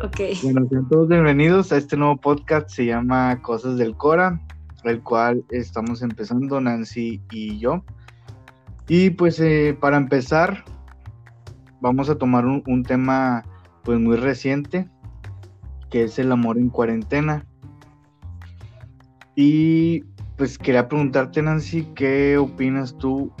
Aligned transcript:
Ok. 0.00 0.20
Bueno, 0.44 0.64
sean 0.68 0.88
todos 0.88 1.08
bienvenidos 1.08 1.72
a 1.72 1.76
este 1.76 1.96
nuevo 1.96 2.16
podcast, 2.16 2.70
se 2.70 2.86
llama 2.86 3.42
Cosas 3.42 3.78
del 3.78 3.96
Cora, 3.96 4.40
el 4.84 5.02
cual 5.02 5.44
estamos 5.50 6.02
empezando 6.02 6.60
Nancy 6.60 7.20
y 7.32 7.58
yo. 7.58 7.82
Y 8.86 9.10
pues 9.10 9.40
eh, 9.40 9.76
para 9.80 9.96
empezar, 9.96 10.64
vamos 11.80 12.08
a 12.08 12.16
tomar 12.16 12.46
un, 12.46 12.62
un 12.68 12.84
tema 12.84 13.42
pues 13.82 13.98
muy 13.98 14.16
reciente, 14.16 14.88
que 15.90 16.04
es 16.04 16.16
el 16.20 16.30
amor 16.30 16.58
en 16.58 16.68
cuarentena. 16.68 17.44
Y 19.34 20.04
pues 20.36 20.58
quería 20.58 20.88
preguntarte, 20.88 21.42
Nancy, 21.42 21.88
¿qué 21.96 22.38
opinas 22.38 22.96
tú 22.98 23.32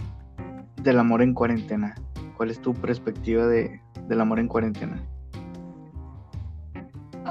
del 0.82 0.98
amor 0.98 1.22
en 1.22 1.34
cuarentena? 1.34 1.94
¿Cuál 2.36 2.50
es 2.50 2.60
tu 2.60 2.74
perspectiva 2.74 3.46
de, 3.46 3.80
del 4.08 4.20
amor 4.20 4.40
en 4.40 4.48
cuarentena? 4.48 5.00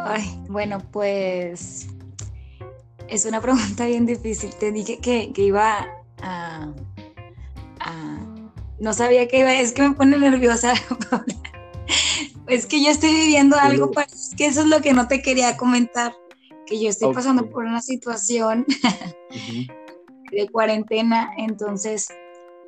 Ay, 0.09 0.39
bueno, 0.47 0.79
pues 0.91 1.88
es 3.07 3.25
una 3.25 3.41
pregunta 3.41 3.85
bien 3.85 4.05
difícil. 4.05 4.53
Te 4.55 4.71
dije 4.71 4.99
que, 4.99 5.31
que 5.33 5.41
iba 5.41 5.88
a, 6.21 6.73
a, 7.80 8.20
No 8.80 8.93
sabía 8.93 9.27
que 9.27 9.39
iba, 9.39 9.53
es 9.53 9.73
que 9.73 9.83
me 9.83 9.95
pone 9.95 10.17
nerviosa. 10.17 10.73
es 12.47 12.66
que 12.66 12.83
yo 12.83 12.89
estoy 12.89 13.13
viviendo 13.13 13.57
algo, 13.57 13.91
es 14.13 14.33
que 14.35 14.45
eso 14.45 14.61
es 14.61 14.67
lo 14.67 14.81
que 14.81 14.93
no 14.93 15.07
te 15.07 15.21
quería 15.21 15.57
comentar, 15.57 16.13
que 16.66 16.81
yo 16.81 16.89
estoy 16.89 17.13
pasando 17.13 17.49
por 17.49 17.66
una 17.66 17.81
situación 17.81 18.66
de 20.31 20.49
cuarentena, 20.49 21.31
entonces 21.38 22.08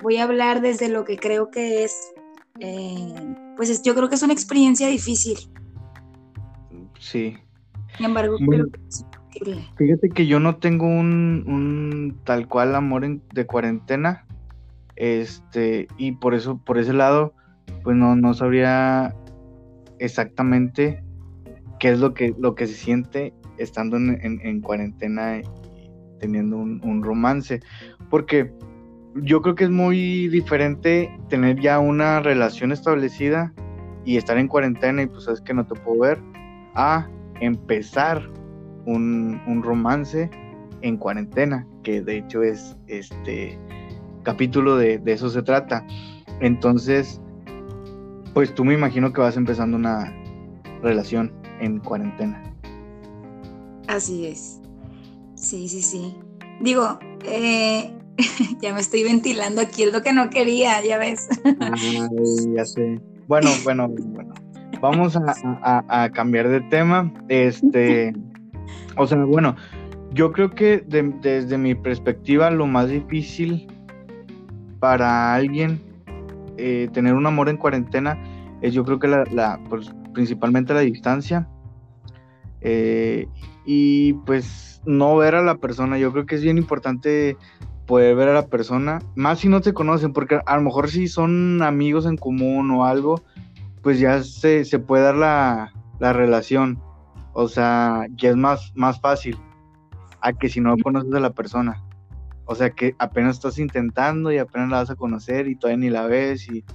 voy 0.01 0.17
a 0.17 0.23
hablar 0.23 0.61
desde 0.61 0.89
lo 0.89 1.05
que 1.05 1.17
creo 1.17 1.49
que 1.49 1.83
es, 1.83 2.11
eh, 2.59 3.13
pues 3.55 3.81
yo 3.81 3.95
creo 3.95 4.09
que 4.09 4.15
es 4.15 4.23
una 4.23 4.33
experiencia 4.33 4.87
difícil. 4.87 5.37
Sí. 6.99 7.37
Sin 7.97 8.05
embargo, 8.05 8.37
Bueno, 8.45 8.65
creo 8.69 8.71
que 8.71 8.87
es. 8.87 9.05
Fíjate 9.77 10.09
que 10.09 10.27
yo 10.27 10.39
no 10.39 10.57
tengo 10.57 10.85
un, 10.85 11.43
un 11.47 12.19
tal 12.23 12.47
cual 12.47 12.75
amor 12.75 13.03
en- 13.05 13.21
de 13.33 13.45
cuarentena. 13.45 14.25
Este, 14.95 15.87
y 15.97 16.11
por 16.13 16.33
eso, 16.33 16.57
por 16.57 16.77
ese 16.77 16.93
lado, 16.93 17.33
pues 17.83 17.95
no, 17.95 18.15
no 18.15 18.33
sabría 18.33 19.15
exactamente 19.99 21.03
qué 21.79 21.89
es 21.91 21.99
lo 21.99 22.13
que, 22.13 22.35
lo 22.37 22.55
que 22.55 22.67
se 22.67 22.73
siente 22.73 23.33
estando 23.57 23.97
en, 23.97 24.19
en- 24.23 24.41
en 24.45 24.61
cuarentena 24.61 25.37
y 25.37 25.41
teniendo 26.19 26.57
un, 26.57 26.81
un 26.83 27.03
romance. 27.03 27.61
Porque 28.09 28.51
yo 29.15 29.41
creo 29.41 29.55
que 29.55 29.63
es 29.65 29.69
muy 29.69 30.27
diferente 30.27 31.09
tener 31.29 31.59
ya 31.59 31.79
una 31.79 32.19
relación 32.19 32.71
establecida 32.71 33.53
y 34.05 34.17
estar 34.17 34.37
en 34.37 34.47
cuarentena 34.47 35.01
y 35.01 35.07
pues 35.07 35.23
sabes 35.25 35.41
que 35.41 35.53
no 35.53 35.65
te 35.65 35.75
puedo 35.79 35.99
ver, 36.01 36.19
a 36.79 37.09
empezar 37.41 38.21
un, 38.85 39.41
un 39.47 39.61
romance 39.61 40.29
en 40.81 40.97
cuarentena, 40.97 41.67
que 41.83 42.01
de 42.01 42.19
hecho 42.19 42.41
es 42.41 42.77
este 42.87 43.57
capítulo 44.23 44.77
de, 44.77 44.97
de 44.97 45.11
eso 45.11 45.29
se 45.29 45.41
trata. 45.41 45.85
Entonces, 46.39 47.19
pues 48.33 48.53
tú 48.55 48.63
me 48.63 48.73
imagino 48.73 49.11
que 49.11 49.19
vas 49.21 49.35
empezando 49.35 49.75
una 49.75 50.13
relación 50.81 51.33
en 51.59 51.79
cuarentena. 51.79 52.41
Así 53.87 54.27
es. 54.27 54.61
Sí, 55.35 55.67
sí, 55.67 55.81
sí. 55.81 56.15
Digo, 56.61 56.99
eh, 57.25 57.93
ya 58.61 58.73
me 58.73 58.79
estoy 58.79 59.03
ventilando 59.03 59.61
aquí, 59.61 59.83
es 59.83 59.91
lo 59.91 60.01
que 60.01 60.13
no 60.13 60.29
quería, 60.29 60.83
ya 60.83 60.97
ves. 60.97 61.27
Ay, 61.59 62.53
ya 62.55 62.65
sé. 62.65 63.01
Bueno, 63.27 63.49
bueno, 63.63 63.87
bueno. 63.89 64.33
Vamos 64.81 65.17
a, 65.17 66.09
cambiar 66.13 66.49
de 66.49 66.61
tema. 66.61 67.11
Este, 67.27 68.13
o 68.95 69.05
sea, 69.07 69.17
bueno, 69.25 69.55
yo 70.13 70.31
creo 70.31 70.51
que 70.51 70.79
de- 70.79 71.13
desde 71.21 71.57
mi 71.57 71.75
perspectiva 71.75 72.49
lo 72.51 72.65
más 72.67 72.89
difícil 72.89 73.67
para 74.79 75.33
alguien 75.35 75.81
eh, 76.57 76.89
tener 76.93 77.13
un 77.13 77.25
amor 77.25 77.49
en 77.49 77.57
cuarentena 77.57 78.17
es 78.61 78.73
yo 78.73 78.83
creo 78.83 78.99
que 78.99 79.07
la, 79.07 79.23
la, 79.31 79.59
pues, 79.69 79.91
principalmente 80.13 80.73
la 80.73 80.81
distancia 80.81 81.47
eh, 82.61 83.27
y 83.65 84.13
pues 84.25 84.81
no 84.85 85.15
ver 85.15 85.35
a 85.35 85.41
la 85.41 85.55
persona. 85.55 85.97
Yo 85.97 86.11
creo 86.11 86.25
que 86.25 86.35
es 86.35 86.43
bien 86.43 86.57
importante 86.57 87.37
poder 87.85 88.15
ver 88.15 88.29
a 88.29 88.33
la 88.33 88.47
persona, 88.47 88.99
más 89.15 89.39
si 89.39 89.49
no 89.49 89.61
te 89.61 89.73
conocen, 89.73 90.13
porque 90.13 90.39
a 90.45 90.55
lo 90.57 90.61
mejor 90.61 90.89
si 90.89 91.07
son 91.07 91.63
amigos 91.63 92.05
en 92.05 92.17
común 92.17 92.69
o 92.71 92.85
algo, 92.85 93.21
pues 93.81 93.99
ya 93.99 94.23
se, 94.23 94.65
se 94.65 94.79
puede 94.79 95.03
dar 95.03 95.15
la, 95.15 95.73
la 95.99 96.13
relación. 96.13 96.81
O 97.33 97.47
sea, 97.47 98.05
ya 98.15 98.29
es 98.29 98.35
más, 98.35 98.71
más 98.75 98.99
fácil 98.99 99.37
a 100.21 100.33
que 100.33 100.49
si 100.49 100.59
no 100.59 100.75
conoces 100.77 101.13
a 101.13 101.19
la 101.19 101.31
persona. 101.31 101.83
O 102.45 102.55
sea, 102.55 102.71
que 102.71 102.95
apenas 102.97 103.37
estás 103.37 103.59
intentando 103.59 104.31
y 104.31 104.39
apenas 104.39 104.69
la 104.69 104.77
vas 104.77 104.89
a 104.89 104.95
conocer 104.95 105.47
y 105.47 105.55
todavía 105.55 105.77
ni 105.77 105.89
la 105.89 106.07
ves 106.07 106.49
y 106.49 106.65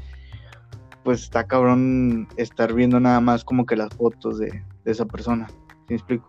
pues 1.02 1.22
está 1.22 1.46
cabrón 1.46 2.28
estar 2.36 2.72
viendo 2.72 2.98
nada 2.98 3.20
más 3.20 3.44
como 3.44 3.66
que 3.66 3.76
las 3.76 3.92
fotos 3.94 4.38
de, 4.38 4.62
de 4.84 4.90
esa 4.90 5.04
persona. 5.04 5.48
¿Sí 5.48 5.86
me 5.90 5.96
explico? 5.96 6.26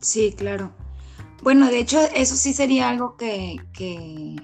Sí, 0.00 0.34
claro. 0.36 0.70
Bueno, 1.42 1.66
de 1.66 1.80
hecho, 1.80 1.98
eso 2.14 2.36
sí 2.36 2.52
sería 2.54 2.88
algo 2.88 3.16
que, 3.16 3.56
que, 3.72 4.36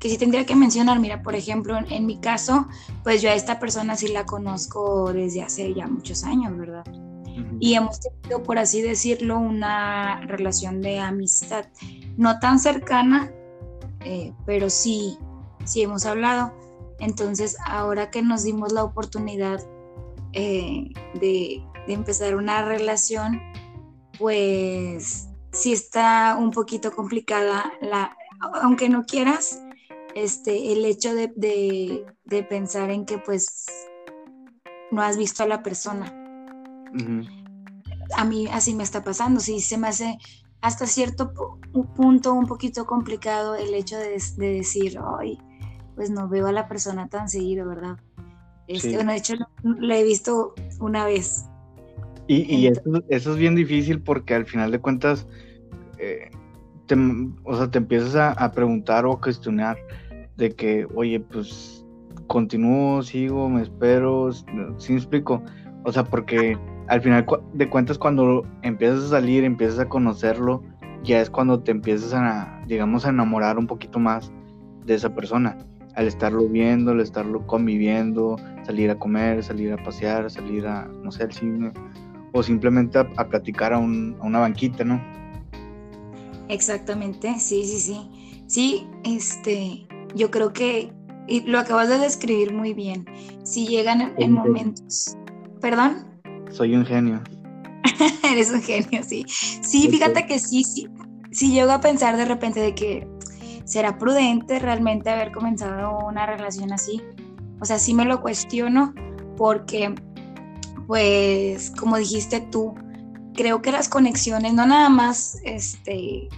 que 0.00 0.08
sí 0.08 0.18
tendría 0.18 0.44
que 0.46 0.56
mencionar. 0.56 0.98
Mira, 0.98 1.22
por 1.22 1.36
ejemplo, 1.36 1.76
en, 1.76 1.92
en 1.92 2.06
mi 2.06 2.18
caso, 2.18 2.66
pues 3.04 3.22
yo 3.22 3.30
a 3.30 3.34
esta 3.34 3.60
persona 3.60 3.94
sí 3.94 4.08
la 4.08 4.26
conozco 4.26 5.12
desde 5.12 5.42
hace 5.42 5.72
ya 5.74 5.86
muchos 5.86 6.24
años, 6.24 6.56
¿verdad? 6.56 6.84
Y 7.60 7.74
hemos 7.74 8.00
tenido, 8.00 8.42
por 8.42 8.58
así 8.58 8.82
decirlo, 8.82 9.38
una 9.38 10.20
relación 10.22 10.80
de 10.82 10.98
amistad, 10.98 11.66
no 12.16 12.38
tan 12.38 12.58
cercana, 12.58 13.30
eh, 14.00 14.32
pero 14.46 14.68
sí, 14.68 15.18
sí 15.64 15.82
hemos 15.82 16.06
hablado. 16.06 16.52
Entonces, 16.98 17.56
ahora 17.64 18.10
que 18.10 18.22
nos 18.22 18.42
dimos 18.42 18.72
la 18.72 18.84
oportunidad 18.84 19.60
eh, 20.32 20.90
de, 21.14 21.62
de 21.86 21.92
empezar 21.92 22.34
una 22.36 22.62
relación, 22.62 23.40
pues 24.18 25.28
sí 25.52 25.72
está 25.72 26.36
un 26.38 26.50
poquito 26.50 26.92
complicada, 26.92 27.72
la, 27.80 28.16
aunque 28.62 28.88
no 28.88 29.04
quieras, 29.04 29.62
este, 30.14 30.72
el 30.72 30.84
hecho 30.84 31.14
de, 31.14 31.32
de, 31.36 32.04
de 32.24 32.42
pensar 32.42 32.90
en 32.90 33.04
que 33.06 33.18
pues 33.18 33.66
no 34.90 35.02
has 35.02 35.16
visto 35.16 35.42
a 35.42 35.46
la 35.46 35.62
persona 35.62 36.12
a 38.16 38.24
mí 38.24 38.48
así 38.52 38.74
me 38.74 38.82
está 38.82 39.04
pasando, 39.04 39.40
sí, 39.40 39.60
se 39.60 39.78
me 39.78 39.88
hace 39.88 40.18
hasta 40.60 40.86
cierto 40.86 41.32
pu- 41.32 41.58
un 41.72 41.86
punto 41.94 42.34
un 42.34 42.46
poquito 42.46 42.84
complicado 42.84 43.54
el 43.54 43.72
hecho 43.72 43.96
de, 43.96 44.20
de 44.36 44.52
decir, 44.54 44.98
ay, 45.18 45.38
pues 45.94 46.10
no 46.10 46.28
veo 46.28 46.48
a 46.48 46.52
la 46.52 46.66
persona 46.68 47.08
tan 47.08 47.28
seguido, 47.28 47.68
¿verdad? 47.68 47.96
Este, 48.66 48.90
Sí. 48.90 48.94
Bueno, 48.96 49.12
de 49.12 49.18
hecho 49.18 49.36
lo, 49.36 49.46
lo 49.62 49.94
he 49.94 50.02
visto 50.04 50.54
una 50.80 51.04
vez. 51.04 51.44
Y, 52.26 52.42
y 52.54 52.66
eso, 52.66 52.82
eso 53.08 53.32
es 53.32 53.36
bien 53.38 53.54
difícil 53.54 54.02
porque 54.02 54.34
al 54.34 54.46
final 54.46 54.70
de 54.70 54.80
cuentas, 54.80 55.26
eh, 55.98 56.30
te, 56.94 56.96
o 57.44 57.56
sea, 57.56 57.70
te 57.70 57.78
empiezas 57.78 58.16
a, 58.16 58.32
a 58.32 58.50
preguntar 58.52 59.06
o 59.06 59.12
a 59.12 59.20
cuestionar 59.20 59.76
de 60.36 60.50
que, 60.50 60.86
oye, 60.94 61.20
pues 61.20 61.84
continúo, 62.26 63.02
sigo, 63.02 63.48
me 63.48 63.62
espero, 63.62 64.32
¿sí 64.32 64.92
me 64.92 64.98
explico? 64.98 65.42
O 65.84 65.92
sea, 65.92 66.04
porque 66.04 66.58
al 66.88 67.00
final 67.00 67.24
de 67.54 67.68
cuentas 67.68 67.96
cuando 67.98 68.44
empiezas 68.62 69.04
a 69.04 69.08
salir, 69.08 69.44
empiezas 69.44 69.78
a 69.78 69.88
conocerlo, 69.88 70.62
ya 71.04 71.20
es 71.20 71.30
cuando 71.30 71.60
te 71.60 71.70
empiezas 71.70 72.12
a, 72.12 72.60
digamos, 72.66 73.06
a 73.06 73.10
enamorar 73.10 73.56
un 73.58 73.66
poquito 73.66 73.98
más 73.98 74.32
de 74.84 74.94
esa 74.94 75.14
persona. 75.14 75.56
Al 75.94 76.06
estarlo 76.06 76.48
viendo, 76.48 76.92
al 76.92 77.00
estarlo 77.00 77.46
conviviendo, 77.46 78.36
salir 78.64 78.90
a 78.90 78.96
comer, 78.96 79.42
salir 79.42 79.72
a 79.72 79.76
pasear, 79.76 80.30
salir 80.30 80.66
a, 80.66 80.88
no 81.02 81.10
sé, 81.10 81.24
al 81.24 81.32
cine, 81.32 81.72
o 82.32 82.42
simplemente 82.42 82.98
a, 82.98 83.08
a 83.16 83.24
platicar 83.28 83.72
a, 83.72 83.78
un- 83.78 84.16
a 84.20 84.26
una 84.26 84.40
banquita, 84.40 84.84
¿no? 84.84 85.00
Exactamente, 86.50 87.38
sí, 87.38 87.64
sí, 87.64 87.80
sí. 87.80 88.42
Sí, 88.46 88.86
este, 89.04 89.86
yo 90.14 90.30
creo 90.30 90.52
que 90.52 90.92
y 91.30 91.42
lo 91.42 91.60
acabas 91.60 91.88
de 91.88 91.98
describir 91.98 92.52
muy 92.52 92.74
bien. 92.74 93.06
Si 93.44 93.66
llegan 93.66 94.00
en, 94.00 94.14
en 94.18 94.32
momentos, 94.32 95.16
perdón. 95.60 96.04
Soy 96.50 96.74
un 96.74 96.84
genio. 96.84 97.22
Eres 98.24 98.50
un 98.50 98.60
genio, 98.60 99.02
sí. 99.06 99.24
Sí, 99.28 99.88
fíjate 99.88 100.26
que 100.26 100.38
sí, 100.40 100.64
sí. 100.64 100.88
Sí 101.30 101.52
llego 101.52 101.70
a 101.70 101.80
pensar 101.80 102.16
de 102.16 102.24
repente 102.24 102.58
de 102.58 102.74
que 102.74 103.08
será 103.64 103.96
prudente 103.96 104.58
realmente 104.58 105.10
haber 105.10 105.30
comenzado 105.30 105.98
una 106.04 106.26
relación 106.26 106.72
así. 106.72 107.00
O 107.60 107.64
sea, 107.64 107.78
sí 107.78 107.94
me 107.94 108.04
lo 108.04 108.20
cuestiono 108.20 108.92
porque, 109.36 109.94
pues, 110.88 111.70
como 111.78 111.96
dijiste 111.96 112.40
tú, 112.40 112.74
creo 113.34 113.62
que 113.62 113.72
las 113.72 113.88
conexiones, 113.88 114.54
no 114.54 114.66
nada 114.66 114.88
más, 114.88 115.38
este, 115.44 116.28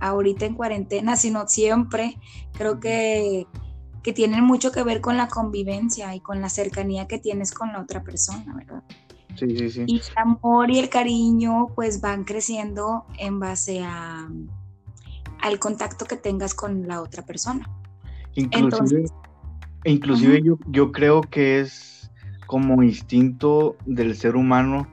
ahorita 0.00 0.46
en 0.46 0.54
cuarentena, 0.54 1.16
sino 1.16 1.46
siempre, 1.48 2.18
creo 2.52 2.80
que, 2.80 3.46
que 4.02 4.12
tienen 4.12 4.44
mucho 4.44 4.70
que 4.72 4.82
ver 4.82 5.00
con 5.00 5.16
la 5.16 5.28
convivencia 5.28 6.14
y 6.14 6.20
con 6.20 6.40
la 6.40 6.48
cercanía 6.48 7.06
que 7.06 7.18
tienes 7.18 7.52
con 7.52 7.72
la 7.72 7.80
otra 7.80 8.02
persona, 8.02 8.54
¿verdad? 8.54 8.82
Sí, 9.36 9.56
sí, 9.56 9.70
sí. 9.70 9.84
Y 9.86 9.96
el 9.96 10.02
amor 10.16 10.70
y 10.70 10.78
el 10.78 10.88
cariño 10.88 11.68
pues 11.74 12.00
van 12.00 12.24
creciendo 12.24 13.04
en 13.18 13.40
base 13.40 13.82
a, 13.82 14.28
al 15.40 15.58
contacto 15.58 16.04
que 16.04 16.16
tengas 16.16 16.54
con 16.54 16.86
la 16.86 17.00
otra 17.00 17.24
persona. 17.24 17.68
Inclusive, 18.34 19.06
inclusive 19.84 20.42
yo, 20.42 20.58
yo 20.68 20.92
creo 20.92 21.20
que 21.22 21.60
es 21.60 22.10
como 22.46 22.82
instinto 22.82 23.76
del 23.86 24.14
ser 24.16 24.36
humano 24.36 24.86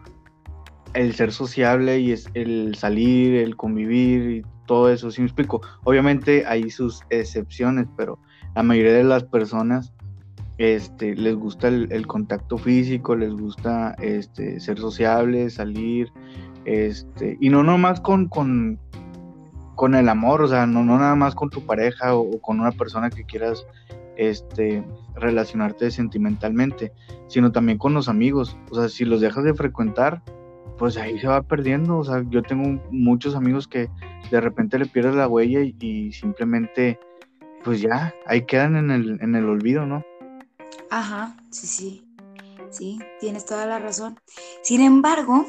el 0.93 1.13
ser 1.15 1.31
sociable 1.31 1.99
y 1.99 2.11
es 2.11 2.29
el 2.33 2.75
salir, 2.75 3.35
el 3.35 3.55
convivir 3.55 4.29
y 4.29 4.41
todo 4.65 4.89
eso, 4.89 5.11
¿sí 5.11 5.21
me 5.21 5.27
explico? 5.27 5.61
Obviamente 5.83 6.45
hay 6.45 6.69
sus 6.69 7.01
excepciones, 7.09 7.87
pero 7.97 8.19
la 8.55 8.63
mayoría 8.63 8.93
de 8.93 9.03
las 9.03 9.23
personas 9.23 9.93
este, 10.57 11.15
les 11.15 11.35
gusta 11.35 11.69
el, 11.69 12.07
contacto 12.07 12.57
físico, 12.57 13.15
les 13.15 13.33
gusta 13.33 13.95
este, 13.99 14.59
ser 14.59 14.77
sociables, 14.77 15.55
salir, 15.55 16.11
este, 16.65 17.37
y 17.39 17.49
no 17.49 17.63
nomás 17.63 17.99
con, 17.99 18.27
con, 18.27 18.79
con 19.75 19.95
el 19.95 20.07
amor, 20.07 20.43
o 20.43 20.47
sea, 20.47 20.67
no, 20.67 20.83
no 20.83 20.99
nada 20.99 21.15
más 21.15 21.33
con 21.33 21.49
tu 21.49 21.65
pareja 21.65 22.15
o, 22.15 22.39
con 22.41 22.59
una 22.59 22.71
persona 22.71 23.09
que 23.09 23.23
quieras 23.23 23.65
este, 24.17 24.83
relacionarte 25.15 25.89
sentimentalmente, 25.89 26.93
sino 27.27 27.51
también 27.51 27.77
con 27.77 27.93
los 27.93 28.07
amigos, 28.07 28.55
o 28.69 28.75
sea, 28.75 28.89
si 28.89 29.05
los 29.05 29.21
dejas 29.21 29.43
de 29.43 29.55
frecuentar, 29.55 30.21
pues 30.81 30.97
ahí 30.97 31.19
se 31.19 31.27
va 31.27 31.43
perdiendo, 31.43 31.99
o 31.99 32.03
sea, 32.03 32.25
yo 32.27 32.41
tengo 32.41 32.81
muchos 32.89 33.35
amigos 33.35 33.67
que 33.67 33.87
de 34.31 34.41
repente 34.41 34.79
le 34.79 34.87
pierdes 34.87 35.13
la 35.13 35.27
huella 35.27 35.59
y, 35.61 36.11
simplemente, 36.11 36.99
pues 37.63 37.81
ya, 37.81 38.15
ahí 38.25 38.47
quedan 38.47 38.75
en 38.75 38.89
el, 38.89 39.19
en 39.21 39.35
el 39.35 39.47
olvido, 39.47 39.85
¿no? 39.85 40.03
Ajá, 40.89 41.37
sí, 41.51 41.67
sí, 41.67 42.03
sí, 42.71 42.99
tienes 43.19 43.45
toda 43.45 43.67
la 43.67 43.77
razón. 43.77 44.19
Sin 44.63 44.81
embargo, 44.81 45.45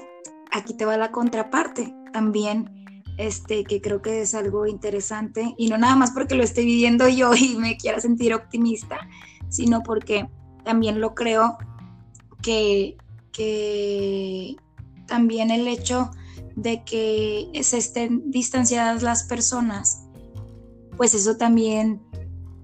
aquí 0.51 0.75
te 0.75 0.85
va 0.85 0.99
la 0.99 1.11
contraparte 1.11 1.95
también, 2.13 2.93
este, 3.17 3.65
que 3.65 3.81
creo 3.81 4.03
que 4.03 4.21
es 4.21 4.35
algo 4.35 4.67
interesante, 4.67 5.55
y 5.57 5.71
no 5.71 5.79
nada 5.79 5.97
más 5.97 6.11
porque 6.11 6.35
lo 6.35 6.43
esté 6.43 6.61
viviendo 6.63 7.09
yo 7.09 7.35
y 7.35 7.57
me 7.57 7.79
quiera 7.79 8.01
sentir 8.01 8.35
optimista, 8.35 9.09
sino 9.49 9.83
porque 9.83 10.29
también 10.63 11.01
lo 11.01 11.15
creo 11.15 11.57
que, 12.43 12.99
que 13.33 14.57
también 15.07 15.51
el 15.51 15.69
hecho 15.69 16.11
de 16.57 16.85
que 16.85 17.51
se 17.63 17.79
estén 17.79 18.31
distanciadas 18.31 19.03
las 19.03 19.25
personas, 19.25 20.07
pues 20.97 21.15
eso 21.15 21.37
también 21.37 22.01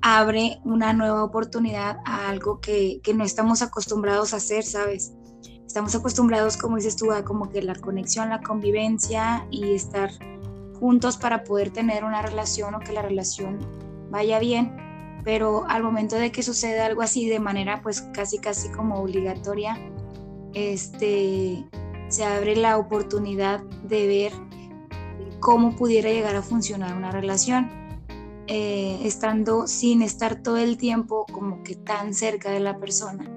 abre 0.01 0.61
una 0.65 0.93
nueva 0.93 1.25
oportunidad 1.25 1.99
a 2.05 2.29
algo 2.29 2.61
que, 2.61 3.01
no 3.15 3.25
estamos 3.25 3.63
acostumbrados 3.63 4.33
a 4.33 4.37
hacer, 4.37 4.65
¿sabes? 4.65 5.13
Estamos 5.67 5.95
acostumbrados, 5.95 6.57
como 6.57 6.77
dices 6.77 6.97
tú, 6.97 7.13
a 7.13 7.25
como 7.25 7.51
que 7.51 7.63
la 7.63 7.75
conexión, 7.75 8.31
la 8.31 8.41
convivencia 8.41 9.47
y 9.51 9.75
estar 9.75 10.11
juntos 10.79 11.17
para 11.17 11.45
poder 11.45 11.71
tener 11.71 12.05
una 12.05 12.23
relación 12.23 12.75
o 12.75 12.81
que 12.81 12.93
la 12.93 13.03
relación 13.03 13.59
vaya 14.11 14.39
bien, 14.39 14.77
pero 15.25 15.67
al 15.69 15.83
momento 15.83 16.17
de 16.17 16.31
que 16.33 16.43
sucede 16.43 16.81
algo 16.81 17.03
así 17.03 17.29
de 17.29 17.41
manera 17.41 17.83
pues 17.83 18.03
casi 18.15 18.39
casi 18.39 18.71
como 18.71 19.01
obligatoria, 19.01 19.77
este 20.55 21.67
se 22.09 22.25
abre 22.25 22.57
la 22.57 22.79
oportunidad 22.79 23.61
de 23.85 24.07
ver 24.07 24.33
cómo 25.41 25.77
pudiera 25.77 26.11
llegar 26.11 26.37
a 26.37 26.43
funcionar 26.43 26.97
una 26.97 27.11
relación 27.11 27.71
eh, 28.47 29.01
estando 29.05 29.67
sin 29.67 30.03
estar 30.03 30.43
todo 30.43 30.57
el 30.57 30.79
tiempo 30.79 31.27
como 31.33 31.63
que 31.63 31.75
tan 31.75 32.15
cerca 32.15 32.51
de 32.51 32.61
la 32.61 32.79
persona. 32.79 33.31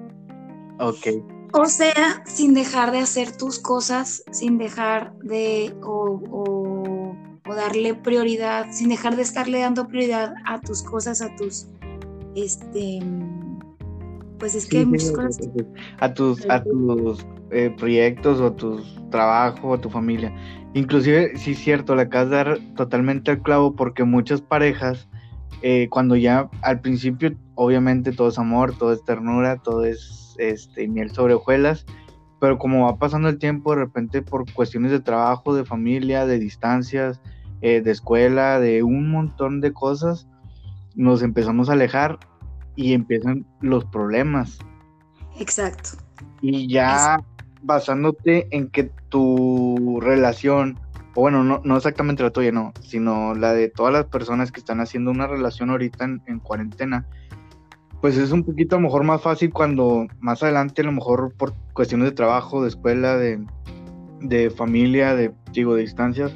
Ok. 0.80 1.06
O 1.52 1.66
sea, 1.66 2.24
sin 2.24 2.54
dejar 2.54 2.92
de 2.92 3.00
hacer 3.00 3.36
tus 3.36 3.58
cosas, 3.58 4.24
sin 4.30 4.56
dejar 4.56 5.12
de 5.18 5.76
o, 5.82 7.14
darle 7.44 7.94
prioridad, 7.94 8.72
sin 8.72 8.88
dejar 8.88 9.16
de 9.16 9.22
estarle 9.22 9.60
dando 9.60 9.86
prioridad 9.86 10.32
a 10.46 10.58
tus 10.62 10.82
cosas, 10.82 11.20
a 11.20 11.36
tus, 11.36 11.66
este, 12.34 13.00
pues 14.42 14.56
es 14.56 14.66
que 14.66 14.78
hay 14.78 14.86
muchas 14.86 15.12
cosas. 15.12 15.48
A 16.00 16.12
tus, 16.12 16.50
a 16.50 16.64
tus 16.64 17.24
eh, 17.52 17.72
proyectos 17.78 18.40
o 18.40 18.52
tus 18.52 19.00
trabajos 19.12 19.60
o 19.62 19.78
tu 19.78 19.88
familia. 19.88 20.34
Inclusive, 20.74 21.36
sí 21.36 21.52
es 21.52 21.60
cierto, 21.60 21.94
le 21.94 22.02
acabas 22.02 22.30
de 22.30 22.36
dar 22.36 22.58
totalmente 22.74 23.30
al 23.30 23.40
clavo 23.40 23.76
porque 23.76 24.02
muchas 24.02 24.40
parejas, 24.40 25.08
eh, 25.62 25.86
cuando 25.90 26.16
ya 26.16 26.50
al 26.62 26.80
principio, 26.80 27.36
obviamente 27.54 28.10
todo 28.10 28.30
es 28.30 28.38
amor, 28.40 28.76
todo 28.76 28.92
es 28.92 29.04
ternura, 29.04 29.58
todo 29.58 29.84
es 29.84 30.34
este, 30.38 30.88
miel 30.88 31.12
sobre 31.12 31.34
hojuelas, 31.34 31.86
pero 32.40 32.58
como 32.58 32.86
va 32.86 32.98
pasando 32.98 33.28
el 33.28 33.38
tiempo, 33.38 33.76
de 33.76 33.82
repente 33.82 34.22
por 34.22 34.52
cuestiones 34.54 34.90
de 34.90 34.98
trabajo, 34.98 35.54
de 35.54 35.64
familia, 35.64 36.26
de 36.26 36.40
distancias, 36.40 37.20
eh, 37.60 37.80
de 37.80 37.92
escuela, 37.92 38.58
de 38.58 38.82
un 38.82 39.08
montón 39.08 39.60
de 39.60 39.72
cosas, 39.72 40.26
nos 40.96 41.22
empezamos 41.22 41.68
a 41.68 41.74
alejar 41.74 42.18
y 42.76 42.92
empiezan 42.92 43.46
los 43.60 43.84
problemas. 43.86 44.58
Exacto. 45.38 45.90
Y 46.40 46.68
ya 46.68 47.22
basándote 47.62 48.48
en 48.50 48.68
que 48.68 48.90
tu 49.08 50.00
relación, 50.00 50.78
o 51.14 51.22
bueno, 51.22 51.44
no, 51.44 51.60
no 51.64 51.76
exactamente 51.76 52.22
la 52.22 52.30
tuya, 52.30 52.52
no, 52.52 52.72
sino 52.82 53.34
la 53.34 53.52
de 53.52 53.68
todas 53.68 53.92
las 53.92 54.06
personas 54.06 54.50
que 54.50 54.60
están 54.60 54.80
haciendo 54.80 55.10
una 55.10 55.26
relación 55.26 55.70
ahorita 55.70 56.04
en, 56.04 56.38
cuarentena, 56.40 57.06
pues 58.00 58.16
es 58.16 58.32
un 58.32 58.42
poquito 58.42 58.76
a 58.76 58.80
lo 58.80 58.86
mejor 58.86 59.04
más 59.04 59.22
fácil 59.22 59.52
cuando 59.52 60.06
más 60.18 60.42
adelante, 60.42 60.82
a 60.82 60.86
lo 60.86 60.92
mejor 60.92 61.32
por 61.36 61.54
cuestiones 61.72 62.10
de 62.10 62.16
trabajo, 62.16 62.62
de 62.62 62.68
escuela, 62.68 63.16
de, 63.16 63.44
de 64.20 64.50
familia, 64.50 65.14
de, 65.14 65.32
digo, 65.52 65.74
de 65.76 65.82
distancias, 65.82 66.32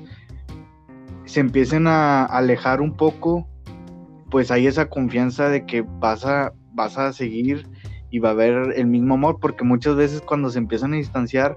se 1.25 1.41
empiecen 1.41 1.89
a 1.89 2.25
alejar 2.25 2.81
un 2.81 2.97
poco, 2.97 3.49
pues 4.37 4.51
hay 4.51 4.67
esa 4.67 4.91
confianza 4.91 5.49
de 5.49 5.65
que 5.65 5.81
vas 5.81 6.27
a, 6.27 6.53
vas 6.75 6.99
a 6.99 7.11
seguir 7.15 7.67
y 8.11 8.19
va 8.19 8.29
a 8.29 8.33
haber 8.33 8.75
el 8.77 8.87
mismo 8.87 9.15
amor, 9.15 9.39
porque 9.41 9.65
muchas 9.65 9.97
veces 9.97 10.21
cuando 10.21 10.51
se 10.51 10.59
empiezan 10.59 10.93
a 10.93 10.97
distanciar, 10.99 11.57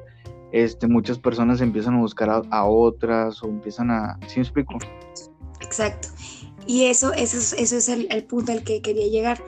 este, 0.54 0.88
muchas 0.88 1.20
personas 1.20 1.60
empiezan 1.60 1.96
a 1.96 1.98
buscar 2.00 2.30
a, 2.30 2.66
otras 2.66 3.44
o 3.44 3.48
empiezan 3.48 3.92
a... 3.92 4.18
¿Sí 4.28 4.38
me 4.38 4.44
explico? 4.44 4.78
Exacto. 5.60 6.08
Y 6.68 6.86
eso, 6.86 7.12
eso, 7.12 7.36
es, 7.36 7.52
eso 7.52 7.76
es 7.76 7.90
el, 7.90 8.08
el, 8.12 8.24
punto 8.24 8.54
al 8.54 8.64
que 8.64 8.82
quería 8.82 9.10
llegar. 9.10 9.44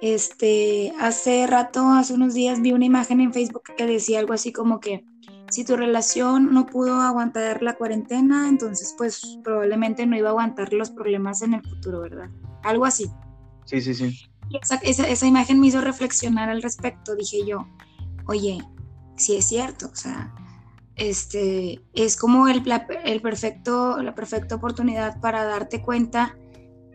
Este, 0.00 0.94
hace 0.98 1.46
rato, 1.46 1.90
hace 1.90 2.14
unos 2.14 2.32
días, 2.32 2.62
vi 2.62 2.72
una 2.72 2.86
imagen 2.86 3.20
en 3.20 3.34
Facebook 3.34 3.64
que 3.76 3.86
decía 3.86 4.18
algo 4.18 4.32
así 4.32 4.50
como 4.50 4.80
que 4.80 5.04
si 5.50 5.66
tu 5.66 5.76
relación 5.76 6.54
no 6.54 6.64
pudo 6.64 7.02
aguantar 7.02 7.62
la 7.62 7.74
cuarentena, 7.74 8.48
entonces 8.48 8.94
pues 8.96 9.38
probablemente 9.44 10.06
no 10.06 10.16
iba 10.16 10.28
a 10.28 10.30
aguantar 10.30 10.72
los 10.72 10.90
problemas 10.90 11.42
en 11.42 11.52
el 11.52 11.62
futuro, 11.62 12.00
¿verdad? 12.00 12.30
Algo 12.62 12.84
así. 12.84 13.10
Sí, 13.64 13.80
sí, 13.80 13.94
sí 13.94 14.32
esa, 14.60 14.76
esa, 14.76 15.26
imagen 15.26 15.60
me 15.60 15.68
hizo 15.68 15.80
reflexionar 15.80 16.48
al 16.48 16.62
respecto. 16.62 17.14
Dije 17.14 17.46
yo, 17.46 17.66
oye, 18.26 18.58
sí 19.16 19.36
es 19.36 19.46
cierto, 19.46 19.88
o 19.92 19.96
sea, 19.96 20.34
este, 20.96 21.80
es 21.94 22.16
como 22.16 22.48
el, 22.48 22.62
el 23.04 23.22
perfecto, 23.22 24.02
la 24.02 24.14
perfecta 24.14 24.56
oportunidad 24.56 25.20
para 25.20 25.44
darte 25.44 25.82
cuenta 25.82 26.36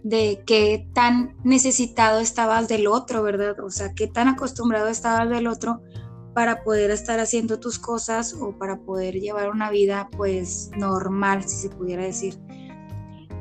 de 0.03 0.43
qué 0.45 0.87
tan 0.93 1.35
necesitado 1.43 2.19
estabas 2.19 2.67
del 2.67 2.87
otro, 2.87 3.23
¿verdad? 3.23 3.59
O 3.59 3.69
sea, 3.69 3.93
qué 3.93 4.07
tan 4.07 4.27
acostumbrado 4.27 4.87
estabas 4.87 5.29
del 5.29 5.47
otro 5.47 5.81
para 6.33 6.63
poder 6.63 6.91
estar 6.91 7.19
haciendo 7.19 7.59
tus 7.59 7.79
cosas 7.79 8.33
o 8.33 8.55
para 8.57 8.79
poder 8.81 9.15
llevar 9.15 9.49
una 9.49 9.71
vida 9.71 10.07
pues 10.15 10.69
normal, 10.77 11.43
si 11.43 11.57
se 11.57 11.69
pudiera 11.69 12.03
decir. 12.03 12.37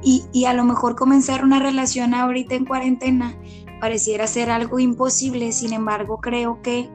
Y, 0.03 0.25
y 0.33 0.45
a 0.45 0.53
lo 0.53 0.65
mejor 0.65 0.95
comenzar 0.95 1.45
una 1.45 1.59
relación 1.59 2.15
ahorita 2.15 2.55
en 2.55 2.65
cuarentena 2.65 3.37
pareciera 3.81 4.27
ser 4.27 4.51
algo 4.51 4.79
imposible, 4.79 5.53
sin 5.53 5.73
embargo 5.73 6.19
creo 6.19 6.63
que, 6.63 6.89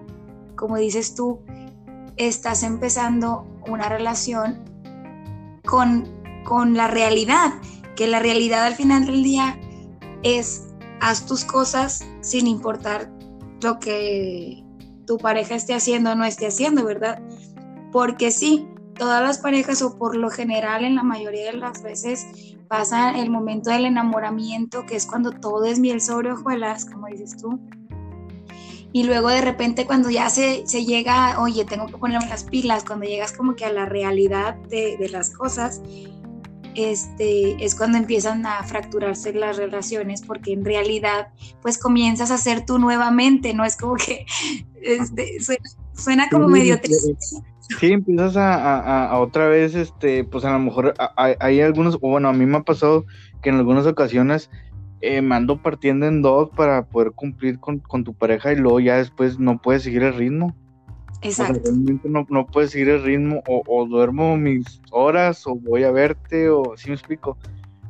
como 0.56 0.78
dices 0.78 1.16
tú, 1.16 1.40
estás 2.18 2.64
empezando 2.64 3.46
una 3.68 3.90
relación 3.90 4.64
con, 5.66 6.10
con 6.44 6.76
la 6.76 6.88
realidad, 6.88 7.54
que 7.96 8.08
la 8.08 8.20
realidad 8.20 8.66
al 8.66 8.76
final 8.76 9.06
del 9.06 9.24
día 9.24 9.60
es 10.24 10.68
haz 11.00 11.26
tus 11.26 11.46
cosas 11.46 12.06
sin 12.22 12.48
importar 12.48 13.12
lo 13.62 13.80
que 13.80 14.64
tu 15.06 15.18
pareja 15.18 15.56
esté 15.56 15.74
haciendo 15.74 16.12
o 16.12 16.16
no 16.16 16.26
esté 16.26 16.48
haciendo, 16.48 16.86
¿verdad? 16.86 17.22
Porque 17.92 18.32
sí, 18.32 18.68
todas 18.96 19.22
las 19.22 19.40
parejas 19.40 19.82
o 19.82 19.98
por 19.98 20.16
lo 20.16 20.30
general 20.30 20.86
en 20.86 20.96
la 20.96 21.04
mayoría 21.04 21.52
de 21.52 21.58
las 21.58 21.82
veces 21.82 22.26
pasa 22.72 23.12
el 23.20 23.30
momento 23.30 23.70
del 23.70 23.86
enamoramiento, 23.86 24.86
que 24.86 24.96
es 24.96 25.06
cuando 25.06 25.32
todo 25.32 25.66
es 25.66 25.78
miel 25.78 26.00
sobre 26.00 26.32
hojuelas, 26.32 26.86
como 26.86 27.08
dices 27.08 27.36
tú. 27.36 27.60
Y 28.94 29.04
luego 29.04 29.28
de 29.28 29.42
repente 29.42 29.86
cuando 29.86 30.10
ya 30.10 30.30
se, 30.30 30.66
se 30.66 30.86
llega, 30.86 31.42
oye, 31.42 31.66
tengo 31.66 31.88
que 31.88 31.98
ponerme 31.98 32.30
las 32.30 32.46
pilas, 32.46 32.86
cuando 32.86 33.06
llegas 33.06 33.34
como 33.34 33.58
que 33.58 33.66
a 33.66 33.74
la 33.74 33.88
realidad 33.88 34.56
de, 34.70 34.96
de 34.96 35.10
las 35.10 35.32
cosas, 35.32 35.82
este, 36.74 37.62
es 37.62 37.76
cuando 37.76 37.98
empiezan 37.98 38.46
a 38.46 38.64
fracturarse 38.64 39.34
las 39.34 39.58
relaciones, 39.58 40.22
porque 40.22 40.54
en 40.54 40.64
realidad, 40.64 41.28
pues 41.62 41.78
comienzas 41.78 42.32
a 42.32 42.38
ser 42.38 42.66
tú 42.66 42.80
nuevamente, 42.80 43.54
no 43.54 43.66
es 43.66 43.76
como 43.76 43.96
que 43.96 44.26
este, 44.82 45.40
Suena 45.94 46.30
como 46.30 46.48
medio 46.48 46.80
triste. 46.80 47.18
Sí, 47.80 47.92
empiezas 47.92 48.36
a, 48.38 49.18
otra 49.20 49.48
vez, 49.48 49.76
este, 49.76 50.24
pues 50.24 50.46
a 50.46 50.52
lo 50.52 50.60
mejor 50.60 50.94
hay, 51.16 51.62
algunos, 51.62 51.96
o 51.96 52.10
bueno, 52.10 52.30
a 52.30 52.34
mí 52.34 52.46
me 52.46 52.58
ha 52.58 52.64
pasado 52.64 53.06
que 53.42 53.50
en 53.50 53.56
algunas 53.56 53.86
ocasiones 53.86 54.50
eh, 55.02 55.22
me 55.22 55.36
ando 55.36 55.62
partiendo 55.62 56.06
en 56.06 56.22
dos 56.22 56.50
para 56.50 56.86
poder 56.86 57.12
cumplir 57.12 57.60
con, 57.60 57.82
tu 58.04 58.14
pareja 58.14 58.52
y 58.52 58.58
luego 58.58 58.80
ya 58.80 58.98
después 58.98 59.40
no 59.40 59.60
puedes 59.62 59.84
seguir 59.84 60.04
el 60.04 60.14
ritmo. 60.14 60.56
Exacto. 61.24 61.62
realmente 61.66 62.10
no, 62.10 62.26
no 62.30 62.48
puedes 62.48 62.72
seguir 62.72 62.90
el 62.90 63.04
ritmo, 63.04 63.44
o, 63.48 63.86
duermo 63.86 64.38
mis 64.38 64.82
horas, 64.92 65.46
o 65.46 65.56
voy 65.56 65.84
a 65.84 65.92
verte, 65.92 66.50
o 66.50 66.76
si 66.76 66.90
me 66.90 66.96
explico. 66.96 67.38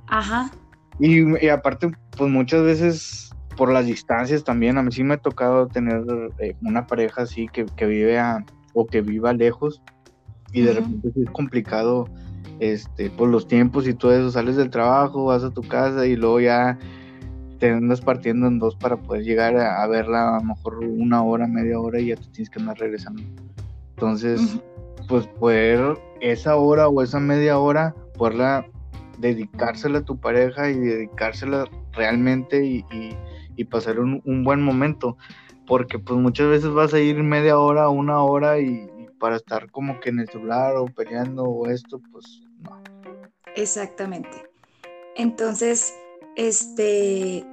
Ajá. 0.07 0.51
Y, 0.99 1.47
aparte, 1.47 1.91
pues 2.17 2.29
muchas 2.29 2.63
veces 2.63 3.31
por 3.55 3.71
las 3.71 3.85
distancias 3.85 4.43
también, 4.43 4.77
a 4.77 4.83
mí 4.83 4.91
sí 4.91 5.03
me 5.03 5.15
ha 5.15 5.17
tocado 5.17 5.67
tener 5.67 6.03
eh, 6.39 6.55
una 6.61 6.87
pareja 6.87 7.23
así 7.23 7.47
que, 7.47 7.65
que 7.75 7.85
vive 7.85 8.19
a 8.19 8.43
o 8.73 8.85
que 8.85 9.01
viva 9.01 9.33
lejos 9.33 9.81
y 10.53 10.61
de 10.61 10.73
repente 10.73 11.11
es 11.15 11.29
complicado 11.31 12.07
este 12.59 13.09
por 13.09 13.29
los 13.29 13.47
tiempos 13.47 13.87
y 13.87 13.93
todo 13.93 14.13
eso 14.13 14.31
sales 14.31 14.55
del 14.55 14.69
trabajo 14.69 15.25
vas 15.25 15.43
a 15.43 15.51
tu 15.51 15.61
casa 15.61 16.05
y 16.05 16.15
luego 16.15 16.39
ya 16.39 16.77
te 17.59 17.69
andas 17.69 18.01
partiendo 18.01 18.47
en 18.47 18.59
dos 18.59 18.75
para 18.75 18.97
poder 18.97 19.23
llegar 19.23 19.55
a, 19.55 19.85
verla 19.87 20.37
a 20.37 20.39
lo 20.39 20.45
mejor 20.45 20.79
una 20.83 21.23
hora 21.23 21.47
media 21.47 21.79
hora 21.79 21.99
y 21.99 22.07
ya 22.07 22.15
te 22.15 22.25
tienes 22.27 22.49
que 22.49 22.59
andar 22.59 22.79
regresando. 22.79 23.21
Entonces 23.91 24.59
pues 25.07 25.27
poder 25.27 25.97
esa 26.21 26.55
hora 26.55 26.87
o 26.87 27.01
esa 27.03 27.19
media 27.19 27.59
hora 27.59 27.95
poderla 28.17 28.65
dedicársela 29.19 29.99
a 29.99 30.05
tu 30.05 30.19
pareja 30.19 30.69
y 30.69 30.79
dedicársela 30.79 31.69
realmente 31.93 32.65
y, 32.65 32.85
pasar 33.69 33.99
un, 33.99 34.23
un 34.25 34.43
buen 34.43 34.59
momento 34.63 35.17
porque 35.67 35.99
pues 35.99 36.19
muchas 36.19 36.47
veces 36.47 36.71
vas 36.71 36.93
a 36.93 36.99
ir 36.99 37.21
media 37.23 37.57
hora, 37.57 37.89
una 37.89 38.23
hora 38.23 38.59
y, 38.59 38.89
para 39.19 39.35
estar 39.35 39.69
como 39.69 39.99
que 39.99 40.09
en 40.09 40.19
el 40.19 40.29
celular 40.29 40.75
o 40.77 40.85
peleando 40.85 41.43
o 41.43 41.67
esto, 41.67 42.01
pues 42.11 42.41
no. 42.59 42.81
Exactamente. 43.55 44.45
Entonces, 45.15 45.93
este, 46.35 47.45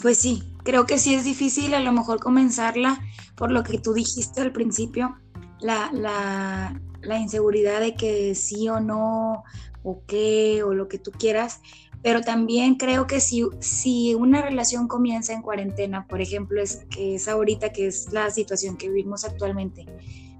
pues 0.00 0.16
sí, 0.16 0.42
creo 0.64 0.86
que 0.86 0.98
sí 0.98 1.14
es 1.14 1.24
difícil 1.24 1.74
a 1.74 1.80
lo 1.80 1.92
mejor 1.92 2.20
comenzarla 2.20 2.98
por 3.36 3.52
lo 3.52 3.62
que 3.62 3.78
tú 3.78 3.92
dijiste 3.92 4.40
al 4.40 4.52
principio, 4.52 5.18
la, 5.60 5.90
la, 5.92 6.80
la 7.02 7.18
inseguridad 7.18 7.80
de 7.80 7.94
que 7.94 8.34
sí 8.34 8.68
o 8.68 8.80
no, 8.80 9.44
o 9.82 10.02
qué, 10.06 10.62
o 10.62 10.74
lo 10.74 10.88
que 10.88 10.98
tú 10.98 11.10
quieras, 11.10 11.60
pero 12.02 12.22
también 12.22 12.76
creo 12.76 13.06
que 13.06 13.20
si, 13.20 13.46
si 13.58 14.14
una 14.14 14.40
relación 14.40 14.88
comienza 14.88 15.34
en 15.34 15.42
cuarentena, 15.42 16.06
por 16.06 16.20
ejemplo, 16.20 16.62
es 16.62 16.86
que 16.90 17.16
es 17.16 17.28
ahorita 17.28 17.70
que 17.72 17.86
es 17.86 18.12
la 18.12 18.30
situación 18.30 18.76
que 18.76 18.88
vivimos 18.88 19.24
actualmente, 19.24 19.86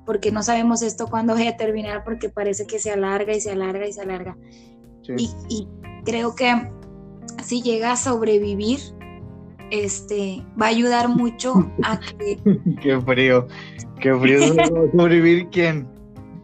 porque 0.06 0.32
no 0.32 0.42
sabemos 0.42 0.82
esto 0.82 1.06
cuándo 1.06 1.34
vaya 1.34 1.50
a 1.50 1.56
terminar, 1.56 2.02
porque 2.04 2.30
parece 2.30 2.66
que 2.66 2.78
se 2.78 2.90
alarga 2.90 3.34
y 3.34 3.40
se 3.40 3.50
alarga 3.50 3.86
y 3.86 3.92
se 3.92 4.00
alarga. 4.00 4.36
Y, 5.16 5.68
creo 6.04 6.34
que 6.34 6.70
si 7.44 7.62
llega 7.62 7.92
a 7.92 7.96
sobrevivir, 7.96 8.78
este, 9.70 10.42
va 10.60 10.66
a 10.66 10.70
ayudar 10.70 11.08
mucho 11.08 11.70
a 11.82 12.00
que... 12.00 12.38
qué 12.80 13.00
frío, 13.02 13.46
qué 14.00 14.14
frío. 14.14 14.40
¿Sobrevivir 14.96 15.48
quién? 15.50 15.88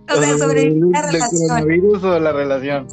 O 0.09 0.23
sea, 0.23 0.39
sobrevivir 0.39 0.85
la 0.93 1.03
relación. 1.03 1.59
¿El 1.59 1.67
virus 1.67 2.05
o 2.05 2.21
la 2.21 2.31
relación? 2.31 2.87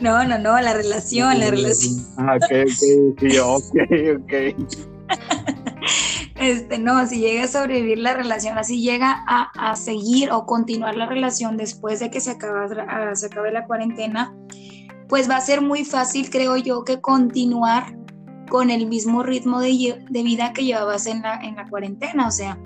No, 0.00 0.24
no, 0.24 0.38
no, 0.38 0.60
la 0.60 0.74
relación, 0.74 1.40
la 1.40 1.50
relación. 1.50 2.06
Ah, 2.18 2.36
ok, 2.36 2.52
ok, 3.10 3.72
ok, 4.16 4.32
Este, 6.36 6.78
no, 6.78 7.04
si 7.06 7.18
llega 7.18 7.44
a 7.44 7.48
sobrevivir 7.48 7.98
la 7.98 8.14
relación, 8.14 8.58
así 8.58 8.80
llega 8.80 9.24
a, 9.26 9.74
seguir 9.74 10.30
o 10.30 10.46
continuar 10.46 10.96
la 10.96 11.06
relación 11.06 11.56
después 11.56 11.98
de 11.98 12.10
que 12.10 12.20
se, 12.20 12.30
acaba, 12.30 12.68
ah, 12.88 13.16
se 13.16 13.26
acabe 13.26 13.50
la 13.50 13.66
cuarentena, 13.66 14.32
pues 15.08 15.28
va 15.28 15.36
a 15.36 15.40
ser 15.40 15.62
muy 15.62 15.84
fácil, 15.84 16.30
creo 16.30 16.56
yo, 16.56 16.84
que 16.84 17.00
continuar 17.00 17.96
con 18.48 18.70
el 18.70 18.86
mismo 18.86 19.24
ritmo 19.24 19.60
de, 19.60 20.04
de 20.08 20.22
vida 20.22 20.52
que 20.52 20.64
llevabas 20.64 21.06
en 21.06 21.22
la, 21.22 21.40
en 21.40 21.56
la 21.56 21.68
cuarentena. 21.68 22.28
O 22.28 22.30
sea, 22.30 22.56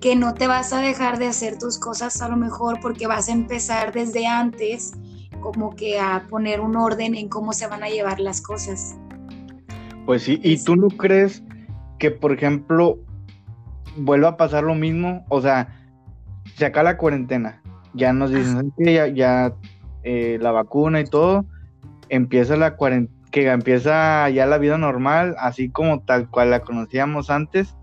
que 0.00 0.14
no 0.14 0.34
te 0.34 0.46
vas 0.46 0.72
a 0.72 0.80
dejar 0.80 1.18
de 1.18 1.26
hacer 1.26 1.58
tus 1.58 1.78
cosas 1.78 2.22
a 2.22 2.28
lo 2.28 2.36
mejor 2.36 2.78
porque 2.80 3.06
vas 3.06 3.28
a 3.28 3.32
empezar 3.32 3.92
desde 3.92 4.26
antes 4.26 4.92
como 5.40 5.74
que 5.74 5.98
a 5.98 6.26
poner 6.28 6.60
un 6.60 6.76
orden 6.76 7.14
en 7.14 7.28
cómo 7.28 7.52
se 7.52 7.66
van 7.66 7.82
a 7.82 7.88
llevar 7.88 8.20
las 8.20 8.40
cosas. 8.40 8.96
Pues 10.06 10.22
sí, 10.22 10.40
¿y 10.42 10.62
tú 10.62 10.76
no 10.76 10.88
crees 10.88 11.42
que, 11.98 12.10
por 12.10 12.32
ejemplo, 12.32 12.98
vuelva 13.96 14.30
a 14.30 14.36
pasar 14.36 14.64
lo 14.64 14.74
mismo? 14.74 15.24
O 15.28 15.40
sea, 15.40 15.68
se 16.56 16.66
acaba 16.66 16.90
la 16.90 16.96
cuarentena, 16.96 17.62
ya 17.94 18.12
nos 18.12 18.30
dicen 18.30 18.72
que 18.76 18.92
ya, 18.92 19.06
ya 19.08 19.54
eh, 20.02 20.38
la 20.40 20.52
vacuna 20.52 21.00
y 21.00 21.04
todo, 21.04 21.44
empieza 22.08 22.56
la 22.56 22.76
cuarentena, 22.76 23.20
que 23.30 23.48
empieza 23.48 24.28
ya 24.30 24.46
la 24.46 24.58
vida 24.58 24.76
normal, 24.76 25.36
así 25.38 25.68
como 25.68 26.00
tal 26.00 26.28
cual 26.28 26.50
la 26.50 26.60
conocíamos 26.60 27.30
antes, 27.30 27.76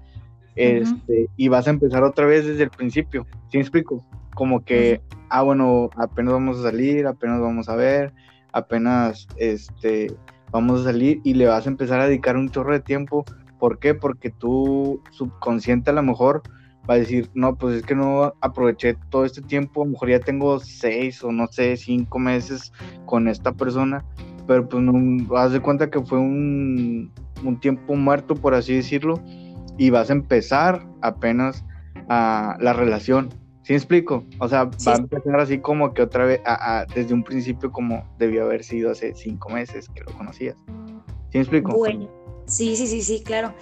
este, 0.56 1.30
y 1.38 1.48
vas 1.50 1.68
a 1.68 1.70
empezar 1.70 2.04
otra 2.04 2.26
vez 2.26 2.46
desde 2.46 2.64
el 2.64 2.70
principio, 2.70 3.28
¿sí 3.50 3.58
me 3.58 3.62
explico? 3.62 4.04
Como 4.34 4.64
que 4.64 5.02
ah, 5.30 5.42
bueno, 5.44 5.90
apenas 5.96 6.34
vamos 6.34 6.60
a 6.60 6.64
salir, 6.64 7.08
apenas 7.08 7.40
vamos 7.42 7.70
a 7.70 7.76
ver, 7.76 8.14
apenas 8.52 9.28
este, 9.38 10.16
vamos 10.52 10.82
a 10.82 10.84
salir 10.86 11.22
y 11.24 11.34
le 11.34 11.48
vas 11.48 11.66
a 11.66 11.70
empezar 11.70 12.00
a 12.00 12.08
dedicar 12.08 12.38
un 12.38 12.50
chorro 12.50 12.74
de 12.74 12.80
tiempo. 12.80 13.26
¿Por 13.60 13.80
qué? 13.80 13.94
Porque 13.94 14.30
tu 14.30 15.02
subconsciente 15.12 15.90
a 15.90 15.94
lo 15.94 16.04
mejor 16.04 16.44
va 16.90 16.96
a 16.96 16.98
decir, 16.98 17.30
no, 17.34 17.56
pues 17.56 17.78
es 17.78 17.84
que 17.84 17.96
no 17.96 18.34
aproveché 18.42 18.96
todo 19.10 19.26
este 19.26 19.42
tiempo, 19.42 19.82
a 19.82 19.86
lo 19.86 19.92
mejor 19.92 20.10
ya 20.10 20.20
tengo 20.20 20.60
seis 20.60 21.24
o 21.24 21.32
no 21.32 21.48
sé, 21.48 21.76
cinco 21.76 22.20
meses 22.20 22.72
con 23.06 23.28
esta 23.28 23.52
persona, 23.52 24.06
pero 24.46 24.70
pues 24.70 24.82
no, 24.84 24.94
vas 25.26 25.52
de 25.52 25.60
cuenta 25.60 25.90
que 25.90 26.02
fue 26.02 26.20
un, 26.20 27.12
un 27.44 27.60
tiempo 27.60 27.96
muerto, 27.96 28.36
por 28.36 28.54
así 28.54 28.76
decirlo, 28.76 29.20
y 29.78 29.90
vas 29.90 30.10
a 30.10 30.14
empezar 30.14 30.88
apenas 31.02 31.66
a 32.10 32.56
la 32.60 32.74
relación 32.74 33.30
¿Sí 33.68 33.74
me 33.74 33.80
explico? 33.80 34.24
O 34.40 34.48
sea, 34.48 34.64
va 34.64 34.94
a 34.94 34.96
empezar 34.96 35.38
así 35.42 35.60
como 35.60 35.94
que 35.94 36.02
otra 36.02 36.24
vez, 36.24 36.40
desde 36.96 37.14
un 37.14 37.22
principio 37.22 37.70
como 37.70 38.08
debió 38.18 38.46
haber 38.46 38.64
sido 38.64 38.92
hace 38.92 39.14
cinco 39.14 39.50
meses 39.50 39.90
que 39.90 40.06
lo 40.06 40.14
conocías. 40.14 40.56
¿Sí 41.32 41.38
me 41.38 41.42
explico? 41.42 41.74
Bueno, 41.74 42.10
sí, 42.46 42.78
sí, 42.78 42.88
sí, 42.88 43.02
sí, 43.02 43.22
claro. 43.26 43.54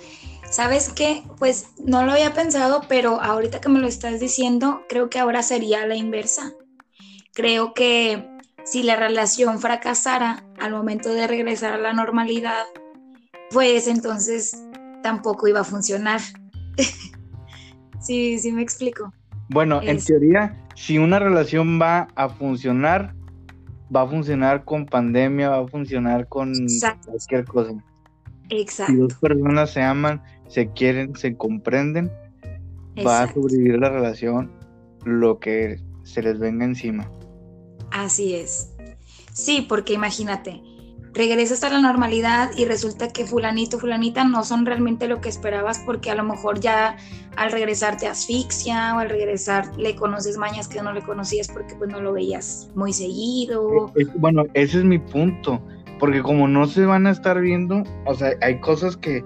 ¿Sabes 0.47 0.93
qué? 0.93 1.24
Pues 1.39 1.69
no 1.83 2.05
lo 2.05 2.12
había 2.12 2.35
pensado, 2.35 2.81
pero 2.88 3.19
ahorita 3.19 3.59
que 3.62 3.69
me 3.69 3.79
lo 3.79 3.88
estás 3.88 4.19
diciendo, 4.19 4.83
creo 4.88 5.09
que 5.09 5.17
ahora 5.17 5.41
sería 5.41 5.88
la 5.88 5.95
inversa. 5.95 6.53
Creo 7.33 7.74
que 7.74 8.29
si 8.63 8.83
la 8.83 8.97
relación 8.97 9.57
fracasara 9.57 10.45
al 10.59 10.71
momento 10.71 11.09
de 11.15 11.25
regresar 11.25 11.74
a 11.74 11.79
la 11.79 11.93
normalidad, 11.93 12.65
pues 13.50 13.88
entonces 13.88 14.55
tampoco 15.01 15.47
iba 15.47 15.62
a 15.62 15.63
funcionar. 15.63 16.21
sí, 18.00 18.38
sí 18.38 18.51
me 18.51 18.62
explico. 18.62 19.12
Bueno, 19.49 19.81
en 19.83 20.03
teoría, 20.03 20.57
si 20.75 20.97
una 20.97 21.19
relación 21.19 21.79
va 21.79 22.07
a 22.15 22.29
funcionar, 22.29 23.13
va 23.95 24.01
a 24.01 24.07
funcionar 24.07 24.63
con 24.63 24.85
pandemia, 24.85 25.49
va 25.49 25.59
a 25.59 25.67
funcionar 25.67 26.27
con 26.27 26.53
cualquier 27.05 27.45
cosa. 27.45 27.73
Exacto. 28.49 28.93
Si 28.93 28.99
dos 28.99 29.13
personas 29.15 29.71
se 29.71 29.81
aman, 29.81 30.21
se 30.47 30.71
quieren, 30.71 31.15
se 31.15 31.35
comprenden, 31.35 32.11
va 33.05 33.23
a 33.23 33.33
sobrevivir 33.33 33.79
la 33.79 33.89
relación 33.89 34.51
lo 35.05 35.39
que 35.39 35.79
se 36.03 36.21
les 36.21 36.39
venga 36.39 36.65
encima. 36.65 37.09
Así 37.91 38.35
es. 38.35 38.71
Sí, 39.33 39.65
porque 39.67 39.93
imagínate, 39.93 40.61
regresas 41.15 41.63
a 41.63 41.69
la 41.69 41.79
normalidad 41.79 42.51
y 42.57 42.65
resulta 42.65 43.07
que 43.07 43.25
fulanito, 43.25 43.79
fulanita 43.79 44.25
no 44.25 44.43
son 44.43 44.65
realmente 44.65 45.07
lo 45.07 45.22
que 45.22 45.29
esperabas 45.29 45.79
porque 45.86 46.12
a 46.12 46.15
lo 46.15 46.24
mejor 46.24 46.60
ya 46.60 46.98
al 47.38 47.51
regresar 47.51 47.98
te 47.98 48.07
asfixia 48.07 48.93
o 48.95 49.00
al 49.00 49.10
regresar 49.10 49.75
le 49.77 49.95
conoces 49.95 50.38
mañas 50.38 50.67
que 50.67 50.81
no 50.81 50.91
le 50.91 51.01
conocías 51.01 51.48
porque 51.48 51.74
pues 51.75 51.89
no 51.89 52.01
lo 52.01 52.13
veías 52.13 52.69
muy 52.75 52.91
seguido. 52.91 53.91
Eh, 53.95 54.05
bueno, 54.15 54.43
ese 54.53 54.79
es 54.79 54.84
mi 54.84 55.00
punto, 55.00 55.62
porque 56.00 56.22
como 56.22 56.50
no 56.50 56.67
se 56.67 56.86
van 56.86 57.07
a 57.07 57.12
estar 57.12 57.39
viendo, 57.39 57.84
o 58.05 58.13
sea, 58.13 58.31
hay 58.41 58.60
cosas 58.60 58.98
que, 58.98 59.24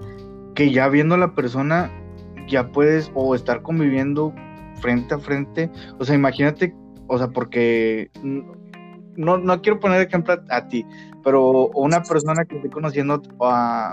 que 0.54 0.70
ya 0.70 0.88
viendo 0.88 1.16
a 1.16 1.18
la 1.18 1.34
persona 1.34 1.90
ya 2.48 2.70
puedes 2.70 3.10
o 3.14 3.34
estar 3.34 3.62
conviviendo 3.62 4.32
frente 4.80 5.14
a 5.14 5.18
frente, 5.18 5.70
o 5.98 6.04
sea, 6.04 6.14
imagínate, 6.14 6.72
o 7.08 7.18
sea, 7.18 7.28
porque 7.28 8.10
no, 9.16 9.38
no 9.38 9.60
quiero 9.62 9.80
poner 9.80 10.00
ejemplo 10.00 10.34
a 10.48 10.68
ti, 10.68 10.84
pero 11.22 11.68
una 11.68 12.02
persona 12.02 12.44
que 12.44 12.56
esté 12.56 12.70
conociendo 12.70 13.22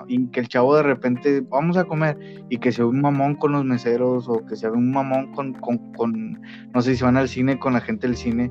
y 0.07 0.27
que 0.27 0.39
el 0.39 0.47
chavo 0.47 0.75
de 0.75 0.83
repente 0.83 1.41
vamos 1.41 1.77
a 1.77 1.85
comer 1.85 2.17
y 2.49 2.57
que 2.57 2.71
sea 2.71 2.85
un 2.85 3.01
mamón 3.01 3.35
con 3.35 3.51
los 3.51 3.65
meseros 3.65 4.27
o 4.29 4.45
que 4.45 4.55
sea 4.55 4.71
un 4.71 4.91
mamón 4.91 5.33
con, 5.33 5.53
con, 5.53 6.41
no 6.73 6.81
sé 6.81 6.95
si 6.95 7.03
van 7.03 7.17
al 7.17 7.29
cine 7.29 7.59
con 7.59 7.73
la 7.73 7.81
gente 7.81 8.07
del 8.07 8.17
cine. 8.17 8.49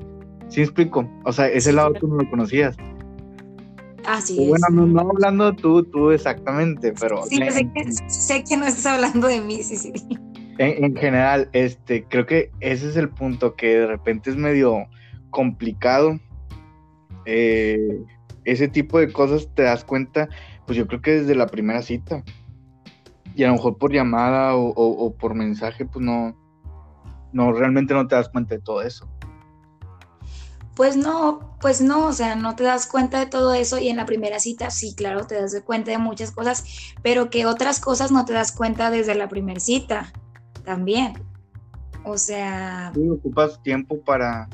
¿Sí 0.49 0.61
explico? 0.61 1.09
O 1.25 1.33
sea, 1.33 1.47
ese 1.47 1.73
lado 1.73 1.93
tú 1.93 2.07
no 2.07 2.15
lo 2.15 2.29
conocías. 2.29 2.77
Así 4.05 4.41
es. 4.41 4.49
Bueno, 4.49 4.85
no, 4.85 5.01
hablando 5.01 5.53
tú, 5.53 5.83
tú 5.83 6.11
exactamente, 6.11 6.93
pero... 6.97 7.23
Sí, 7.23 7.37
sé, 7.49 7.69
que, 7.73 7.91
sé 8.07 8.43
que 8.43 8.55
no 8.55 8.65
estás 8.65 8.85
hablando 8.85 9.27
de 9.27 9.41
mí, 9.41 9.61
sí, 9.63 9.75
sí. 9.75 9.91
En, 10.59 10.95
general, 10.95 11.49
este, 11.51 12.05
creo 12.05 12.25
que 12.25 12.51
ese 12.61 12.89
es 12.89 12.95
el 12.95 13.09
punto 13.09 13.55
que 13.55 13.79
de 13.79 13.87
repente 13.87 14.29
es 14.29 14.37
medio 14.37 14.87
complicado. 15.29 16.19
Eh, 17.29 18.05
ese 18.45 18.69
tipo 18.69 18.97
de 18.97 19.11
cosas 19.11 19.49
te 19.53 19.63
das 19.63 19.83
cuenta, 19.83 20.29
pues 20.65 20.77
yo 20.77 20.87
creo 20.87 21.01
que 21.01 21.11
desde 21.11 21.35
la 21.35 21.47
primera 21.47 21.81
cita. 21.81 22.23
Y 23.35 23.43
a 23.43 23.47
lo 23.47 23.55
mejor 23.55 23.77
por 23.77 23.91
llamada 23.91 24.55
o, 24.55 25.13
por 25.19 25.35
mensaje, 25.35 25.85
pues 25.85 26.03
no, 26.03 26.35
no, 27.33 27.51
realmente 27.51 27.93
no 27.93 28.07
te 28.07 28.15
das 28.15 28.29
cuenta 28.29 28.55
de 28.55 28.61
todo 28.61 28.81
eso. 28.81 29.07
Pues 30.73 30.95
no, 30.95 31.57
pues 31.59 31.81
no, 31.81 32.05
o 32.07 32.13
sea, 32.13 32.35
no 32.35 32.55
te 32.55 32.63
das 32.63 32.87
cuenta 32.87 33.19
de 33.19 33.25
todo 33.25 33.53
eso 33.53 33.77
y 33.77 33.89
en 33.89 33.97
la 33.97 34.05
primera 34.05 34.39
cita 34.39 34.69
sí, 34.69 34.95
claro, 34.95 35.27
te 35.27 35.35
das 35.35 35.59
cuenta 35.65 35.91
de 35.91 35.97
muchas 35.97 36.31
cosas, 36.31 36.63
pero 37.03 37.29
que 37.29 37.45
otras 37.45 37.79
cosas 37.79 38.11
no 38.11 38.25
te 38.25 38.33
das 38.33 38.51
cuenta 38.51 38.89
desde 38.89 39.15
la 39.15 39.27
primera 39.27 39.59
cita 39.59 40.13
también. 40.63 41.13
O 42.05 42.17
sea... 42.17 42.91
Tú 42.93 43.15
ocupas 43.15 43.61
tiempo 43.63 43.99
para... 43.99 44.47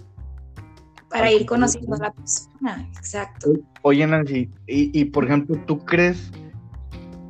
Para 1.14 1.32
ir 1.32 1.46
conociendo 1.46 1.96
a 1.96 2.00
la 2.00 2.12
persona, 2.12 2.90
exacto. 2.98 3.54
Oye, 3.84 4.06
Nancy, 4.08 4.50
y, 4.68 5.00
y 5.00 5.06
por 5.06 5.26
ejemplo, 5.26 5.58
¿tú 5.68 5.86
crees 5.86 6.32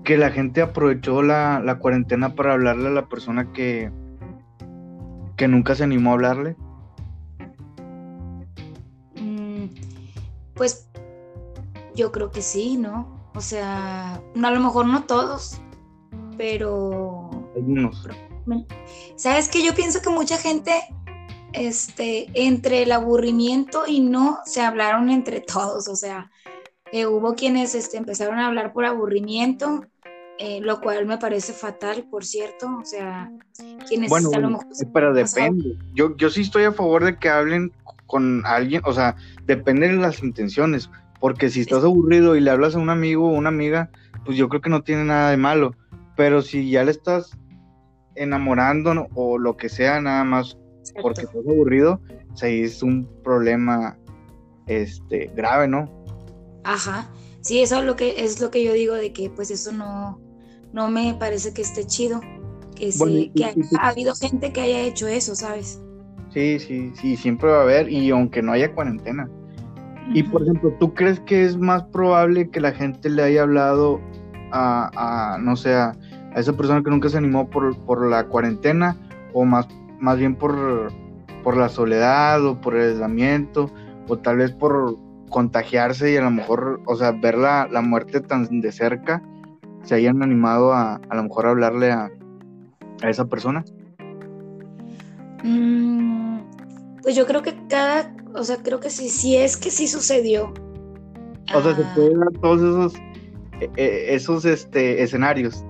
que 0.03 0.17
la 0.17 0.31
gente 0.31 0.61
aprovechó 0.61 1.21
la, 1.21 1.59
la 1.59 1.79
cuarentena 1.79 2.33
para 2.33 2.53
hablarle 2.53 2.87
a 2.87 2.91
la 2.91 3.09
persona 3.09 3.51
que, 3.51 3.91
que 5.35 5.47
nunca 5.47 5.75
se 5.75 5.83
animó 5.83 6.11
a 6.11 6.13
hablarle? 6.13 6.55
Pues 10.55 10.87
yo 11.95 12.11
creo 12.11 12.31
que 12.31 12.41
sí, 12.41 12.77
¿no? 12.77 13.31
O 13.35 13.41
sea, 13.41 14.15
a 14.15 14.51
lo 14.51 14.59
mejor 14.59 14.85
no 14.85 15.03
todos, 15.03 15.59
pero... 16.37 17.29
Algunos. 17.55 18.07
¿Sabes 19.15 19.49
que 19.49 19.63
Yo 19.65 19.73
pienso 19.73 20.01
que 20.01 20.09
mucha 20.09 20.37
gente, 20.37 20.71
este, 21.53 22.27
entre 22.33 22.83
el 22.83 22.91
aburrimiento 22.91 23.83
y 23.87 24.01
no, 24.01 24.39
se 24.45 24.61
hablaron 24.61 25.09
entre 25.09 25.39
todos, 25.39 25.87
o 25.87 25.95
sea, 25.95 26.31
eh, 26.91 27.05
hubo 27.05 27.35
quienes 27.35 27.75
este, 27.75 27.97
empezaron 27.97 28.39
a 28.39 28.47
hablar 28.47 28.73
por 28.73 28.85
aburrimiento, 28.85 29.85
eh, 30.39 30.59
lo 30.61 30.81
cual 30.81 31.05
me 31.05 31.17
parece 31.17 31.53
fatal, 31.53 32.07
por 32.09 32.25
cierto, 32.25 32.77
o 32.81 32.85
sea, 32.85 33.31
quienes 33.87 34.09
bueno, 34.09 34.29
a 34.33 34.39
lo 34.39 34.49
mejor... 34.49 34.67
Pero 34.93 35.13
depende, 35.13 35.77
yo, 35.93 36.15
yo 36.17 36.29
sí 36.29 36.41
estoy 36.41 36.63
a 36.63 36.71
favor 36.71 37.05
de 37.05 37.17
que 37.17 37.29
hablen 37.29 37.71
con 38.07 38.43
alguien, 38.45 38.81
o 38.85 38.93
sea, 38.93 39.15
depende 39.45 39.87
de 39.87 39.93
las 39.93 40.21
intenciones, 40.23 40.89
porque 41.19 41.49
si 41.49 41.61
estás 41.61 41.83
aburrido 41.83 42.35
y 42.35 42.41
le 42.41 42.51
hablas 42.51 42.75
a 42.75 42.79
un 42.79 42.89
amigo 42.89 43.27
o 43.27 43.33
una 43.33 43.49
amiga, 43.49 43.89
pues 44.25 44.37
yo 44.37 44.49
creo 44.49 44.61
que 44.61 44.69
no 44.69 44.83
tiene 44.83 45.05
nada 45.05 45.29
de 45.29 45.37
malo, 45.37 45.75
pero 46.15 46.41
si 46.41 46.69
ya 46.69 46.83
le 46.83 46.91
estás 46.91 47.37
enamorando 48.15 49.07
o 49.15 49.37
lo 49.37 49.57
que 49.57 49.69
sea, 49.69 50.01
nada 50.01 50.23
más 50.23 50.57
porque 51.01 51.21
estás 51.21 51.35
aburrido, 51.35 52.01
o 52.33 52.37
sea, 52.37 52.49
es 52.49 52.83
un 52.83 53.07
problema 53.23 53.97
este 54.67 55.31
grave, 55.35 55.67
¿no? 55.67 55.89
Ajá. 56.63 57.09
Sí, 57.41 57.61
eso 57.61 57.79
es 57.79 57.85
lo 57.85 57.95
que 57.95 58.23
es 58.23 58.39
lo 58.39 58.51
que 58.51 58.63
yo 58.63 58.73
digo 58.73 58.93
de 58.93 59.11
que 59.11 59.29
pues 59.29 59.51
eso 59.51 59.71
no 59.71 60.21
no 60.71 60.89
me 60.89 61.13
parece 61.19 61.53
que 61.53 61.61
esté 61.61 61.85
chido, 61.85 62.21
que 62.75 62.91
sí, 62.91 63.31
que 63.35 63.53
ha 63.79 63.89
habido 63.89 64.15
gente 64.15 64.51
que 64.51 64.61
haya 64.61 64.81
hecho 64.81 65.07
eso, 65.07 65.35
¿sabes? 65.35 65.79
Sí, 66.33 66.59
sí, 66.59 66.91
sí, 66.99 67.15
siempre 67.15 67.49
va 67.49 67.59
a 67.59 67.61
haber, 67.61 67.91
y 67.91 68.09
aunque 68.09 68.41
no 68.41 68.53
haya 68.53 68.73
cuarentena. 68.73 69.29
Y 70.13 70.23
por 70.23 70.41
ejemplo, 70.41 70.75
¿tú 70.79 70.93
crees 70.93 71.19
que 71.21 71.45
es 71.45 71.57
más 71.57 71.83
probable 71.83 72.49
que 72.49 72.59
la 72.59 72.71
gente 72.71 73.09
le 73.09 73.21
haya 73.21 73.43
hablado 73.43 74.01
a, 74.51 75.37
no 75.41 75.55
sé, 75.55 75.73
a, 75.73 75.95
esa 76.35 76.53
persona 76.53 76.81
que 76.83 76.89
nunca 76.89 77.09
se 77.09 77.17
animó 77.17 77.47
por, 77.49 78.07
la 78.07 78.25
cuarentena, 78.25 78.97
o 79.33 79.45
más, 79.45 79.67
más 80.03 80.17
bien 80.17 80.35
por, 80.35 80.91
por 81.43 81.55
la 81.55 81.69
soledad, 81.69 82.45
o 82.45 82.59
por 82.59 82.75
el 82.75 82.91
aislamiento, 82.91 83.71
o 84.09 84.17
tal 84.17 84.37
vez 84.37 84.51
por 84.51 84.97
contagiarse 85.29 86.11
y 86.11 86.17
a 86.17 86.21
lo 86.21 86.29
mejor, 86.29 86.81
o 86.85 86.95
sea, 86.95 87.11
ver 87.11 87.37
la, 87.37 87.67
muerte 87.81 88.19
tan 88.19 88.61
de 88.61 88.71
cerca, 88.71 89.23
se 89.83 89.95
hayan 89.95 90.21
animado 90.21 90.73
a 90.73 90.99
a 91.09 91.15
lo 91.15 91.23
mejor 91.23 91.47
hablarle 91.47 91.91
a, 91.91 92.11
a 93.01 93.09
esa 93.09 93.25
persona? 93.25 93.63
Mm, 95.43 96.39
pues 97.01 97.15
yo 97.15 97.25
creo 97.25 97.41
que 97.41 97.55
cada, 97.67 98.13
o 98.35 98.43
sea, 98.43 98.57
creo 98.57 98.81
que 98.81 98.89
sí, 98.89 99.07
sí 99.07 99.37
es 99.37 99.55
que 99.55 99.71
sí 99.71 99.87
sucedió. 99.87 100.53
O 101.55 101.61
sea, 101.61 101.75
se 101.75 101.81
ah. 101.81 101.91
pueden 101.95 102.19
dar 102.19 102.31
todos 102.41 102.61
esos, 102.61 102.95
eh, 103.61 103.69
eh, 103.77 104.05
esos 104.09 104.43
este, 104.43 105.01
escenarios. 105.01 105.63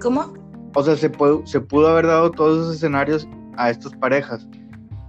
¿Cómo? 0.00 0.35
O 0.78 0.82
sea, 0.82 0.94
se, 0.94 1.08
pudo, 1.08 1.40
se 1.46 1.58
pudo 1.58 1.88
haber 1.88 2.06
dado 2.06 2.30
todos 2.30 2.58
esos 2.58 2.76
escenarios 2.76 3.26
a 3.56 3.70
estas 3.70 3.96
parejas. 3.96 4.46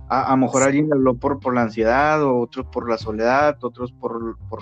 A, 0.08 0.32
lo 0.32 0.38
mejor 0.38 0.64
alguien 0.64 0.88
habló 0.94 1.16
por, 1.16 1.42
por 1.42 1.54
la 1.54 1.64
ansiedad, 1.64 2.24
o 2.24 2.40
otros 2.40 2.66
por 2.68 2.90
la 2.90 2.98
soledad, 2.98 3.58
otros 3.62 3.92
por, 3.92 4.38
por 4.48 4.62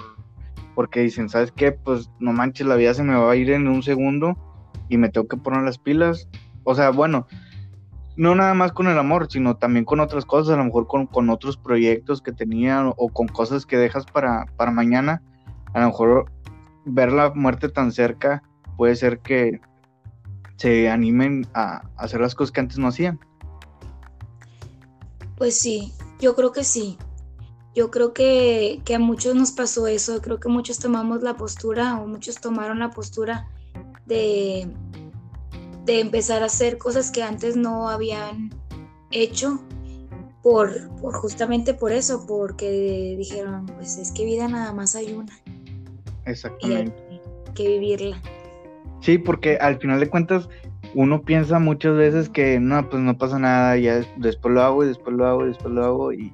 porque 0.74 1.02
dicen, 1.02 1.30
¿sabes 1.30 1.52
qué? 1.52 1.72
Pues 1.72 2.10
no 2.20 2.34
manches, 2.34 2.66
la 2.66 2.76
vida 2.76 2.96
se 2.96 3.04
me 3.04 3.14
va 3.14 3.32
a 3.32 3.36
ir 3.36 3.52
en 3.52 3.68
un 3.68 3.84
segundo 3.84 4.36
y 4.90 4.98
me 4.98 5.10
tengo 5.10 5.28
que 5.28 5.38
poner 5.38 5.62
las 5.62 5.78
pilas. 5.78 6.28
O 6.64 6.74
sea, 6.74 6.90
bueno, 6.90 7.28
no 8.18 8.34
nada 8.34 8.56
más 8.56 8.72
con 8.72 8.88
el 8.88 8.98
amor, 8.98 9.28
sino 9.30 9.58
también 9.58 9.86
con 9.86 10.00
otras 10.00 10.26
cosas, 10.26 10.56
a 10.56 10.58
lo 10.58 10.66
mejor 10.66 10.88
con, 10.88 11.30
otros 11.30 11.56
proyectos 11.56 12.24
que 12.24 12.32
tenían 12.32 12.94
o 12.98 13.10
con 13.10 13.28
cosas 13.28 13.68
que 13.68 13.78
dejas 13.78 14.08
para, 14.08 14.48
para 14.58 14.72
mañana. 14.72 15.22
A 15.76 15.82
lo 15.82 15.86
mejor 15.86 16.32
ver 16.84 17.12
la 17.12 17.32
muerte 17.36 17.70
tan 17.70 17.92
cerca 17.92 18.42
puede 18.76 18.96
ser 18.96 19.20
que 19.20 19.62
se 20.58 20.90
animen 20.90 21.48
a, 21.54 21.88
hacer 21.98 22.22
las 22.22 22.36
cosas 22.36 22.52
que 22.52 22.60
antes 22.62 22.78
no 22.78 22.88
hacían. 22.88 23.20
Pues 25.38 25.60
sí, 25.60 25.94
yo 26.20 26.36
creo 26.36 26.52
que 26.52 26.64
sí. 26.64 26.98
Yo 27.74 27.92
creo 27.92 28.14
que, 28.14 28.82
que, 28.86 28.96
a 28.96 29.00
muchos 29.00 29.36
nos 29.36 29.52
pasó 29.52 29.88
eso, 29.88 30.22
creo 30.22 30.40
que 30.40 30.48
muchos 30.48 30.80
tomamos 30.80 31.22
la 31.24 31.36
postura 31.36 32.00
o 32.00 32.08
muchos 32.08 32.36
tomaron 32.36 32.80
la 32.80 32.92
postura 32.92 33.50
de, 34.06 34.72
de 35.84 36.00
empezar 36.00 36.42
a 36.42 36.46
hacer 36.46 36.78
cosas 36.78 37.12
que 37.12 37.22
antes 37.22 37.58
no 37.58 37.90
habían 37.90 38.50
hecho 39.12 39.60
por, 40.42 40.90
justamente 41.00 41.74
por 41.74 41.92
eso, 41.92 42.26
porque 42.28 43.16
dijeron, 43.18 43.66
pues 43.66 43.98
es 43.98 44.12
que 44.12 44.26
vida 44.26 44.48
nada 44.48 44.72
más 44.74 44.96
hay 44.96 45.12
una. 45.14 45.34
Exactamente. 46.26 47.04
Y 47.10 47.14
hay 47.14 47.54
que 47.56 47.68
vivirla. 47.68 48.22
Sí, 49.06 49.20
porque 49.20 49.58
al 49.58 49.78
final 49.78 50.00
de 50.00 50.10
cuentas 50.10 50.50
uno 50.96 51.22
piensa 51.22 51.60
muchas 51.60 51.96
veces 51.96 52.28
que 52.28 52.60
no, 52.60 52.90
pues 52.90 53.04
no 53.04 53.16
pasa 53.16 53.38
nada, 53.38 53.78
ya 53.78 54.02
después 54.18 54.52
lo 54.52 54.64
hago 54.64 54.84
y 54.84 54.88
después 54.88 55.16
lo 55.16 55.28
hago 55.28 55.46
y 55.46 55.50
después 55.50 55.72
lo 55.72 55.86
hago 55.86 56.12
y, 56.12 56.34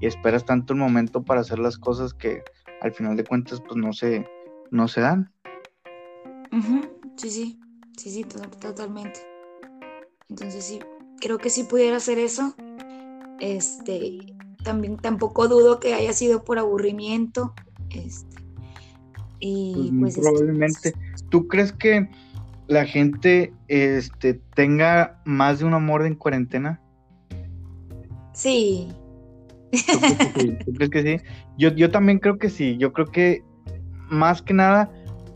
esperas 0.00 0.44
tanto 0.44 0.74
el 0.74 0.78
momento 0.78 1.24
para 1.24 1.40
hacer 1.40 1.58
las 1.58 1.76
cosas 1.76 2.14
que 2.14 2.42
al 2.82 2.92
final 2.92 3.16
de 3.16 3.24
cuentas 3.24 3.60
pues 3.60 3.76
no 3.76 3.92
se, 3.92 4.24
no 4.70 4.86
se 4.86 5.00
dan. 5.00 5.32
Sí, 7.16 7.30
sí. 7.30 7.60
Sí, 7.96 8.10
sí, 8.10 8.24
totalmente. 8.60 9.18
Entonces 10.28 10.62
sí, 10.62 10.78
creo 11.20 11.38
que 11.38 11.50
si 11.50 11.64
pudiera 11.64 11.96
hacer 11.96 12.20
eso. 12.20 12.54
Este, 13.40 14.36
también 14.62 14.98
tampoco 14.98 15.48
dudo 15.48 15.80
que 15.80 15.94
haya 15.94 16.12
sido 16.12 16.44
por 16.44 16.60
aburrimiento. 16.60 17.54
Este, 17.90 18.43
y 19.46 19.92
pues, 20.00 20.14
pues 20.16 20.26
probablemente. 20.26 20.94
¿Tú 21.28 21.48
crees 21.48 21.72
que 21.72 22.08
la 22.66 22.86
gente 22.86 23.52
este, 23.68 24.40
tenga 24.54 25.20
más 25.26 25.58
de 25.58 25.66
un 25.66 25.74
amor 25.74 26.06
en 26.06 26.14
cuarentena? 26.14 26.80
Sí. 28.32 28.88
¿Tú 30.64 30.72
crees 30.72 30.90
que 30.90 31.02
sí? 31.02 31.24
Yo, 31.58 31.74
yo 31.74 31.90
también 31.90 32.20
creo 32.20 32.38
que 32.38 32.48
sí. 32.48 32.76
Yo 32.78 32.92
creo 32.92 33.06
que 33.06 33.42
más 34.08 34.40
que 34.40 34.54
nada 34.54 34.90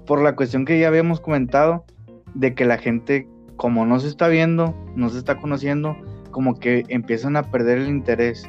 por 0.06 0.22
la 0.22 0.34
cuestión 0.34 0.64
que 0.64 0.80
ya 0.80 0.88
habíamos 0.88 1.20
comentado, 1.20 1.84
de 2.34 2.54
que 2.54 2.64
la 2.64 2.78
gente, 2.78 3.28
como 3.56 3.84
no 3.84 4.00
se 4.00 4.08
está 4.08 4.28
viendo, 4.28 4.74
no 4.96 5.10
se 5.10 5.18
está 5.18 5.38
conociendo, 5.38 5.96
como 6.30 6.58
que 6.58 6.84
empiezan 6.88 7.36
a 7.36 7.50
perder 7.50 7.78
el 7.78 7.88
interés. 7.88 8.48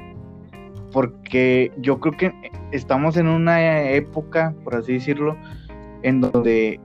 Porque 0.92 1.72
yo 1.78 2.00
creo 2.00 2.18
que 2.18 2.52
estamos 2.72 3.18
en 3.18 3.28
una 3.28 3.84
época, 3.92 4.56
por 4.64 4.76
así 4.76 4.94
decirlo, 4.94 5.38
en 6.02 6.22
donde 6.22 6.80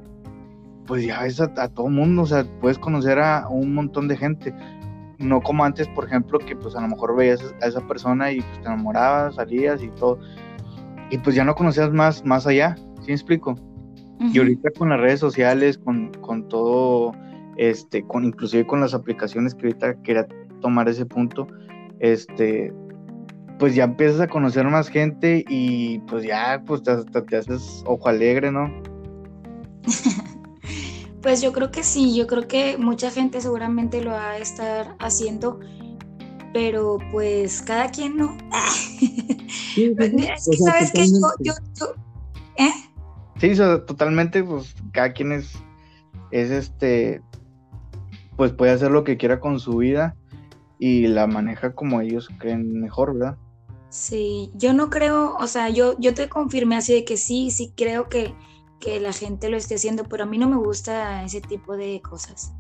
pues 0.87 1.05
ya 1.05 1.23
ves 1.23 1.41
a, 1.41 1.69
todo 1.69 1.89
mundo, 1.89 2.23
o 2.23 2.27
sea, 2.27 2.45
puedes 2.61 2.79
conocer 2.79 3.19
a 3.19 3.49
un 3.49 3.75
montón 3.75 4.09
de 4.09 4.17
gente. 4.17 4.55
No 5.19 5.41
como 5.41 5.65
antes, 5.65 5.89
por 5.89 6.05
ejemplo, 6.05 6.39
que 6.39 6.55
pues 6.57 6.77
a 6.77 6.81
lo 6.81 6.89
mejor 6.89 7.17
veías 7.17 7.55
a 7.63 7.67
esa 7.67 7.81
persona 7.87 8.33
y 8.33 8.41
pues 8.41 8.61
te 8.61 8.67
enamorabas, 8.67 9.37
salías 9.37 9.83
y 9.83 9.89
todo. 9.89 10.19
Y 11.11 11.19
pues 11.19 11.35
ya 11.37 11.45
no 11.45 11.55
conocías 11.55 11.91
más, 11.93 12.25
más 12.25 12.47
allá, 12.47 12.77
¿sí 13.01 13.09
me 13.09 13.15
explico? 13.15 13.57
Y 14.21 14.39
ahorita 14.39 14.71
con 14.71 14.89
las 14.89 15.01
redes 15.01 15.21
sociales, 15.21 15.79
con, 15.79 16.13
todo, 16.49 17.13
este, 17.57 18.03
con 18.05 18.25
inclusive 18.25 18.67
con 18.67 18.81
las 18.81 18.95
aplicaciones 18.95 19.55
que 19.55 19.67
ahorita 19.67 20.03
quería 20.03 20.27
tomar 20.61 20.89
ese 20.89 21.05
punto, 21.05 21.47
este, 21.99 22.73
pues 23.59 23.75
ya 23.75 23.85
empiezas 23.85 24.21
a 24.21 24.29
conocer 24.29 24.67
más 24.67 24.89
gente 24.89 25.45
y 25.49 25.99
pues 26.01 26.25
ya, 26.25 26.63
pues 26.67 26.83
te, 26.83 26.97
te 27.05 27.37
haces 27.37 27.83
ojo 27.87 28.09
alegre, 28.09 28.51
¿no? 28.51 28.71
Pues 31.25 31.41
yo 31.41 31.55
creo 31.55 31.71
que 31.71 31.83
sí, 31.83 32.15
yo 32.15 32.27
creo 32.27 32.47
que 32.47 32.77
mucha 32.77 33.11
gente 33.11 33.41
seguramente 33.41 34.05
lo 34.05 34.11
va 34.11 34.33
a 34.33 34.37
estar 34.37 34.95
haciendo, 34.99 35.59
pero 36.53 36.99
pues 37.11 37.63
cada 37.63 37.89
quien 37.89 38.19
no. 38.19 38.37
¿Sabes 40.63 40.93
qué? 40.93 41.07
Yo, 41.41 41.55
¿eh? 42.59 42.71
Sí, 43.41 43.55
totalmente, 43.57 44.45
pues 44.45 44.75
cada 44.93 45.15
quien 45.15 45.33
es, 45.33 45.55
es 46.31 46.51
este, 46.51 47.23
pues 48.37 48.53
puede 48.53 48.73
hacer 48.73 48.91
lo 48.91 49.03
que 49.03 49.17
quiera 49.17 49.41
con 49.41 49.59
su 49.61 49.79
vida 49.79 50.15
y 50.79 51.07
la 51.07 51.27
maneja 51.27 51.73
como 51.73 52.03
ellos 52.03 52.29
creen 52.39 52.83
mejor, 52.83 53.15
¿verdad? 53.15 53.39
Sí, 53.95 54.51
yo 54.55 54.73
no 54.73 54.91
creo, 54.91 55.37
o 55.37 55.47
sea, 55.47 55.69
yo, 55.69 55.95
yo 56.01 56.15
te 56.15 56.29
confirmé 56.29 56.75
así 56.75 56.93
de 56.93 57.05
que 57.05 57.17
sí, 57.17 57.53
sí 57.53 57.73
creo 57.77 58.09
que, 58.09 58.35
que 58.81 58.99
la 58.99 59.13
gente 59.13 59.49
lo 59.49 59.57
esté 59.57 59.77
haciendo, 59.77 60.03
pero 60.03 60.25
a 60.25 60.27
mí 60.27 60.37
no 60.37 60.49
me 60.49 60.57
gusta 60.57 61.23
ese 61.23 61.41
tipo 61.41 61.77
de 61.77 62.03
cosas. 62.03 62.53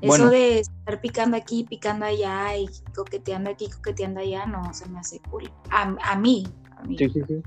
Eso 0.00 0.30
de 0.30 0.60
estar 0.60 1.02
picando 1.02 1.36
aquí, 1.36 1.66
picando 1.68 2.06
allá 2.06 2.56
y 2.56 2.66
coqueteando 2.96 3.50
aquí, 3.50 3.68
coqueteando 3.68 4.20
allá, 4.20 4.46
no 4.46 4.72
se 4.72 4.88
me 4.88 5.00
hace 5.00 5.20
cool. 5.30 5.52
A, 5.68 5.94
a 6.02 6.16
mí, 6.16 6.46
a 6.78 6.82
mí. 6.84 6.96
Sí, 6.96 7.10
sí, 7.10 7.20
sí. 7.28 7.42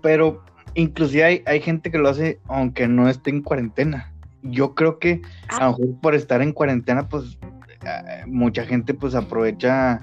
Pero 0.00 0.42
inclusive 0.72 1.22
hay, 1.22 1.42
hay 1.44 1.60
gente 1.60 1.90
que 1.90 1.98
lo 1.98 2.08
hace 2.08 2.40
aunque 2.48 2.88
no 2.88 3.10
esté 3.10 3.28
en 3.28 3.42
cuarentena. 3.42 4.10
Yo 4.40 4.74
creo 4.74 4.98
que 4.98 5.20
a 5.48 5.58
lo 5.58 5.66
ah. 5.66 5.68
mejor 5.78 6.00
por 6.00 6.14
estar 6.14 6.40
en 6.40 6.52
cuarentena, 6.52 7.10
pues 7.10 7.36
eh, 7.42 8.24
mucha 8.26 8.64
gente 8.64 8.94
pues 8.94 9.14
aprovecha 9.14 10.00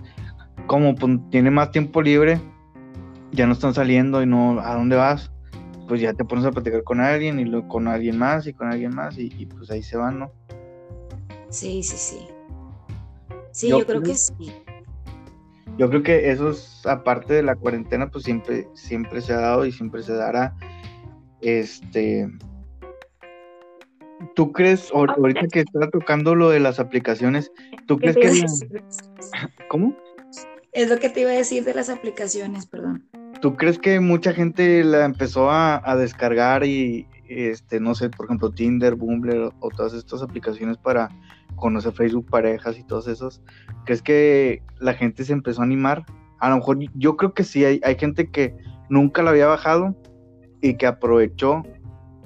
como 0.67 0.93
pues, 0.93 1.17
tiene 1.31 1.49
más 1.49 1.71
tiempo 1.71 2.03
libre, 2.03 2.39
ya 3.31 3.47
no 3.47 3.53
están 3.53 3.73
saliendo 3.73 4.21
y 4.21 4.25
no, 4.25 4.59
¿a 4.59 4.75
dónde 4.75 4.95
vas? 4.95 5.31
Pues 5.87 6.01
ya 6.01 6.13
te 6.13 6.23
pones 6.23 6.45
a 6.45 6.51
platicar 6.51 6.83
con 6.83 6.99
alguien 7.01 7.39
y 7.39 7.45
luego 7.45 7.67
con 7.67 7.87
alguien 7.87 8.17
más 8.17 8.47
y 8.47 8.53
con 8.53 8.71
alguien 8.71 8.95
más 8.95 9.17
y, 9.17 9.45
pues 9.45 9.69
ahí 9.71 9.83
se 9.83 9.97
van, 9.97 10.19
¿no? 10.19 10.31
Sí, 11.49 11.83
sí, 11.83 11.97
sí. 11.97 12.27
Sí, 13.51 13.69
yo, 13.69 13.85
creo, 13.85 14.01
que 14.01 14.15
sí. 14.15 14.53
Yo 15.77 15.89
creo 15.89 16.03
que 16.03 16.31
eso 16.31 16.51
es, 16.51 16.81
aparte 16.85 17.33
de 17.33 17.43
la 17.43 17.55
cuarentena, 17.55 18.09
pues 18.09 18.23
siempre, 18.23 18.67
siempre 18.73 19.21
se 19.21 19.33
ha 19.33 19.41
dado 19.41 19.65
y 19.65 19.71
siempre 19.71 20.01
se 20.03 20.13
dará. 20.13 20.55
Este, 21.41 22.29
¿Tú 24.35 24.51
crees, 24.51 24.91
ahorita 24.93 25.47
que 25.47 25.61
está 25.61 25.89
tocando 25.89 26.35
lo 26.35 26.49
de 26.49 26.59
las 26.59 26.79
aplicaciones, 26.79 27.51
¿tú 27.87 27.97
crees 27.97 28.15
que... 28.15 28.45
¿Cómo? 29.67 29.95
Es 30.71 30.89
lo 30.89 30.97
que 30.99 31.09
te 31.09 31.21
iba 31.21 31.31
a 31.31 31.33
decir 31.33 31.65
de 31.65 31.73
las 31.73 31.89
aplicaciones, 31.89 32.65
perdón. 32.65 33.09
¿Tú 33.41 33.55
crees 33.55 33.79
que 33.79 33.99
mucha 33.99 34.33
gente 34.33 34.83
la 34.83 35.03
empezó 35.03 35.49
a, 35.49 35.95
descargar 35.97 36.63
y, 36.63 37.07
este, 37.27 37.79
no 37.79 37.95
sé, 37.95 38.09
por 38.09 38.27
ejemplo, 38.27 38.51
Tinder, 38.51 38.95
Bumble 38.95 39.49
o 39.59 39.69
todas 39.69 39.93
estas 39.93 40.21
aplicaciones 40.21 40.77
para 40.77 41.09
conocer 41.55 41.91
Facebook 41.93 42.27
parejas 42.29 42.77
y 42.77 42.83
todos 42.83 43.07
esos? 43.07 43.41
¿Crees 43.85 44.03
que 44.03 44.61
la 44.79 44.93
gente 44.93 45.23
se 45.23 45.33
empezó 45.33 45.61
a 45.61 45.65
animar? 45.65 46.05
A 46.39 46.49
lo 46.49 46.57
mejor 46.57 46.77
yo 46.93 47.17
creo 47.17 47.33
que 47.33 47.43
sí, 47.43 47.65
hay, 47.65 47.81
hay 47.83 47.95
gente 47.95 48.29
que 48.29 48.55
nunca 48.89 49.23
la 49.23 49.31
había 49.31 49.47
bajado 49.47 49.95
y 50.61 50.75
que 50.75 50.85
aprovechó 50.85 51.63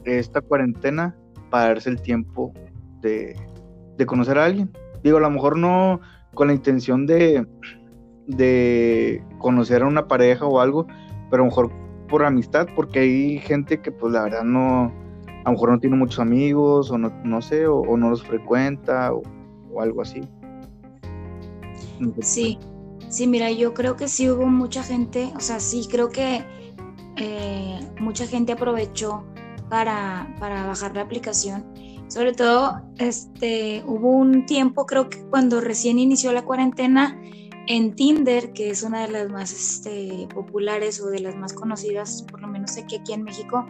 esta 0.03 0.41
cuarentena 0.41 1.15
para 1.49 1.67
darse 1.67 1.89
el 1.89 2.01
tiempo 2.01 2.53
de, 3.01 3.35
conocer 4.05 4.37
a 4.37 4.45
alguien. 4.45 4.69
Digo, 5.03 5.17
a 5.17 5.21
lo 5.21 5.29
mejor 5.29 5.57
no 5.57 6.01
con 6.33 6.47
la 6.47 6.53
intención 6.53 7.05
de, 7.05 7.47
de 8.27 9.23
conocer 9.37 9.83
a 9.83 9.87
una 9.87 10.07
pareja 10.07 10.45
o 10.45 10.59
algo, 10.59 10.87
pero 11.29 11.43
a 11.43 11.45
lo 11.45 11.51
mejor 11.51 11.71
por 12.07 12.23
amistad, 12.23 12.67
porque 12.75 12.99
hay 12.99 13.39
gente 13.39 13.81
que 13.81 13.91
pues 13.91 14.13
la 14.13 14.23
verdad 14.23 14.43
no, 14.43 14.91
a 15.43 15.49
lo 15.49 15.51
mejor 15.51 15.71
no 15.71 15.79
tiene 15.79 15.95
muchos 15.95 16.19
amigos 16.19 16.91
o 16.91 16.97
no, 16.97 17.09
no 17.23 17.41
sé, 17.41 17.67
o, 17.67 17.97
no 17.97 18.09
los 18.09 18.23
frecuenta 18.23 19.13
o, 19.13 19.21
algo 19.79 20.01
así. 20.01 20.21
Sí, 22.21 22.57
sí, 23.09 23.27
mira, 23.27 23.51
yo 23.51 23.73
creo 23.73 23.95
que 23.95 24.07
sí 24.07 24.29
hubo 24.29 24.45
mucha 24.45 24.83
gente, 24.83 25.31
o 25.35 25.39
sea, 25.39 25.59
sí 25.59 25.87
creo 25.89 26.09
que 26.09 26.43
eh, 27.17 27.79
mucha 27.99 28.27
gente 28.27 28.53
aprovechó 28.53 29.23
para, 29.69 30.27
bajar 30.39 30.95
la 30.95 31.01
aplicación. 31.01 31.65
Sobre 32.07 32.33
todo, 32.33 32.81
este, 32.97 33.83
hubo 33.87 34.11
un 34.11 34.45
tiempo, 34.45 34.85
creo 34.85 35.09
que 35.09 35.23
cuando 35.25 35.59
recién 35.59 35.97
inició 35.99 36.31
la 36.33 36.43
cuarentena, 36.43 37.19
en 37.67 37.95
Tinder, 37.95 38.53
que 38.53 38.69
es 38.69 38.83
una 38.83 39.05
de 39.05 39.11
las 39.11 39.29
más 39.29 39.51
este, 39.51 40.27
populares 40.33 41.01
o 41.01 41.07
de 41.07 41.19
las 41.19 41.35
más 41.35 41.53
conocidas, 41.53 42.25
por 42.29 42.41
lo 42.41 42.47
menos 42.47 42.77
aquí, 42.77 42.97
aquí 42.97 43.13
en 43.13 43.23
México, 43.23 43.65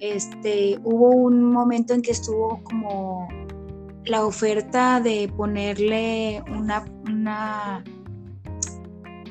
este, 0.00 0.78
hubo 0.82 1.10
un 1.10 1.44
momento 1.52 1.94
en 1.94 2.02
que 2.02 2.10
estuvo 2.10 2.62
como 2.64 3.28
la 4.04 4.24
oferta 4.24 5.00
de 5.00 5.30
ponerle 5.36 6.42
una... 6.48 6.84
una 7.04 7.84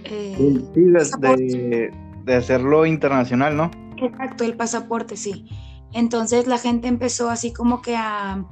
eh, 0.05 0.61
de, 0.73 1.91
de, 2.25 2.35
hacerlo 2.35 2.85
internacional, 2.85 3.55
¿no? 3.55 3.71
Exacto, 3.97 4.43
el 4.43 4.55
pasaporte, 4.55 5.17
sí. 5.17 5.45
Entonces 5.93 6.47
la 6.47 6.57
gente 6.57 6.87
empezó 6.87 7.29
así 7.29 7.51
como 7.51 7.81
que 7.81 7.95
a, 7.95 8.45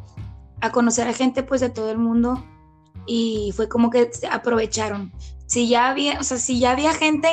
conocer 0.72 1.08
a 1.08 1.14
gente 1.14 1.44
pues 1.44 1.62
de 1.62 1.70
todo 1.70 1.92
el 1.92 1.98
mundo 1.98 2.44
y 3.06 3.54
fue 3.56 3.70
como 3.70 3.90
que 3.90 4.10
aprovecharon. 4.30 5.12
Si 5.48 5.68
ya 5.68 5.90
había, 5.90 6.20
o 6.20 6.24
sea, 6.24 6.38
si 6.38 6.60
ya 6.60 6.72
había 6.72 6.94
gente 6.94 7.30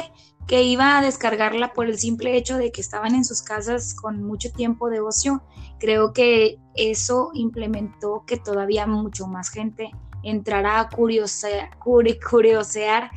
que 0.46 0.62
iba 0.62 0.98
a 0.98 1.02
descargarla 1.02 1.72
por 1.72 1.86
el 1.86 1.98
simple 1.98 2.36
hecho 2.36 2.56
de 2.56 2.70
que 2.70 2.80
estaban 2.80 3.14
en 3.14 3.24
sus 3.24 3.42
casas 3.42 3.94
con 3.94 4.22
mucho 4.22 4.50
tiempo 4.52 4.88
de 4.88 5.00
ocio, 5.00 5.42
creo 5.78 6.12
que 6.12 6.58
eso 6.74 7.30
implementó 7.34 8.24
que 8.26 8.36
todavía 8.36 8.86
mucho 8.86 9.26
más 9.26 9.50
gente 9.50 9.90
entrará 10.22 10.80
a 10.80 10.88
curiosear, 10.88 11.70
curiosear 11.78 13.10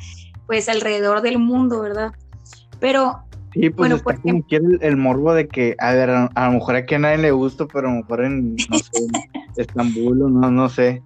pues 0.46 0.68
alrededor 0.68 1.22
del 1.22 1.38
mundo, 1.38 1.80
¿verdad? 1.80 2.12
Pero 2.80 3.24
Sí, 3.52 3.70
pues 3.70 3.90
está 3.90 4.14
como 4.16 4.44
el, 4.50 4.96
morbo 4.96 5.32
de 5.32 5.48
que, 5.48 5.74
a 5.78 5.94
ver, 5.94 6.10
a, 6.10 6.46
lo 6.46 6.52
mejor 6.52 6.76
aquí 6.76 6.94
a 6.94 6.98
nadie 6.98 7.18
le 7.18 7.30
gusta, 7.30 7.66
pero 7.66 7.88
a 7.88 7.92
lo 7.92 7.96
mejor 7.98 8.24
en, 8.24 8.56
no 8.56 8.78
sé, 8.78 8.90
Estambul 9.56 10.22
o 10.22 10.28
no, 10.28 10.50
no 10.50 10.68
sé, 10.68 11.02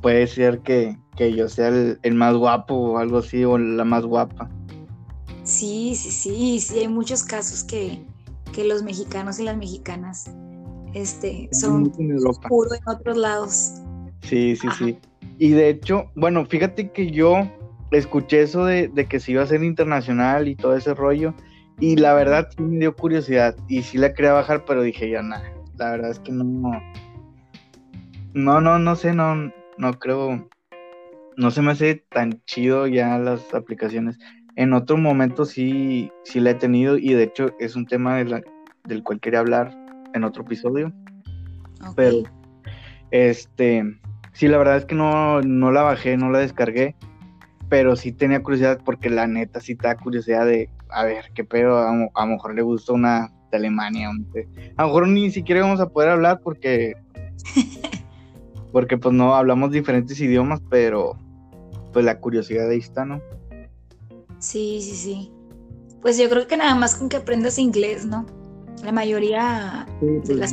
puede 0.00 0.26
ser 0.26 0.58
que, 0.60 0.98
yo 1.16 1.48
sea 1.48 1.68
el, 1.68 2.14
más 2.14 2.34
guapo 2.34 2.74
o 2.74 2.98
algo 2.98 3.18
así, 3.18 3.44
o 3.44 3.58
la 3.58 3.84
más 3.84 4.04
guapa. 4.04 4.48
Sí, 5.42 5.94
sí, 5.94 6.10
sí, 6.10 6.60
sí, 6.60 6.78
hay 6.78 6.88
muchos 6.88 7.22
casos 7.22 7.64
que, 7.64 8.00
que 8.52 8.64
los 8.64 8.82
mexicanos 8.82 9.38
y 9.38 9.44
las 9.44 9.56
mexicanas 9.56 10.30
este, 10.94 11.48
son 11.52 11.90
puro 12.48 12.74
en 12.74 12.88
otros 12.88 13.16
lados. 13.16 13.74
Sí, 14.22 14.56
sí, 14.56 14.68
sí. 14.78 14.98
Y 15.38 15.50
de 15.50 15.68
hecho, 15.68 16.10
bueno, 16.14 16.46
fíjate 16.46 16.90
que 16.90 17.10
yo 17.10 17.36
escuché 17.90 18.42
eso 18.42 18.64
de, 18.64 18.88
de 18.88 19.06
que 19.06 19.20
se 19.20 19.32
iba 19.32 19.42
a 19.42 19.44
hacer 19.44 19.62
internacional 19.62 20.48
y 20.48 20.56
todo 20.56 20.76
ese 20.76 20.94
rollo 20.94 21.34
y 21.80 21.96
la 21.96 22.14
verdad 22.14 22.48
sí 22.56 22.62
me 22.62 22.78
dio 22.78 22.94
curiosidad 22.94 23.56
y 23.68 23.82
sí 23.82 23.98
la 23.98 24.14
quería 24.14 24.32
bajar, 24.32 24.64
pero 24.64 24.82
dije 24.82 25.10
ya 25.10 25.22
nada. 25.22 25.52
La 25.76 25.90
verdad 25.90 26.10
es 26.10 26.20
que 26.20 26.32
no. 26.32 26.44
No, 28.32 28.60
no, 28.60 28.78
no 28.78 28.96
sé, 28.96 29.12
no, 29.12 29.34
no 29.76 29.98
creo. 29.98 30.48
No 31.36 31.50
se 31.50 31.62
me 31.62 31.72
hace 31.72 32.04
tan 32.10 32.42
chido 32.44 32.86
ya 32.86 33.18
las 33.18 33.54
aplicaciones. 33.54 34.18
En 34.56 34.72
otro 34.72 34.96
momento 34.96 35.44
sí, 35.44 36.10
sí 36.24 36.40
la 36.40 36.50
he 36.50 36.54
tenido 36.54 36.96
y 36.96 37.12
de 37.12 37.24
hecho 37.24 37.50
es 37.58 37.74
un 37.74 37.86
tema 37.86 38.16
del 38.16 39.02
cual 39.02 39.20
quería 39.20 39.40
hablar 39.40 39.76
en 40.14 40.24
otro 40.24 40.42
episodio. 40.42 40.92
Pero, 41.96 42.22
este, 43.10 43.84
sí, 44.32 44.48
la 44.48 44.58
verdad 44.58 44.76
es 44.76 44.84
que 44.84 44.94
no, 44.94 45.40
no 45.42 45.72
la 45.72 45.82
bajé, 45.82 46.16
no 46.16 46.30
la 46.30 46.38
descargué, 46.38 46.94
pero 47.68 47.96
sí 47.96 48.12
tenía 48.12 48.42
curiosidad 48.42 48.80
porque 48.84 49.10
la 49.10 49.26
neta 49.26 49.60
sí 49.60 49.74
te 49.74 49.88
da 49.88 49.96
curiosidad 49.96 50.46
de 50.46 50.70
a 50.94 51.04
ver, 51.04 51.30
qué 51.34 51.44
pedo, 51.44 51.78
a, 51.78 51.92
lo 51.92 52.26
mejor 52.26 52.54
le 52.54 52.62
gusta 52.62 52.92
una 52.92 53.32
de 53.50 53.56
Alemania, 53.56 54.08
a 54.08 54.82
lo 54.82 54.88
mejor 54.88 55.08
ni 55.08 55.30
siquiera 55.30 55.62
vamos 55.62 55.80
a 55.80 55.88
poder 55.88 56.10
hablar 56.10 56.40
porque, 56.42 56.94
porque 58.72 58.96
pues 58.96 59.12
no 59.14 59.34
hablamos 59.34 59.72
diferentes 59.72 60.20
idiomas, 60.20 60.62
pero 60.70 61.18
pues 61.94 62.04
la 62.04 62.20
curiosidad 62.20 62.68
ahí 62.68 62.80
está, 62.80 63.06
¿no? 63.06 63.22
Sí, 64.38 64.80
sí, 64.82 64.94
sí. 64.94 65.32
Pues 66.02 66.18
yo 66.18 66.28
creo 66.28 66.46
que 66.46 66.58
nada 66.58 66.74
más 66.74 66.96
con 66.96 67.08
que 67.08 67.16
aprendas 67.16 67.58
inglés, 67.58 68.04
¿no? 68.04 68.26
La 68.84 68.92
mayoría 68.92 69.86
de 70.02 70.20
pues, 70.20 70.52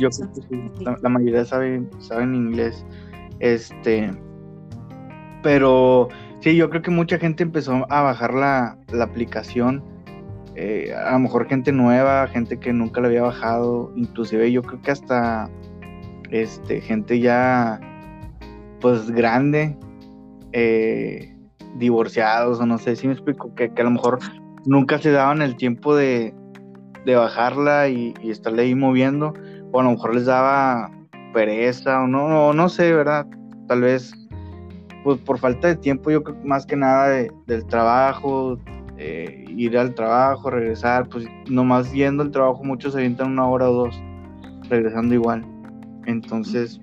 La, 1.02 1.08
mayoría 1.10 1.44
saben, 1.44 1.90
saben 1.98 2.34
inglés. 2.34 2.86
Este, 3.40 4.10
pero 5.42 6.08
sí, 6.40 6.56
yo 6.56 6.70
creo 6.70 6.80
que 6.80 6.90
mucha 6.90 7.18
gente 7.18 7.42
empezó 7.42 7.84
a 7.90 8.00
bajar 8.00 8.32
la, 8.32 8.78
la 8.90 9.04
aplicación 9.04 9.84
eh, 10.54 10.92
a 10.94 11.12
lo 11.12 11.20
mejor 11.20 11.48
gente 11.48 11.72
nueva, 11.72 12.26
gente 12.28 12.58
que 12.58 12.72
nunca 12.72 13.00
la 13.00 13.08
había 13.08 13.22
bajado, 13.22 13.90
inclusive 13.96 14.52
yo 14.52 14.62
creo 14.62 14.82
que 14.82 14.90
hasta 14.90 15.48
este, 16.30 16.80
gente 16.82 17.20
ya 17.20 17.80
pues 18.80 19.10
grande, 19.10 19.76
eh, 20.52 21.31
divorciados 21.76 22.60
o 22.60 22.66
no 22.66 22.78
sé 22.78 22.96
si 22.96 23.06
me 23.06 23.14
explico, 23.14 23.54
que, 23.54 23.72
a 23.76 23.82
lo 23.82 23.90
mejor 23.90 24.18
nunca 24.64 24.98
se 24.98 25.10
daban 25.10 25.42
el 25.42 25.56
tiempo 25.56 25.94
de, 25.94 26.34
bajarla 27.04 27.88
y, 27.88 28.14
estarle 28.22 28.62
ahí 28.62 28.74
moviendo, 28.74 29.34
o 29.72 29.80
a 29.80 29.82
lo 29.82 29.90
mejor 29.90 30.14
les 30.14 30.26
daba 30.26 30.90
pereza 31.32 32.02
o 32.02 32.06
no, 32.06 32.52
no, 32.52 32.68
sé, 32.68 32.92
¿verdad? 32.92 33.26
Tal 33.66 33.80
vez 33.82 34.12
pues 35.04 35.18
por 35.18 35.38
falta 35.38 35.68
de 35.68 35.76
tiempo, 35.76 36.12
yo 36.12 36.22
creo 36.22 36.36
más 36.44 36.64
que 36.64 36.76
nada 36.76 37.08
del 37.08 37.66
trabajo, 37.66 38.56
ir 38.98 39.76
al 39.78 39.94
trabajo, 39.94 40.50
regresar, 40.50 41.08
pues 41.08 41.26
nomás 41.48 41.92
yendo 41.92 42.22
al 42.22 42.30
trabajo 42.30 42.62
muchos 42.64 42.92
se 42.92 42.98
avientan 42.98 43.32
una 43.32 43.46
hora 43.46 43.68
o 43.68 43.72
dos, 43.72 44.02
regresando 44.68 45.14
igual. 45.14 45.44
Entonces, 46.06 46.80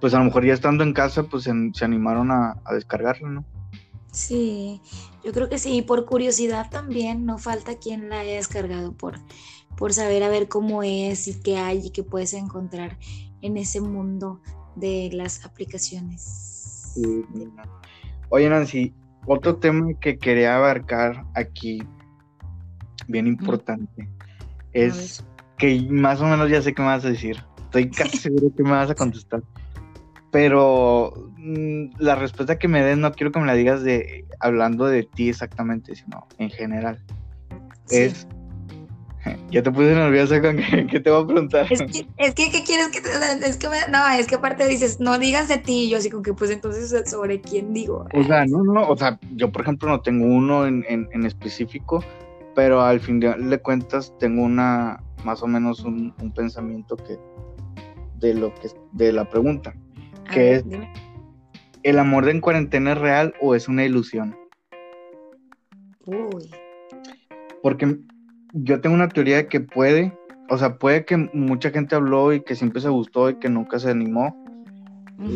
pues 0.00 0.14
a 0.14 0.18
lo 0.18 0.24
mejor 0.24 0.44
ya 0.44 0.54
estando 0.54 0.84
en 0.84 0.92
casa, 0.92 1.24
pues 1.24 1.44
se, 1.44 1.84
animaron 1.84 2.30
a, 2.30 2.56
a 2.64 2.74
descargarla, 2.74 3.28
¿no? 3.28 3.44
Sí, 4.16 4.80
yo 5.22 5.32
creo 5.32 5.50
que 5.50 5.58
sí, 5.58 5.82
por 5.82 6.06
curiosidad 6.06 6.70
también, 6.70 7.26
no 7.26 7.36
falta 7.36 7.76
quien 7.76 8.08
la 8.08 8.20
haya 8.20 8.36
descargado 8.36 8.94
por, 8.94 9.18
por 9.76 9.92
saber 9.92 10.22
a 10.22 10.30
ver 10.30 10.48
cómo 10.48 10.82
es 10.82 11.28
y 11.28 11.38
qué 11.38 11.58
hay 11.58 11.88
y 11.88 11.90
qué 11.90 12.02
puedes 12.02 12.32
encontrar 12.32 12.96
en 13.42 13.58
ese 13.58 13.82
mundo 13.82 14.40
de 14.74 15.10
las 15.12 15.44
aplicaciones. 15.44 16.94
Oye, 18.30 18.48
Nancy, 18.48 18.94
otro 19.26 19.56
tema 19.56 19.92
que 20.00 20.16
quería 20.16 20.56
abarcar 20.56 21.26
aquí, 21.34 21.82
bien 23.08 23.26
importante, 23.26 24.08
es 24.72 25.22
que 25.58 25.86
más 25.90 26.22
o 26.22 26.24
menos 26.24 26.48
ya 26.48 26.62
sé 26.62 26.72
qué 26.72 26.80
me 26.80 26.88
vas 26.88 27.04
a 27.04 27.10
decir. 27.10 27.36
Estoy 27.64 27.90
casi 27.90 28.16
seguro 28.16 28.50
que 28.56 28.62
me 28.62 28.70
vas 28.70 28.88
a 28.88 28.94
contestar. 28.94 29.42
Pero 30.30 31.30
la 31.98 32.14
respuesta 32.16 32.58
que 32.58 32.68
me 32.68 32.82
des 32.82 32.98
no 32.98 33.12
quiero 33.12 33.32
que 33.32 33.40
me 33.40 33.46
la 33.46 33.54
digas 33.54 33.82
de 33.82 34.24
hablando 34.40 34.86
de 34.86 35.04
ti 35.04 35.28
exactamente, 35.28 35.94
sino 35.94 36.26
en 36.38 36.50
general. 36.50 36.98
Es 37.90 38.26
ya 39.50 39.62
te 39.62 39.70
puse 39.70 39.94
nerviosa 39.94 40.40
con 40.40 40.56
que, 40.56 41.00
te 41.00 41.10
voy 41.10 41.22
a 41.22 41.26
preguntar. 41.26 41.66
Es 41.70 41.82
que, 41.82 42.06
es 42.16 42.34
que 42.34 42.50
¿qué 42.50 42.62
quieres 42.64 42.88
que 42.88 43.00
te 43.00 43.08
es 43.46 43.56
que 43.56 43.68
no, 43.90 44.08
es 44.08 44.26
que 44.26 44.34
aparte 44.36 44.66
dices, 44.66 45.00
no 45.00 45.18
digas 45.18 45.48
de 45.48 45.58
ti, 45.58 45.88
yo 45.88 45.98
así 45.98 46.10
como 46.10 46.22
que 46.22 46.34
pues 46.34 46.50
entonces 46.50 47.08
sobre 47.08 47.40
quién 47.40 47.72
digo. 47.72 48.06
O 48.12 48.24
sea, 48.24 48.44
no, 48.46 48.62
no, 48.62 48.88
o 48.88 48.96
sea, 48.96 49.18
yo 49.34 49.50
por 49.50 49.62
ejemplo 49.62 49.88
no 49.88 50.00
tengo 50.00 50.26
uno 50.26 50.66
en, 50.66 50.84
en, 50.88 51.26
específico, 51.26 52.04
pero 52.54 52.82
al 52.82 53.00
fin 53.00 53.20
de, 53.20 53.58
cuentas 53.62 54.12
tengo 54.18 54.42
una, 54.42 55.02
más 55.24 55.42
o 55.42 55.46
menos 55.46 55.80
un, 55.84 56.12
pensamiento 56.34 56.96
que, 56.96 57.18
de 58.18 58.34
lo 58.34 58.54
que, 58.54 58.68
de 58.92 59.12
la 59.12 59.28
pregunta, 59.28 59.74
que 60.30 60.56
es, 60.56 60.64
¿el 61.86 62.00
amor 62.00 62.24
de 62.24 62.32
en 62.32 62.40
cuarentena 62.40 62.92
es 62.92 62.98
real 62.98 63.32
o 63.40 63.54
es 63.54 63.68
una 63.68 63.84
ilusión? 63.84 64.36
Uy. 66.04 66.50
Porque 67.62 67.98
yo 68.52 68.80
tengo 68.80 68.96
una 68.96 69.08
teoría 69.08 69.36
de 69.36 69.46
que 69.46 69.60
puede, 69.60 70.12
o 70.50 70.58
sea, 70.58 70.78
puede 70.78 71.04
que 71.04 71.16
mucha 71.32 71.70
gente 71.70 71.94
habló 71.94 72.32
y 72.32 72.42
que 72.42 72.56
siempre 72.56 72.80
se 72.80 72.88
gustó 72.88 73.30
y 73.30 73.36
que 73.36 73.48
nunca 73.48 73.78
se 73.78 73.90
animó. 73.90 74.36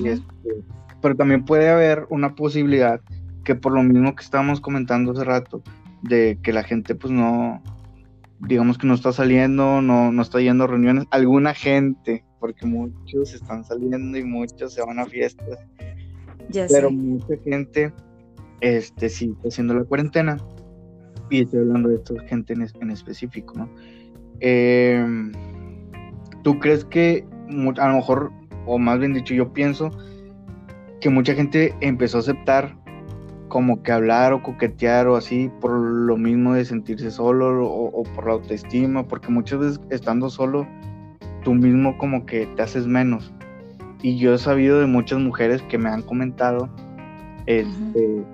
Este, 0.04 0.64
pero 1.00 1.14
también 1.14 1.44
puede 1.44 1.70
haber 1.70 2.06
una 2.10 2.34
posibilidad 2.34 3.00
que 3.44 3.54
por 3.54 3.72
lo 3.72 3.84
mismo 3.84 4.16
que 4.16 4.24
estábamos 4.24 4.60
comentando 4.60 5.12
hace 5.12 5.22
rato, 5.22 5.62
de 6.02 6.36
que 6.42 6.52
la 6.52 6.64
gente 6.64 6.96
pues 6.96 7.12
no, 7.12 7.62
digamos 8.40 8.76
que 8.76 8.88
no 8.88 8.94
está 8.94 9.12
saliendo, 9.12 9.80
no, 9.82 10.10
no 10.10 10.20
está 10.20 10.40
yendo 10.40 10.64
a 10.64 10.66
reuniones, 10.66 11.06
alguna 11.12 11.54
gente, 11.54 12.24
porque 12.40 12.66
muchos 12.66 13.34
están 13.34 13.64
saliendo 13.64 14.18
y 14.18 14.24
muchos 14.24 14.74
se 14.74 14.84
van 14.84 14.98
a 14.98 15.06
fiestas, 15.06 15.58
pero 16.70 16.90
mucha 16.90 17.36
gente 17.44 17.92
este 18.60 19.08
sí 19.08 19.32
está 19.36 19.48
haciendo 19.48 19.74
la 19.74 19.84
cuarentena 19.84 20.36
y 21.30 21.42
estoy 21.42 21.60
hablando 21.60 21.88
de 21.88 21.96
esta 21.96 22.14
gente 22.26 22.54
en, 22.54 22.90
específico, 22.90 23.54
¿no? 23.56 23.68
Em, 24.40 25.32
¿Tú 26.42 26.58
crees 26.58 26.84
que 26.84 27.24
a 27.78 27.88
lo 27.88 27.94
mejor, 27.94 28.32
o 28.66 28.78
más 28.78 28.98
bien 28.98 29.12
dicho, 29.12 29.34
yo 29.34 29.52
pienso 29.52 29.90
que 31.00 31.10
mucha 31.10 31.34
gente 31.34 31.74
empezó 31.80 32.18
a 32.18 32.20
aceptar 32.20 32.76
como 33.48 33.82
que 33.82 33.92
hablar 33.92 34.32
o 34.32 34.42
coquetear 34.42 35.08
o 35.08 35.16
así 35.16 35.50
por 35.60 35.72
lo 35.72 36.16
mismo 36.16 36.54
de 36.54 36.64
sentirse 36.64 37.10
solo 37.10 37.66
o, 37.66 38.02
por 38.14 38.26
la 38.26 38.34
autoestima, 38.34 39.06
porque 39.06 39.28
muchas 39.28 39.58
veces 39.58 39.80
estando 39.90 40.30
solo, 40.30 40.66
tú 41.44 41.54
mismo 41.54 41.98
como 41.98 42.24
que 42.26 42.46
te 42.56 42.62
haces 42.62 42.86
menos. 42.86 43.32
Y 44.02 44.16
yo 44.18 44.34
he 44.34 44.38
sabido 44.38 44.80
de 44.80 44.86
muchas 44.86 45.18
mujeres 45.18 45.62
que 45.62 45.78
me 45.78 45.90
han 45.90 46.02
comentado 46.02 46.70
este, 47.46 48.24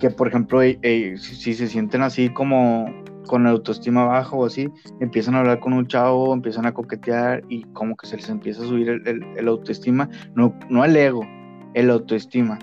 que 0.00 0.10
por 0.10 0.28
ejemplo, 0.28 0.62
eh, 0.62 0.78
eh, 0.82 1.14
si, 1.16 1.54
se 1.54 1.68
sienten 1.68 2.02
así 2.02 2.28
como 2.28 2.86
con 3.26 3.44
la 3.44 3.50
autoestima 3.50 4.04
baja 4.04 4.34
o 4.34 4.44
así, 4.44 4.68
empiezan 5.00 5.36
a 5.36 5.40
hablar 5.40 5.60
con 5.60 5.72
un 5.72 5.86
chavo, 5.86 6.34
empiezan 6.34 6.66
a 6.66 6.74
coquetear 6.74 7.44
y 7.48 7.62
como 7.72 7.96
que 7.96 8.08
se 8.08 8.16
les 8.16 8.28
empieza 8.28 8.62
a 8.62 8.66
subir 8.66 8.88
el, 8.88 9.48
autoestima, 9.48 10.08
no, 10.34 10.54
no 10.68 10.84
el 10.84 10.96
ego, 10.96 11.24
el 11.74 11.88
autoestima, 11.88 12.58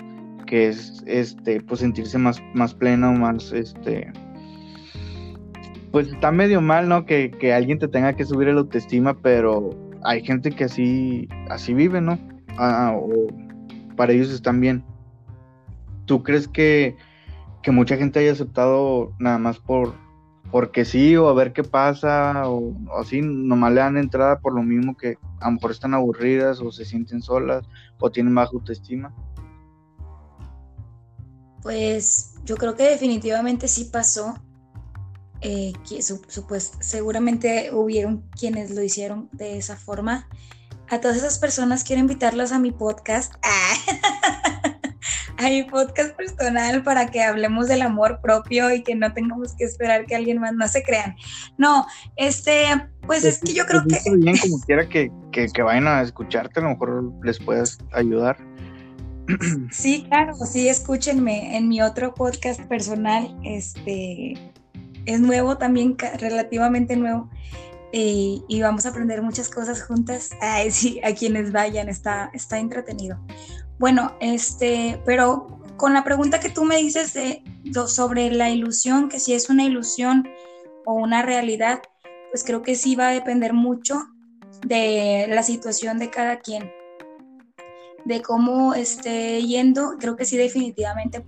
que 0.46 0.68
es 0.68 1.02
este, 1.06 1.62
pues 1.62 1.80
sentirse 1.80 2.18
más, 2.18 2.42
más 2.54 2.74
pleno, 2.74 3.12
más 3.12 3.52
este 3.52 4.12
pues 5.90 6.08
está 6.08 6.30
medio 6.30 6.60
mal, 6.60 6.88
¿no? 6.88 7.04
Que, 7.04 7.52
alguien 7.52 7.78
te 7.78 7.88
tenga 7.88 8.12
que 8.12 8.24
subir 8.24 8.48
el 8.48 8.58
autoestima, 8.58 9.14
pero 9.20 9.70
hay 10.04 10.24
gente 10.24 10.50
que 10.50 10.64
así, 10.64 11.28
así 11.48 11.74
vive, 11.74 12.00
¿no? 12.00 12.18
Ah, 12.58 12.94
o 12.96 13.28
para 13.96 14.12
ellos 14.12 14.30
están 14.30 14.60
bien. 14.60 14.84
¿Tú 16.06 16.22
crees 16.22 16.48
que 16.48 16.96
que 17.62 17.70
mucha 17.70 17.96
gente 17.96 18.18
haya 18.20 18.32
aceptado 18.32 19.12
nada 19.18 19.38
más 19.38 19.58
por 19.58 19.94
porque 20.50 20.84
sí 20.84 21.16
o 21.16 21.28
a 21.28 21.34
ver 21.34 21.52
qué 21.52 21.62
pasa 21.62 22.48
o, 22.48 22.74
así 22.98 23.20
nomás 23.22 23.72
le 23.72 23.80
dan 23.80 23.96
entrada 23.96 24.40
por 24.40 24.54
lo 24.54 24.62
mismo 24.62 24.96
que 24.96 25.16
a 25.40 25.46
lo 25.46 25.52
mejor 25.52 25.70
están 25.70 25.94
aburridas 25.94 26.60
o 26.60 26.72
se 26.72 26.84
sienten 26.84 27.22
solas 27.22 27.64
o 28.00 28.10
tienen 28.10 28.34
baja 28.34 28.50
autoestima 28.54 29.14
pues 31.62 32.34
yo 32.44 32.56
creo 32.56 32.74
que 32.74 32.84
definitivamente 32.84 33.68
sí 33.68 33.90
pasó 33.92 34.34
eh, 35.42 35.72
que 35.88 36.02
seguramente 36.80 37.70
hubieron 37.72 38.22
quienes 38.38 38.70
lo 38.70 38.82
hicieron 38.82 39.28
de 39.32 39.58
esa 39.58 39.76
forma 39.76 40.28
a 40.88 41.00
todas 41.00 41.16
esas 41.16 41.38
personas 41.38 41.84
quiero 41.84 42.00
invitarlas 42.00 42.52
a 42.52 42.58
mi 42.58 42.72
podcast 42.72 43.34
a 45.40 45.48
mi 45.48 45.62
podcast 45.62 46.14
personal 46.16 46.82
para 46.82 47.06
que 47.10 47.22
hablemos 47.22 47.68
del 47.68 47.82
amor 47.82 48.20
propio 48.20 48.70
y 48.72 48.82
que 48.82 48.94
no 48.94 49.12
tengamos 49.12 49.54
que 49.56 49.64
esperar 49.64 50.04
que 50.04 50.14
alguien 50.14 50.38
más 50.38 50.52
no 50.52 50.68
se 50.68 50.82
crean. 50.82 51.16
No, 51.56 51.86
este, 52.16 52.64
pues 53.06 53.24
es 53.24 53.38
que 53.38 53.54
yo 53.54 53.64
creo 53.66 53.84
que... 53.86 53.98
bien 54.16 54.36
como 54.36 54.60
quiera 54.60 54.88
que, 54.88 55.10
que, 55.32 55.62
vayan 55.62 55.86
a 55.86 56.02
escucharte, 56.02 56.60
a 56.60 56.64
lo 56.64 56.70
mejor 56.70 57.12
les 57.24 57.38
puedas 57.38 57.78
ayudar. 57.92 58.36
Sí, 59.70 60.04
claro, 60.08 60.34
sí, 60.34 60.68
escúchenme 60.68 61.56
en 61.56 61.68
mi 61.68 61.80
otro 61.80 62.12
podcast 62.14 62.60
personal, 62.62 63.34
este, 63.44 64.34
es 65.14 65.20
nuevo 65.20 65.58
también, 65.58 65.96
relativamente 66.18 66.96
nuevo. 66.96 67.30
Y, 67.92 68.44
y, 68.48 68.62
vamos 68.62 68.86
a 68.86 68.90
aprender 68.90 69.20
muchas 69.20 69.48
cosas 69.48 69.82
juntas. 69.82 70.30
Ay, 70.40 70.70
sí, 70.70 71.00
a 71.02 71.12
quienes 71.12 71.50
vayan, 71.50 71.88
está, 71.88 72.30
está 72.32 72.58
entretenido. 72.58 73.18
Bueno, 73.80 74.12
este, 74.20 75.00
pero 75.04 75.60
con 75.80 75.94
la 75.94 76.04
pregunta 76.04 76.40
que 76.40 76.50
tú 76.50 76.66
me 76.66 76.76
dices 76.76 77.14
sobre 77.86 78.30
la 78.30 78.50
ilusión, 78.50 79.08
que 79.08 79.18
si 79.18 79.32
es 79.32 79.48
una 79.48 79.64
ilusión 79.64 80.28
o 80.84 80.92
una 80.92 81.22
realidad, 81.22 81.80
pues 82.30 82.44
creo 82.44 82.60
que 82.60 82.74
sí 82.74 82.94
va 82.94 83.08
a 83.08 83.12
depender 83.12 83.54
mucho 83.54 84.06
de 84.66 85.24
la 85.30 85.42
situación 85.42 85.98
de 85.98 86.10
cada 86.10 86.40
quien, 86.40 86.70
de 88.04 88.20
cómo 88.20 88.74
esté 88.74 89.42
yendo. 89.42 89.96
Creo 89.98 90.16
que 90.16 90.26
sí, 90.26 90.36
definitivamente, 90.36 91.24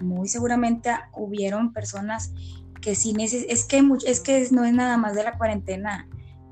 muy 0.00 0.28
seguramente 0.28 0.92
hubieron 1.12 1.74
personas 1.74 2.32
que 2.80 2.94
sí 2.94 3.14
es 3.18 3.64
que 3.64 3.82
es 4.06 4.20
que 4.20 4.48
no 4.50 4.64
es 4.64 4.72
nada 4.72 4.96
más 4.96 5.14
de 5.14 5.24
la 5.24 5.36
cuarentena 5.36 6.08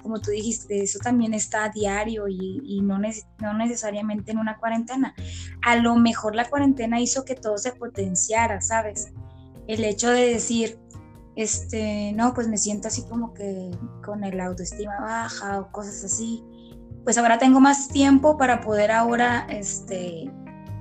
como 0.08 0.20
tú 0.20 0.30
dijiste, 0.30 0.82
eso 0.82 0.98
también 1.00 1.34
está 1.34 1.64
a 1.64 1.68
diario 1.68 2.28
y, 2.28 2.80
no, 2.82 2.98
no 2.98 3.52
necesariamente 3.52 4.32
en 4.32 4.38
una 4.38 4.56
cuarentena. 4.56 5.14
A 5.62 5.76
lo 5.76 5.96
mejor 5.96 6.34
la 6.34 6.48
cuarentena 6.48 6.98
hizo 6.98 7.26
que 7.26 7.34
todo 7.34 7.58
se 7.58 7.72
potenciara, 7.72 8.62
¿sabes? 8.62 9.12
El 9.66 9.84
hecho 9.84 10.10
de 10.10 10.32
decir, 10.32 10.78
este, 11.36 12.12
no, 12.14 12.32
pues 12.32 12.48
me 12.48 12.56
siento 12.56 12.88
así 12.88 13.02
como 13.02 13.34
que 13.34 13.70
con 14.02 14.24
el 14.24 14.40
autoestima 14.40 14.98
baja 14.98 15.60
o 15.60 15.70
cosas 15.70 16.02
así. 16.04 16.42
Pues 17.04 17.18
ahora 17.18 17.36
tengo 17.36 17.60
más 17.60 17.88
tiempo 17.88 18.38
para 18.38 18.62
poder 18.62 18.90
ahora, 18.90 19.46
este, 19.50 20.30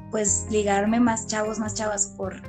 pues 0.10 0.48
ligarme 0.50 1.02
más 1.02 1.28
chavos, 1.28 1.60
más 1.60 1.74
chavas 1.74 2.14
por, 2.18 2.42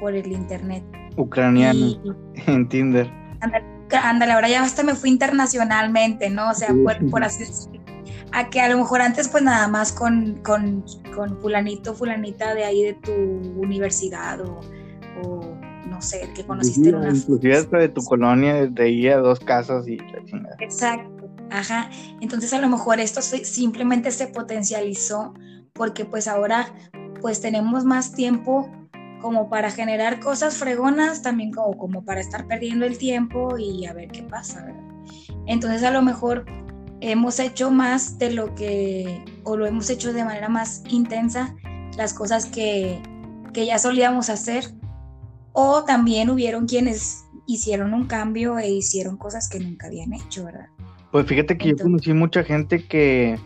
por 0.00 0.14
el 0.14 0.32
internet. 0.32 0.82
Ucraniano 1.16 1.96
en 2.46 2.68
Tinder 2.68 3.10
ándale, 3.94 4.32
ahora 4.32 4.48
ya 4.48 4.62
hasta 4.62 4.82
me 4.82 4.94
fui 4.94 5.10
internacionalmente, 5.10 6.30
¿no? 6.30 6.50
O 6.50 6.54
sea, 6.54 6.74
por, 7.10 7.24
así 7.24 7.44
decirlo. 7.44 7.80
A 8.32 8.50
que 8.50 8.60
a 8.60 8.68
lo 8.68 8.78
mejor 8.78 9.00
antes 9.00 9.28
pues 9.28 9.42
nada 9.42 9.68
más 9.68 9.92
con, 9.92 10.40
con, 10.42 10.84
con 11.14 11.40
fulanito, 11.40 11.94
fulanita 11.94 12.54
de 12.54 12.64
ahí 12.64 12.82
de 12.82 12.94
tu 12.94 13.12
universidad 13.12 14.40
o, 14.40 14.60
no 15.86 16.02
sé, 16.02 16.28
que 16.34 16.44
conociste 16.44 16.88
en 16.88 16.96
una... 16.96 17.10
Inclusive 17.10 17.56
hasta 17.56 17.78
de 17.78 17.88
tu 17.88 18.02
colonia, 18.02 18.66
de 18.66 18.82
ahí 18.82 19.08
a 19.08 19.18
dos 19.18 19.40
casas 19.40 19.86
y 19.88 19.98
Exacto. 20.60 21.30
Ajá, 21.50 21.88
entonces 22.20 22.52
a 22.52 22.60
lo 22.60 22.68
mejor 22.68 22.98
esto 22.98 23.22
simplemente 23.22 24.10
se 24.10 24.26
potencializó 24.26 25.32
porque 25.72 26.04
pues 26.04 26.26
ahora 26.26 26.74
pues 27.20 27.40
tenemos 27.40 27.84
más 27.84 28.12
tiempo 28.12 28.68
como 29.26 29.48
para 29.48 29.72
generar 29.72 30.20
cosas 30.20 30.56
fregonas, 30.56 31.20
también 31.20 31.50
como, 31.50 31.76
como 31.76 32.04
para 32.04 32.20
estar 32.20 32.46
perdiendo 32.46 32.86
el 32.86 32.96
tiempo 32.96 33.58
y 33.58 33.84
a 33.84 33.92
ver 33.92 34.06
qué 34.06 34.22
pasa, 34.22 34.64
¿verdad? 34.64 34.84
Entonces 35.46 35.82
a 35.82 35.90
lo 35.90 36.00
mejor 36.00 36.46
hemos 37.00 37.40
hecho 37.40 37.72
más 37.72 38.20
de 38.20 38.30
lo 38.30 38.54
que, 38.54 39.24
o 39.42 39.56
lo 39.56 39.66
hemos 39.66 39.90
hecho 39.90 40.12
de 40.12 40.24
manera 40.24 40.48
más 40.48 40.84
intensa, 40.88 41.56
las 41.96 42.14
cosas 42.14 42.46
que, 42.46 43.02
que 43.52 43.66
ya 43.66 43.80
solíamos 43.80 44.30
hacer, 44.30 44.66
o 45.52 45.82
también 45.82 46.30
hubieron 46.30 46.68
quienes 46.68 47.24
hicieron 47.48 47.94
un 47.94 48.06
cambio 48.06 48.60
e 48.60 48.70
hicieron 48.70 49.16
cosas 49.16 49.48
que 49.48 49.58
nunca 49.58 49.88
habían 49.88 50.12
hecho, 50.12 50.44
¿verdad? 50.44 50.68
Pues 51.10 51.26
fíjate 51.26 51.58
que 51.58 51.70
yo 51.70 51.76
conocí 51.76 52.12
mucha 52.12 52.44
gente 52.44 52.86
que 52.86 53.40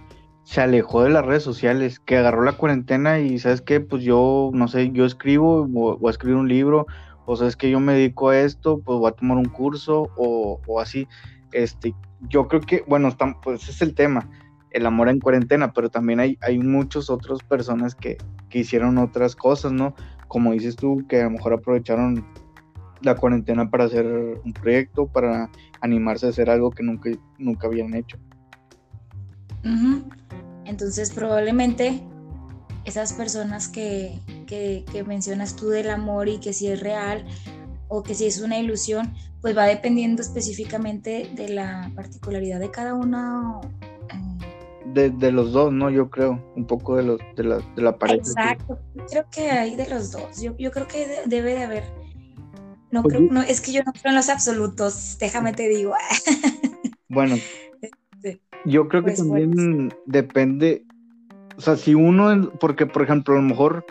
se 0.50 0.60
alejó 0.60 1.04
de 1.04 1.10
las 1.10 1.24
redes 1.24 1.44
sociales, 1.44 2.00
que 2.00 2.16
agarró 2.16 2.42
la 2.42 2.54
cuarentena 2.54 3.20
y 3.20 3.38
sabes 3.38 3.60
qué, 3.60 3.78
pues 3.78 4.02
yo, 4.02 4.50
no 4.52 4.66
sé, 4.66 4.90
yo 4.90 5.04
escribo 5.04 5.62
o, 5.62 5.94
o 5.94 6.10
escribir 6.10 6.38
un 6.38 6.48
libro, 6.48 6.88
o 7.24 7.36
sabes 7.36 7.54
que 7.54 7.70
yo 7.70 7.78
me 7.78 7.92
dedico 7.92 8.30
a 8.30 8.40
esto, 8.40 8.80
pues 8.80 8.98
voy 8.98 9.08
a 9.08 9.12
tomar 9.12 9.38
un 9.38 9.44
curso 9.44 10.08
o, 10.16 10.60
o 10.66 10.80
así. 10.80 11.06
Este, 11.52 11.94
yo 12.28 12.48
creo 12.48 12.62
que, 12.62 12.82
bueno, 12.88 13.06
está, 13.06 13.32
pues 13.40 13.62
ese 13.62 13.70
es 13.70 13.82
el 13.82 13.94
tema, 13.94 14.28
el 14.72 14.86
amor 14.86 15.08
en 15.08 15.20
cuarentena, 15.20 15.72
pero 15.72 15.88
también 15.88 16.18
hay, 16.18 16.36
hay 16.40 16.58
muchas 16.58 17.10
otras 17.10 17.44
personas 17.44 17.94
que, 17.94 18.18
que 18.48 18.58
hicieron 18.58 18.98
otras 18.98 19.36
cosas, 19.36 19.70
¿no? 19.70 19.94
Como 20.26 20.50
dices 20.50 20.74
tú, 20.74 21.06
que 21.08 21.20
a 21.20 21.24
lo 21.26 21.30
mejor 21.30 21.52
aprovecharon 21.52 22.26
la 23.02 23.14
cuarentena 23.14 23.70
para 23.70 23.84
hacer 23.84 24.04
un 24.44 24.52
proyecto, 24.52 25.06
para 25.06 25.48
animarse 25.80 26.26
a 26.26 26.30
hacer 26.30 26.50
algo 26.50 26.72
que 26.72 26.82
nunca, 26.82 27.08
nunca 27.38 27.68
habían 27.68 27.94
hecho. 27.94 28.18
Entonces 30.64 31.10
probablemente 31.10 32.00
esas 32.84 33.12
personas 33.12 33.68
que, 33.68 34.18
que, 34.46 34.84
que, 34.90 35.04
mencionas 35.04 35.54
tú 35.56 35.68
del 35.68 35.90
amor 35.90 36.28
y 36.28 36.38
que 36.38 36.52
si 36.52 36.68
es 36.68 36.80
real 36.80 37.24
o 37.88 38.02
que 38.02 38.14
si 38.14 38.26
es 38.26 38.40
una 38.40 38.58
ilusión, 38.58 39.12
pues 39.40 39.56
va 39.56 39.64
dependiendo 39.64 40.22
específicamente 40.22 41.30
de 41.34 41.48
la 41.48 41.90
particularidad 41.94 42.60
de 42.60 42.70
cada 42.70 42.94
uno. 42.94 43.60
De, 44.86 45.10
de, 45.10 45.30
los 45.30 45.52
dos, 45.52 45.72
¿no? 45.72 45.90
Yo 45.90 46.10
creo, 46.10 46.52
un 46.56 46.66
poco 46.66 46.96
de, 46.96 47.02
los, 47.04 47.20
de, 47.36 47.44
la, 47.44 47.58
de 47.58 47.82
la 47.82 47.96
pareja. 47.96 48.18
Exacto, 48.18 48.78
creo 49.08 49.24
que 49.30 49.50
hay 49.50 49.76
de 49.76 49.88
los 49.88 50.10
dos. 50.10 50.40
Yo, 50.40 50.56
yo 50.56 50.70
creo 50.72 50.88
que 50.88 51.22
debe 51.26 51.54
de 51.54 51.64
haber. 51.64 51.84
No, 52.90 53.02
pues 53.02 53.16
creo, 53.16 53.28
no, 53.30 53.42
es 53.42 53.60
que 53.60 53.72
yo 53.72 53.82
no 53.84 53.92
creo 53.92 54.10
en 54.10 54.16
los 54.16 54.28
absolutos, 54.28 55.16
déjame 55.18 55.52
te 55.52 55.68
digo. 55.68 55.94
Bueno, 57.12 57.34
yo 58.64 58.88
creo 58.88 59.02
que 59.02 59.12
pues, 59.12 59.18
también 59.18 59.92
depende, 60.06 60.84
o 61.56 61.60
sea, 61.60 61.76
si 61.76 61.94
uno, 61.94 62.50
porque 62.60 62.86
por 62.86 63.02
ejemplo, 63.02 63.34
a 63.34 63.38
lo 63.38 63.42
mejor 63.42 63.84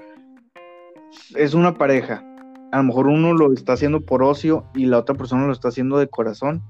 es 1.36 1.54
una 1.54 1.74
pareja 1.76 2.24
a 2.72 2.78
lo 2.78 2.84
mejor 2.84 3.08
uno 3.08 3.34
lo 3.34 3.52
está 3.52 3.74
haciendo 3.74 4.02
por 4.02 4.24
ocio 4.24 4.66
y 4.76 4.86
la 4.86 5.00
otra 5.00 5.16
persona 5.16 5.48
lo 5.48 5.54
está 5.54 5.70
haciendo 5.70 5.98
de 5.98 6.08
corazón, 6.08 6.62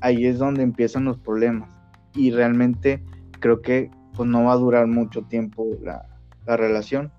ahí 0.00 0.26
es 0.26 0.38
donde 0.38 0.62
empiezan 0.62 1.04
los 1.04 1.18
problemas. 1.18 1.70
Y 2.14 2.30
realmente 2.30 3.02
creo 3.40 3.62
que 3.62 3.90
pues 4.14 4.28
no 4.28 4.44
va 4.44 4.52
a 4.52 4.56
durar 4.56 4.86
mucho 4.86 5.22
tiempo 5.22 5.66
la, 5.82 6.06
relación. 6.46 7.10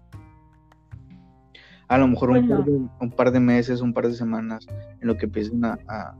A 1.87 1.97
lo 1.97 2.07
mejor 2.07 2.31
un, 2.31 2.47
par 2.47 2.63
de, 2.65 2.71
un, 2.71 3.11
par 3.11 3.31
de, 3.31 3.39
meses, 3.39 3.81
un 3.81 3.93
par 3.93 4.07
de 4.07 4.13
semanas, 4.13 4.67
en 5.01 5.07
lo 5.07 5.17
que 5.17 5.25
empiecen 5.25 5.65
a, 5.65 5.79
a, 5.87 6.15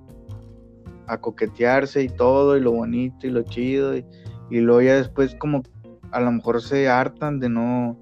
coquetearse 1.08 2.04
y 2.04 2.10
todo, 2.10 2.58
y 2.58 2.62
lo 2.62 2.72
bonito 2.72 3.28
y 3.28 3.32
lo 3.32 3.44
chido, 3.44 3.96
y, 3.96 4.06
luego 4.50 4.82
ya 4.82 4.96
después 4.96 5.36
como 5.36 5.64
a 6.12 6.20
lo 6.20 6.32
mejor 6.32 6.62
se 6.62 6.88
hartan 6.88 7.40
de 7.40 7.50
no, 7.50 7.98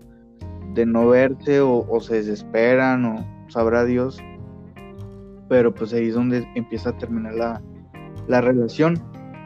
de 0.73 0.85
no 0.85 1.07
verse 1.07 1.61
o, 1.61 1.85
o 1.89 1.99
se 2.01 2.15
desesperan 2.15 3.05
o, 3.05 3.47
sabrá 3.49 3.85
Dios, 3.85 4.17
pero 5.49 5.73
pues 5.73 5.93
ahí 5.93 6.07
es 6.07 6.15
donde 6.15 6.47
empieza 6.55 6.91
a 6.91 6.97
terminar 6.97 7.33
la, 7.35 7.61
la 8.27 8.41
relación. 8.41 9.01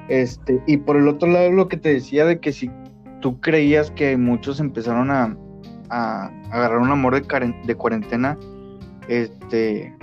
Este, 0.07 0.61
y 0.67 0.77
por 0.77 0.97
el 0.97 1.07
otro 1.07 1.27
lado, 1.27 1.51
lo 1.51 1.67
que 1.67 1.77
te 1.77 1.89
decía 1.89 2.25
de 2.25 2.39
que 2.39 2.53
si 2.53 2.69
tú 3.21 3.41
creías 3.41 3.89
que 3.91 4.15
muchos 4.17 4.59
empezaron 4.59 5.09
a, 5.09 5.35
a 5.89 6.31
agarrar 6.51 6.77
un 6.77 6.91
amor 6.91 7.15
de, 7.15 7.55
de 7.65 7.75
cuarentena, 7.75 8.37
este, 9.07 9.95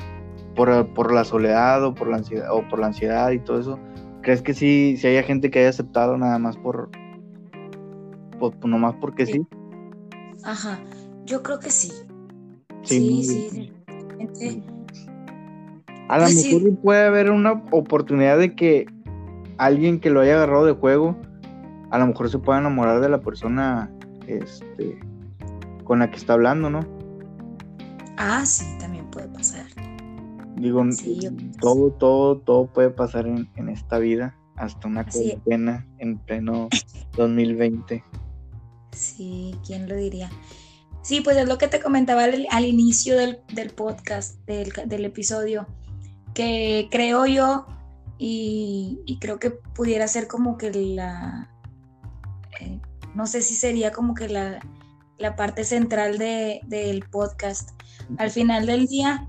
por, 0.54 0.86
por, 0.94 1.12
la 1.12 1.24
soledad 1.24 1.84
o 1.84 1.94
por 1.94 2.08
la 2.08 2.16
ansiedad 2.18 2.52
o 2.52 2.66
por 2.68 2.78
la 2.78 2.86
ansiedad 2.86 3.30
y 3.30 3.38
todo 3.38 3.60
eso, 3.60 3.78
¿crees 4.22 4.42
que 4.42 4.54
sí, 4.54 4.96
si 4.98 5.06
haya 5.06 5.22
gente 5.22 5.50
que 5.50 5.60
haya 5.60 5.68
aceptado 5.70 6.16
nada 6.18 6.38
más 6.38 6.56
por, 6.56 6.90
por 8.38 8.54
nomás 8.64 8.94
porque 9.00 9.26
sí? 9.26 9.46
Ajá, 10.44 10.80
yo 11.24 11.42
creo 11.42 11.58
que 11.58 11.70
sí. 11.70 11.92
Sí, 12.82 13.24
sí, 13.24 13.72
sí. 14.34 14.62
A 16.08 16.18
lo 16.18 16.24
pues 16.24 16.52
mejor 16.52 16.76
puede 16.78 17.06
haber 17.06 17.30
una 17.30 17.52
oportunidad 17.70 18.38
de 18.38 18.54
que 18.54 18.86
alguien 19.58 20.00
que 20.00 20.10
lo 20.10 20.20
haya 20.20 20.34
agarrado 20.34 20.66
de 20.66 20.72
juego, 20.72 21.16
a 21.90 21.98
lo 21.98 22.06
mejor 22.06 22.28
se 22.28 22.38
pueda 22.38 22.58
enamorar 22.58 23.00
de 23.00 23.08
la 23.08 23.20
persona 23.20 23.90
este, 24.26 24.98
con 25.84 26.00
la 26.00 26.10
que 26.10 26.16
está 26.16 26.34
hablando, 26.34 26.70
¿no? 26.70 26.80
Ah, 28.16 28.44
sí, 28.44 28.64
también 28.78 29.06
puede 29.10 29.28
pasar. 29.28 29.61
Digo, 30.62 30.84
todo, 31.60 31.90
todo, 31.90 32.38
todo 32.38 32.66
puede 32.66 32.90
pasar 32.90 33.26
en, 33.26 33.68
esta 33.68 33.98
vida, 33.98 34.36
hasta 34.54 34.86
una 34.86 35.04
cuarentena 35.04 35.84
en 35.98 36.18
pleno 36.18 36.68
2020. 37.16 38.04
Sí, 38.92 39.56
¿quién 39.66 39.88
lo 39.88 39.96
diría? 39.96 40.30
Sí, 41.02 41.20
pues 41.20 41.36
es 41.36 41.48
lo 41.48 41.58
que 41.58 41.66
te 41.66 41.80
comentaba 41.80 42.22
al, 42.22 42.64
inicio 42.64 43.16
del, 43.16 43.40
podcast, 43.74 44.38
del, 44.46 45.04
episodio, 45.04 45.66
que 46.32 46.86
creo 46.92 47.26
yo 47.26 47.66
y, 48.18 49.18
creo 49.20 49.40
que 49.40 49.50
pudiera 49.50 50.06
ser 50.06 50.28
como 50.28 50.58
que 50.58 50.70
la, 50.70 51.50
eh, 52.60 52.80
no 53.16 53.26
sé 53.26 53.42
si 53.42 53.56
sería 53.56 53.90
como 53.90 54.14
que 54.14 54.28
la, 54.28 54.60
parte 55.36 55.64
central 55.64 56.18
del 56.18 57.04
podcast. 57.10 57.70
Al 58.18 58.30
final 58.30 58.66
del 58.66 58.86
día, 58.86 59.28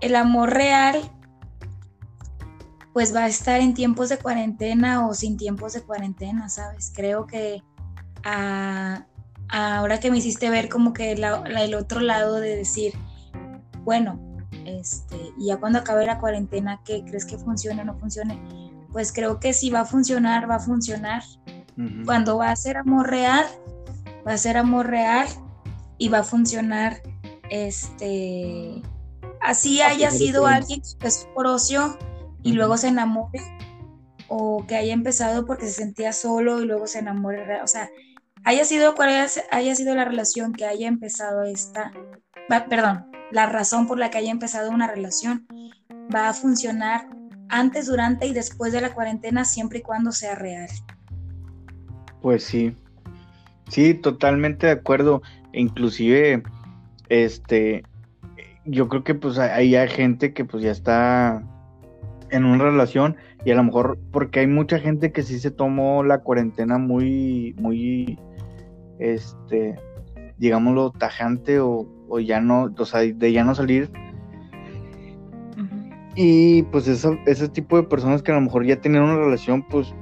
el 0.00 0.16
amor 0.16 0.52
real 0.52 1.10
pues 2.92 3.14
va 3.14 3.24
a 3.24 3.26
estar 3.26 3.60
en 3.60 3.74
tiempos 3.74 4.08
de 4.08 4.16
cuarentena 4.16 5.06
o 5.06 5.12
sin 5.12 5.36
tiempos 5.36 5.74
de 5.74 5.82
cuarentena, 5.82 6.48
¿sabes? 6.48 6.90
Creo 6.94 7.26
que 7.26 7.62
a, 8.24 9.06
ahora 9.50 10.00
que 10.00 10.10
me 10.10 10.16
hiciste 10.16 10.48
ver 10.48 10.70
como 10.70 10.94
que 10.94 11.12
el 11.12 11.74
otro 11.74 12.00
lado 12.00 12.36
de 12.36 12.56
decir, 12.56 12.94
bueno, 13.84 14.18
este, 14.64 15.16
y 15.36 15.48
ya 15.48 15.58
cuando 15.58 15.78
acabe 15.78 16.06
la 16.06 16.18
cuarentena, 16.18 16.80
¿qué 16.84 17.04
crees 17.04 17.26
que 17.26 17.36
funcione 17.36 17.82
o 17.82 17.84
no 17.84 17.98
funcione? 17.98 18.40
Pues 18.90 19.12
creo 19.12 19.40
que 19.40 19.52
si 19.52 19.68
va 19.68 19.80
a 19.80 19.84
funcionar, 19.84 20.50
va 20.50 20.56
a 20.56 20.60
funcionar. 20.60 21.22
Cuando 22.06 22.38
va 22.38 22.50
a 22.50 22.56
ser 22.56 22.78
amor 22.78 23.10
real, 23.10 23.44
va 24.26 24.32
a 24.32 24.38
ser 24.38 24.56
amor 24.56 24.86
real 24.86 25.28
y 25.98 26.08
va 26.08 26.20
a 26.20 26.24
funcionar, 26.24 27.02
este, 27.50 28.80
así 29.46 29.80
haya 29.80 30.10
sido 30.10 30.46
alguien 30.46 30.82
que 30.98 31.06
es 31.06 31.28
por 31.32 31.46
ocio 31.46 31.96
y 32.42 32.52
luego 32.52 32.76
se 32.76 32.88
enamore, 32.88 33.40
o 34.28 34.66
que 34.66 34.74
haya 34.74 34.92
empezado 34.92 35.46
porque 35.46 35.66
se 35.66 35.72
sentía 35.72 36.12
solo 36.12 36.60
y 36.60 36.66
luego 36.66 36.88
se 36.88 36.98
enamore, 36.98 37.62
o 37.62 37.66
sea, 37.68 37.88
haya 38.44 38.64
sido 38.64 38.96
cual 38.96 39.28
haya, 39.50 39.74
sido 39.74 39.94
la 39.94 40.04
relación 40.04 40.52
que 40.52 40.66
haya 40.66 40.88
empezado 40.88 41.44
esta, 41.44 41.92
perdón, 42.68 43.06
la 43.30 43.46
razón 43.46 43.86
por 43.86 43.98
la 43.98 44.10
que 44.10 44.18
haya 44.18 44.32
empezado 44.32 44.70
una 44.70 44.88
relación, 44.88 45.46
va 46.12 46.28
a 46.28 46.34
funcionar 46.34 47.08
antes, 47.48 47.86
durante 47.86 48.26
y 48.26 48.32
después 48.32 48.72
de 48.72 48.80
la 48.80 48.94
cuarentena 48.94 49.44
siempre 49.44 49.78
y 49.78 49.82
cuando 49.82 50.10
sea 50.10 50.34
real. 50.34 50.68
Pues 52.20 52.42
sí, 52.42 52.74
sí, 53.68 53.94
totalmente 53.94 54.66
de 54.66 54.72
acuerdo. 54.72 55.22
Inclusive, 55.52 56.42
este, 57.08 57.84
yo 58.66 58.88
creo 58.88 59.04
que 59.04 59.14
pues 59.14 59.38
ahí 59.38 59.74
hay 59.74 59.88
gente 59.88 60.32
que 60.32 60.44
pues 60.44 60.62
ya 60.62 60.70
está 60.70 61.42
en 62.30 62.44
una 62.44 62.64
relación 62.64 63.16
y 63.44 63.52
a 63.52 63.54
lo 63.56 63.64
mejor 63.64 63.98
porque 64.10 64.40
hay 64.40 64.46
mucha 64.46 64.78
gente 64.78 65.12
que 65.12 65.22
sí 65.22 65.38
se 65.38 65.50
tomó 65.50 66.02
la 66.02 66.18
cuarentena 66.18 66.78
muy, 66.78 67.54
muy 67.58 68.18
este, 68.98 69.76
digámoslo, 70.38 70.90
tajante 70.90 71.60
o, 71.60 71.86
ya 72.20 72.40
no, 72.40 72.72
o 72.76 72.84
sea, 72.84 73.00
de 73.00 73.32
ya 73.32 73.44
no 73.44 73.54
salir. 73.54 73.90
Y 76.14 76.62
pues 76.64 76.88
ese 76.88 77.48
tipo 77.50 77.76
de 77.76 77.82
personas 77.82 78.22
que 78.22 78.32
a 78.32 78.36
lo 78.36 78.40
mejor 78.40 78.64
ya 78.64 78.80
tenían 78.80 79.04
una 79.04 79.16
relación, 79.16 79.66
pues 79.68 79.94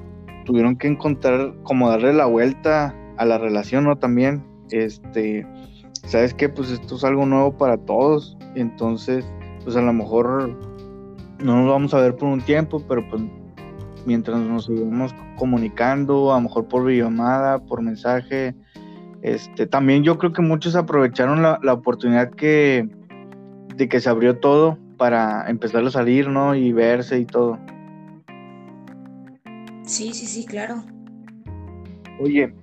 tuvieron 0.45 0.77
que 0.77 0.87
encontrar 0.87 1.55
como 1.65 1.89
darle 1.89 2.13
la 2.13 2.27
vuelta 2.27 2.95
a 3.17 3.25
la 3.25 3.39
relación, 3.39 3.85
¿no? 3.85 3.97
También, 3.97 4.45
este, 4.71 5.45
¿sabes 6.07 6.35
qué? 6.35 6.49
Pues 6.49 6.71
esto 6.71 6.97
es 6.97 7.05
algo 7.05 7.27
nuevo 7.27 7.57
para 7.57 7.77
todos, 7.77 8.37
entonces, 8.55 9.25
pues 9.65 9.77
a 9.77 9.83
lo 9.83 9.93
mejor 9.93 10.51
no 11.43 11.57
nos 11.57 11.69
vamos 11.69 11.95
a 11.95 12.01
ver 12.01 12.17
por 12.17 12.29
un 12.29 12.41
tiempo, 12.41 12.83
pero 12.89 13.09
pues 13.09 13.23
mientras 14.07 14.39
nos 14.39 14.67
seguimos 14.67 15.15
comunicando, 15.37 16.33
a 16.33 16.37
lo 16.37 16.43
mejor 16.43 16.69
por 16.69 16.85
videollamada, 16.85 17.59
por 17.59 17.83
mensaje. 17.83 18.55
Este, 19.23 19.67
también 19.67 20.03
yo 20.05 20.19
creo 20.19 20.33
que 20.33 20.43
muchos 20.43 20.77
aprovecharon 20.77 21.43
la, 21.43 21.59
la 21.63 21.73
oportunidad 21.73 22.31
que, 22.31 22.89
de 23.75 23.89
que 23.89 24.01
se 24.01 24.11
abrió 24.11 24.39
todo 24.39 24.79
para 24.99 25.49
empezar 25.49 25.85
a 25.85 25.91
salir, 25.91 26.29
¿no? 26.29 26.55
Y 26.55 26.73
verse 26.73 27.19
y 27.19 27.25
todo. 27.25 27.59
Sí, 29.83 30.13
sí, 30.13 30.27
sí, 30.27 30.47
claro. 30.47 30.83
Oye, 32.21 32.55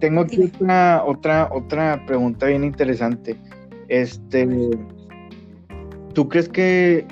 tengo 0.00 0.22
aquí 0.22 0.40
otra, 0.42 1.04
otra, 1.04 1.48
otra 1.52 2.04
pregunta 2.06 2.46
bien 2.46 2.64
interesante. 2.64 3.36
Este, 3.88 4.48
¿tú 6.14 6.28
crees 6.28 6.48
que, 6.48 7.06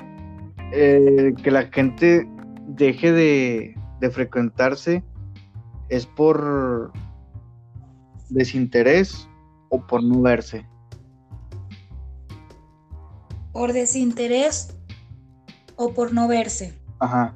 eh, 0.71 1.33
que 1.41 1.51
la 1.51 1.63
gente 1.67 2.27
deje 2.67 3.11
de, 3.11 3.75
de 3.99 4.09
frecuentarse 4.09 5.03
es 5.89 6.05
por 6.05 6.91
desinterés 8.29 9.27
o 9.69 9.85
por 9.85 10.03
no 10.03 10.21
verse? 10.21 10.65
Por 13.51 13.73
desinterés 13.73 14.75
o 15.75 15.93
por 15.93 16.13
no 16.13 16.27
verse. 16.27 16.73
Ajá. 16.99 17.35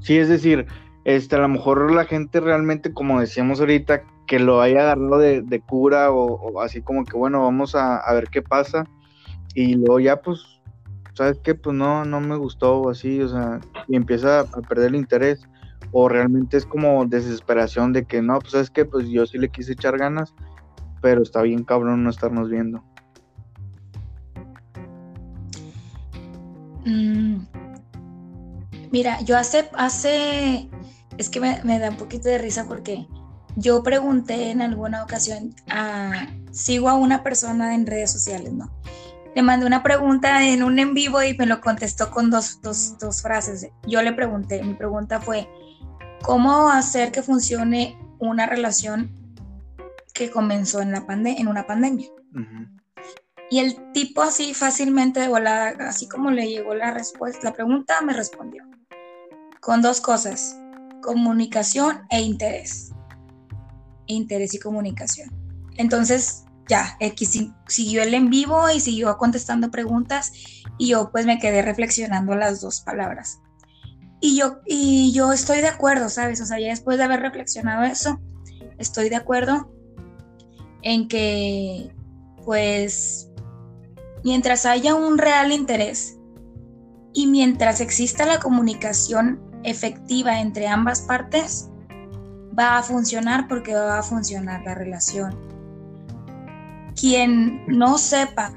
Sí, 0.00 0.16
es 0.16 0.28
decir, 0.28 0.66
este, 1.04 1.36
a 1.36 1.40
lo 1.40 1.48
mejor 1.48 1.90
la 1.90 2.04
gente 2.04 2.40
realmente, 2.40 2.92
como 2.92 3.20
decíamos 3.20 3.60
ahorita, 3.60 4.02
que 4.28 4.38
lo 4.38 4.60
haya 4.60 4.82
agarrado 4.82 5.18
de, 5.18 5.62
cura 5.66 6.12
o, 6.12 6.60
así 6.60 6.82
como 6.82 7.04
que, 7.04 7.16
bueno, 7.16 7.42
vamos 7.42 7.74
a, 7.74 8.12
ver 8.12 8.28
qué 8.28 8.42
pasa. 8.42 8.84
Y 9.54 9.74
luego 9.74 9.98
ya, 9.98 10.20
pues, 10.20 10.60
¿sabes 11.14 11.40
qué? 11.42 11.54
Pues 11.54 11.74
no, 11.74 12.04
no 12.04 12.20
me 12.20 12.36
gustó 12.36 12.78
o 12.78 12.90
así, 12.90 13.20
o 13.22 13.28
sea, 13.28 13.58
y 13.88 13.96
empieza 13.96 14.40
a 14.40 14.44
perder 14.44 14.88
el 14.88 14.96
interés. 14.96 15.40
O 15.90 16.08
realmente 16.08 16.58
es 16.58 16.66
como 16.66 17.06
desesperación 17.06 17.94
de 17.94 18.04
que, 18.04 18.20
no, 18.20 18.38
pues, 18.38 18.52
¿sabes 18.52 18.70
qué? 18.70 18.84
Pues 18.84 19.08
yo 19.08 19.26
sí 19.26 19.38
le 19.38 19.48
quise 19.48 19.72
echar 19.72 19.96
ganas, 19.96 20.34
pero 21.00 21.22
está 21.22 21.40
bien 21.40 21.64
cabrón 21.64 22.04
no 22.04 22.10
estarnos 22.10 22.50
viendo. 22.50 22.84
Mm. 26.84 27.46
Mira, 28.92 29.22
yo 29.22 29.38
hace, 29.38 29.70
hace, 29.74 30.68
es 31.16 31.30
que 31.30 31.40
me 31.40 31.78
da 31.78 31.88
un 31.90 31.96
poquito 31.96 32.28
de 32.28 32.38
risa 32.38 32.66
porque 32.68 33.06
yo 33.58 33.82
pregunté 33.82 34.50
en 34.50 34.62
alguna 34.62 35.02
ocasión, 35.02 35.52
a, 35.68 36.28
sigo 36.52 36.88
a 36.88 36.94
una 36.94 37.24
persona 37.24 37.74
en 37.74 37.86
redes 37.86 38.12
sociales, 38.12 38.52
¿no? 38.52 38.70
Le 39.34 39.42
mandé 39.42 39.66
una 39.66 39.82
pregunta 39.82 40.46
en 40.46 40.62
un 40.62 40.78
en 40.78 40.94
vivo 40.94 41.22
y 41.22 41.36
me 41.36 41.44
lo 41.44 41.60
contestó 41.60 42.10
con 42.10 42.30
dos, 42.30 42.60
dos, 42.62 43.22
frases. 43.22 43.68
Yo 43.86 44.00
le 44.02 44.12
pregunté, 44.12 44.62
mi 44.62 44.74
pregunta 44.74 45.20
fue, 45.20 45.48
¿cómo 46.22 46.68
hacer 46.70 47.10
que 47.10 47.22
funcione 47.22 47.98
una 48.20 48.46
relación 48.46 49.10
que 50.14 50.30
comenzó 50.30 50.80
en, 50.80 50.92
la 50.92 51.04
en 51.08 51.48
una 51.48 51.66
pandemia? 51.66 52.08
Y 53.50 53.58
el 53.58 53.92
tipo 53.92 54.22
así 54.22 54.54
fácilmente 54.54 55.20
de 55.20 55.28
volada, 55.28 55.88
así 55.88 56.08
como 56.08 56.30
le 56.30 56.48
llegó 56.48 56.74
la 56.74 56.92
respuesta, 56.92 57.40
la 57.42 57.54
pregunta 57.54 58.00
me 58.02 58.12
respondió 58.12 58.64
con 59.60 59.82
dos 59.82 60.00
cosas, 60.00 60.56
comunicación 61.02 62.02
e 62.10 62.20
interés 62.20 62.92
interés 64.08 64.54
y 64.54 64.58
comunicación. 64.58 65.30
Entonces, 65.76 66.44
ya, 66.68 66.96
X 67.00 67.46
siguió 67.66 68.02
el 68.02 68.12
en 68.14 68.28
vivo 68.28 68.68
y 68.70 68.80
siguió 68.80 69.16
contestando 69.16 69.70
preguntas 69.70 70.32
y 70.76 70.88
yo 70.88 71.10
pues 71.10 71.24
me 71.24 71.38
quedé 71.38 71.62
reflexionando 71.62 72.34
las 72.34 72.60
dos 72.60 72.80
palabras. 72.80 73.40
Y 74.20 74.36
yo, 74.36 74.58
y 74.66 75.12
yo 75.12 75.32
estoy 75.32 75.60
de 75.60 75.68
acuerdo, 75.68 76.08
¿sabes? 76.08 76.40
O 76.40 76.46
sea, 76.46 76.58
ya 76.58 76.68
después 76.68 76.98
de 76.98 77.04
haber 77.04 77.20
reflexionado 77.20 77.84
eso, 77.84 78.20
estoy 78.78 79.08
de 79.08 79.16
acuerdo 79.16 79.72
en 80.82 81.08
que 81.08 81.94
pues 82.44 83.30
mientras 84.24 84.66
haya 84.66 84.94
un 84.94 85.18
real 85.18 85.52
interés 85.52 86.18
y 87.12 87.26
mientras 87.26 87.80
exista 87.80 88.26
la 88.26 88.40
comunicación 88.40 89.40
efectiva 89.64 90.40
entre 90.40 90.68
ambas 90.68 91.02
partes, 91.02 91.68
va 92.58 92.78
a 92.78 92.82
funcionar 92.82 93.46
porque 93.48 93.74
va 93.74 93.98
a 93.98 94.02
funcionar 94.02 94.62
la 94.64 94.74
relación. 94.74 95.36
Quien 96.98 97.64
no 97.66 97.98
sepa 97.98 98.52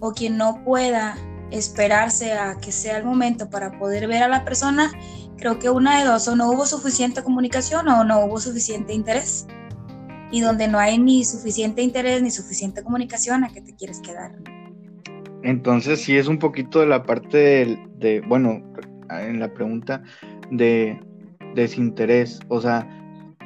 o 0.00 0.12
quien 0.12 0.36
no 0.36 0.62
pueda 0.64 1.16
esperarse 1.50 2.32
a 2.34 2.58
que 2.58 2.72
sea 2.72 2.98
el 2.98 3.04
momento 3.04 3.48
para 3.48 3.78
poder 3.78 4.06
ver 4.06 4.22
a 4.22 4.28
la 4.28 4.44
persona, 4.44 4.90
creo 5.38 5.58
que 5.58 5.70
una 5.70 5.98
de 5.98 6.04
dos, 6.04 6.28
o 6.28 6.36
no 6.36 6.50
hubo 6.50 6.66
suficiente 6.66 7.22
comunicación 7.22 7.88
o 7.88 8.04
no 8.04 8.20
hubo 8.24 8.38
suficiente 8.38 8.92
interés. 8.92 9.46
Y 10.30 10.42
donde 10.42 10.68
no 10.68 10.78
hay 10.78 10.98
ni 10.98 11.24
suficiente 11.24 11.80
interés 11.80 12.20
ni 12.20 12.30
suficiente 12.30 12.82
comunicación, 12.82 13.44
¿a 13.44 13.48
qué 13.48 13.62
te 13.62 13.74
quieres 13.74 14.00
quedar? 14.00 14.32
Entonces 15.42 16.02
sí 16.02 16.18
es 16.18 16.28
un 16.28 16.38
poquito 16.38 16.80
de 16.80 16.86
la 16.86 17.04
parte 17.04 17.78
de, 17.96 18.20
bueno, 18.28 18.62
en 19.08 19.40
la 19.40 19.54
pregunta 19.54 20.02
de 20.50 21.00
desinterés, 21.54 22.40
o 22.48 22.60
sea, 22.60 22.86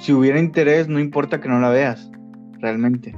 si 0.03 0.12
hubiera 0.12 0.40
interés, 0.40 0.88
no 0.88 0.98
importa 0.98 1.40
que 1.40 1.48
no 1.48 1.61
la 1.61 1.68
veas, 1.68 2.11
realmente. 2.59 3.14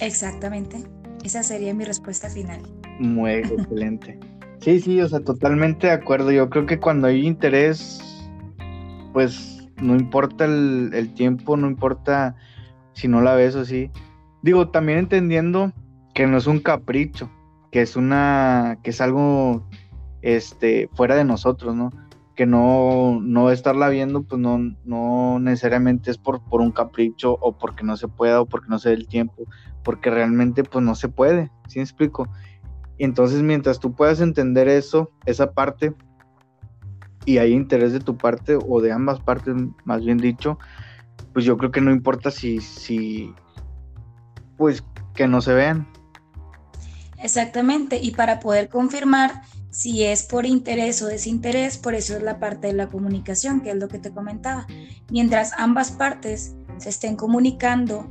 Exactamente. 0.00 0.84
Esa 1.24 1.42
sería 1.42 1.72
mi 1.72 1.84
respuesta 1.84 2.28
final. 2.28 2.60
Muy 3.00 3.30
excelente. 3.32 4.20
Sí, 4.60 4.78
sí, 4.80 5.00
o 5.00 5.08
sea, 5.08 5.20
totalmente 5.20 5.86
de 5.86 5.94
acuerdo. 5.94 6.30
Yo 6.32 6.50
creo 6.50 6.66
que 6.66 6.78
cuando 6.78 7.06
hay 7.06 7.26
interés, 7.26 8.28
pues 9.14 9.66
no 9.80 9.96
importa 9.96 10.44
el, 10.44 11.14
tiempo, 11.14 11.56
no 11.56 11.66
importa 11.66 12.36
si 12.92 13.08
no 13.08 13.22
la 13.22 13.34
ves 13.34 13.54
o 13.54 13.64
sí. 13.64 13.90
Digo, 14.42 14.68
también 14.68 14.98
entendiendo 14.98 15.72
que 16.14 16.26
no 16.26 16.36
es 16.36 16.46
un 16.46 16.60
capricho, 16.60 17.30
que 17.72 17.80
es 17.80 17.96
una, 17.96 18.78
que 18.82 18.90
es 18.90 19.00
algo, 19.00 19.66
este, 20.20 20.90
fuera 20.92 21.16
de 21.16 21.24
nosotros, 21.24 21.74
¿no? 21.74 21.90
Que 22.36 22.46
no, 22.46 23.18
no 23.22 23.50
estarla 23.50 23.88
viendo, 23.88 24.22
pues 24.22 24.40
no, 24.40 24.58
no 24.84 25.38
necesariamente 25.40 26.10
es 26.10 26.18
por, 26.18 26.44
por 26.44 26.60
un 26.60 26.70
capricho 26.70 27.38
o 27.40 27.56
porque 27.56 27.82
no 27.82 27.96
se 27.96 28.08
pueda 28.08 28.42
o 28.42 28.46
porque 28.46 28.68
no 28.68 28.78
se 28.78 28.90
dé 28.90 28.94
el 28.94 29.08
tiempo, 29.08 29.44
porque 29.82 30.10
realmente 30.10 30.62
pues 30.62 30.84
no 30.84 30.94
se 30.94 31.08
puede, 31.08 31.50
¿sí 31.66 31.78
me 31.78 31.84
explico? 31.84 32.28
Y 32.98 33.04
entonces 33.04 33.42
mientras 33.42 33.80
tú 33.80 33.94
puedas 33.94 34.20
entender 34.20 34.68
eso, 34.68 35.10
esa 35.24 35.52
parte, 35.52 35.94
y 37.24 37.38
hay 37.38 37.52
interés 37.52 37.92
de 37.92 38.00
tu 38.00 38.16
parte 38.18 38.56
o 38.68 38.80
de 38.82 38.92
ambas 38.92 39.18
partes, 39.18 39.54
más 39.84 40.04
bien 40.04 40.18
dicho, 40.18 40.58
pues 41.32 41.44
yo 41.46 41.56
creo 41.56 41.70
que 41.70 41.80
no 41.80 41.90
importa 41.90 42.30
si, 42.30 42.60
si, 42.60 43.34
pues 44.58 44.84
que 45.14 45.26
no 45.26 45.40
se 45.40 45.54
vean. 45.54 45.88
Exactamente, 47.18 47.98
y 48.00 48.10
para 48.10 48.40
poder 48.40 48.68
confirmar 48.68 49.42
si 49.76 50.04
es 50.04 50.22
por 50.22 50.46
interés 50.46 51.02
o 51.02 51.06
desinterés, 51.06 51.76
por 51.76 51.94
eso 51.94 52.16
es 52.16 52.22
la 52.22 52.38
parte 52.40 52.68
de 52.68 52.72
la 52.72 52.88
comunicación, 52.88 53.60
que 53.60 53.72
es 53.72 53.76
lo 53.76 53.88
que 53.88 53.98
te 53.98 54.10
comentaba. 54.10 54.66
Mientras 55.10 55.52
ambas 55.58 55.90
partes 55.90 56.54
se 56.78 56.88
estén 56.88 57.14
comunicando 57.14 58.08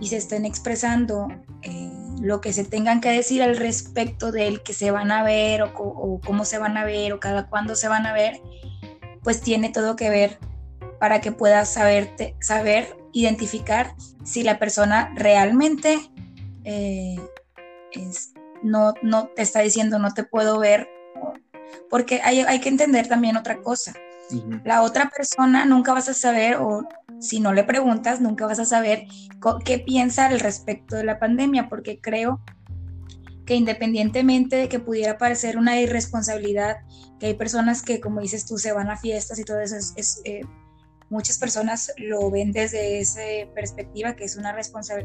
y 0.00 0.06
se 0.06 0.16
estén 0.16 0.44
expresando 0.44 1.26
eh, 1.62 1.90
lo 2.20 2.40
que 2.40 2.52
se 2.52 2.62
tengan 2.62 3.00
que 3.00 3.10
decir 3.10 3.42
al 3.42 3.56
respecto 3.56 4.30
del 4.30 4.62
que 4.62 4.72
se 4.74 4.92
van 4.92 5.10
a 5.10 5.24
ver 5.24 5.62
o, 5.62 6.20
cómo 6.24 6.44
se 6.44 6.58
van 6.58 6.76
a 6.76 6.84
ver 6.84 7.12
o 7.12 7.18
cada 7.18 7.48
cuándo 7.48 7.74
se 7.74 7.88
van 7.88 8.06
a 8.06 8.12
ver, 8.12 8.40
pues 9.24 9.40
tiene 9.40 9.70
todo 9.70 9.96
que 9.96 10.10
ver 10.10 10.38
para 11.00 11.20
que 11.20 11.32
puedas 11.32 11.68
saberte, 11.68 12.36
saber 12.40 12.96
identificar 13.12 13.96
si 14.22 14.44
la 14.44 14.60
persona 14.60 15.12
realmente 15.16 15.98
eh, 16.62 17.16
no, 18.62 18.94
no 19.02 19.30
te 19.34 19.42
está 19.42 19.58
diciendo 19.62 19.98
no 19.98 20.14
te 20.14 20.22
puedo 20.22 20.60
ver 20.60 20.88
porque 21.90 22.20
hay, 22.22 22.60
que 22.60 22.68
entender 22.68 23.08
también 23.08 23.36
otra 23.36 23.62
cosa. 23.62 23.94
La 24.64 24.82
otra 24.82 25.10
persona 25.10 25.64
nunca 25.64 25.94
vas 25.94 26.08
a 26.08 26.14
saber, 26.14 26.56
o 26.56 26.86
si 27.18 27.40
no 27.40 27.54
le 27.54 27.64
preguntas, 27.64 28.20
nunca 28.20 28.46
vas 28.46 28.58
a 28.58 28.66
saber 28.66 29.06
qué 29.64 29.78
piensa 29.78 30.26
al 30.26 30.40
respecto 30.40 30.96
de 30.96 31.04
la 31.04 31.18
pandemia, 31.18 31.68
porque 31.68 31.98
creo 32.00 32.40
que 33.46 33.54
independientemente 33.54 34.56
de 34.56 34.68
que 34.68 34.78
pudiera 34.78 35.16
parecer 35.16 35.56
una 35.56 35.80
irresponsabilidad, 35.80 36.76
que 37.18 37.28
hay 37.28 37.34
personas 37.34 37.82
que, 37.82 38.00
como 38.00 38.20
dices 38.20 38.44
tú, 38.44 38.58
se 38.58 38.72
van 38.72 38.90
a 38.90 38.98
fiestas 38.98 39.38
y 39.38 39.44
todo 39.44 39.60
eso, 39.60 39.76
es, 39.76 40.20
eh, 40.24 40.42
muchas 41.08 41.38
personas 41.38 41.90
lo 41.96 42.30
ven 42.30 42.52
desde 42.52 43.00
esa 43.00 43.22
perspectiva, 43.54 44.14
que 44.14 44.24
es 44.24 44.36
una 44.36 44.54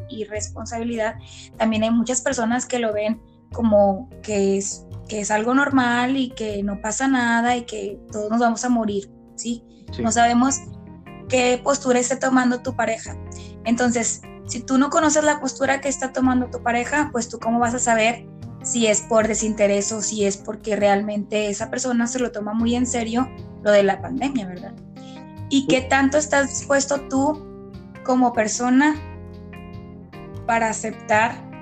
irresponsabilidad. 0.10 1.16
También 1.58 1.84
hay 1.84 1.92
muchas 1.92 2.22
personas 2.22 2.66
que 2.66 2.80
lo 2.80 2.92
ven 2.92 3.22
como 3.54 4.10
que 4.22 4.58
es 4.58 4.86
que 5.08 5.20
es 5.20 5.32
algo 5.32 5.54
normal 5.54 6.18
y 6.18 6.30
que 6.30 6.64
no 6.64 6.82
pasa 6.82 7.08
nada 7.08 7.56
y 7.56 7.64
que 7.64 8.00
todos 8.12 8.30
nos 8.30 8.40
vamos 8.40 8.64
a 8.66 8.70
morir, 8.70 9.12
¿sí? 9.36 9.64
No 10.00 10.12
sabemos 10.12 10.60
qué 11.30 11.60
postura 11.64 12.00
está 12.00 12.20
tomando 12.20 12.62
tu 12.62 12.76
pareja. 12.76 13.16
Entonces, 13.66 14.22
si 14.48 14.62
tú 14.62 14.78
no 14.78 14.90
conoces 14.90 15.24
la 15.24 15.40
postura 15.40 15.82
que 15.82 15.90
está 15.90 16.12
tomando 16.12 16.50
tu 16.50 16.64
pareja, 16.64 17.10
pues 17.12 17.30
tú 17.30 17.40
cómo 17.40 17.60
vas 17.60 17.74
a 17.74 17.80
saber 17.80 18.26
si 18.64 18.88
es 18.88 19.02
por 19.02 19.28
desinterés 19.28 19.92
o 19.92 20.02
si 20.02 20.26
es 20.26 20.38
porque 20.38 20.76
realmente 20.76 21.50
esa 21.50 21.70
persona 21.70 22.08
se 22.08 22.20
lo 22.20 22.32
toma 22.32 22.54
muy 22.54 22.76
en 22.76 22.88
serio 22.88 23.30
lo 23.62 23.72
de 23.72 23.84
la 23.84 24.02
pandemia, 24.02 24.48
¿verdad? 24.48 24.74
¿Y 25.50 25.68
qué 25.68 25.82
tanto 25.82 26.18
estás 26.18 26.50
dispuesto 26.50 27.02
tú 27.10 27.46
como 28.04 28.34
persona 28.34 28.96
para 30.46 30.70
aceptar 30.70 31.53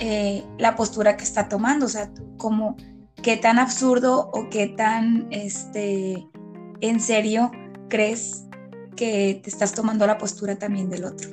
eh, 0.00 0.44
la 0.58 0.74
postura 0.76 1.16
que 1.16 1.24
está 1.24 1.48
tomando? 1.48 1.86
O 1.86 1.88
sea, 1.88 2.10
como 2.36 2.76
qué 3.22 3.36
tan 3.36 3.58
absurdo 3.58 4.30
o 4.32 4.48
qué 4.50 4.66
tan 4.66 5.28
este, 5.30 6.26
en 6.80 7.00
serio 7.00 7.50
crees 7.88 8.46
que 8.96 9.40
te 9.42 9.50
estás 9.50 9.72
tomando 9.72 10.06
la 10.06 10.18
postura 10.18 10.56
también 10.56 10.90
del 10.90 11.04
otro. 11.04 11.30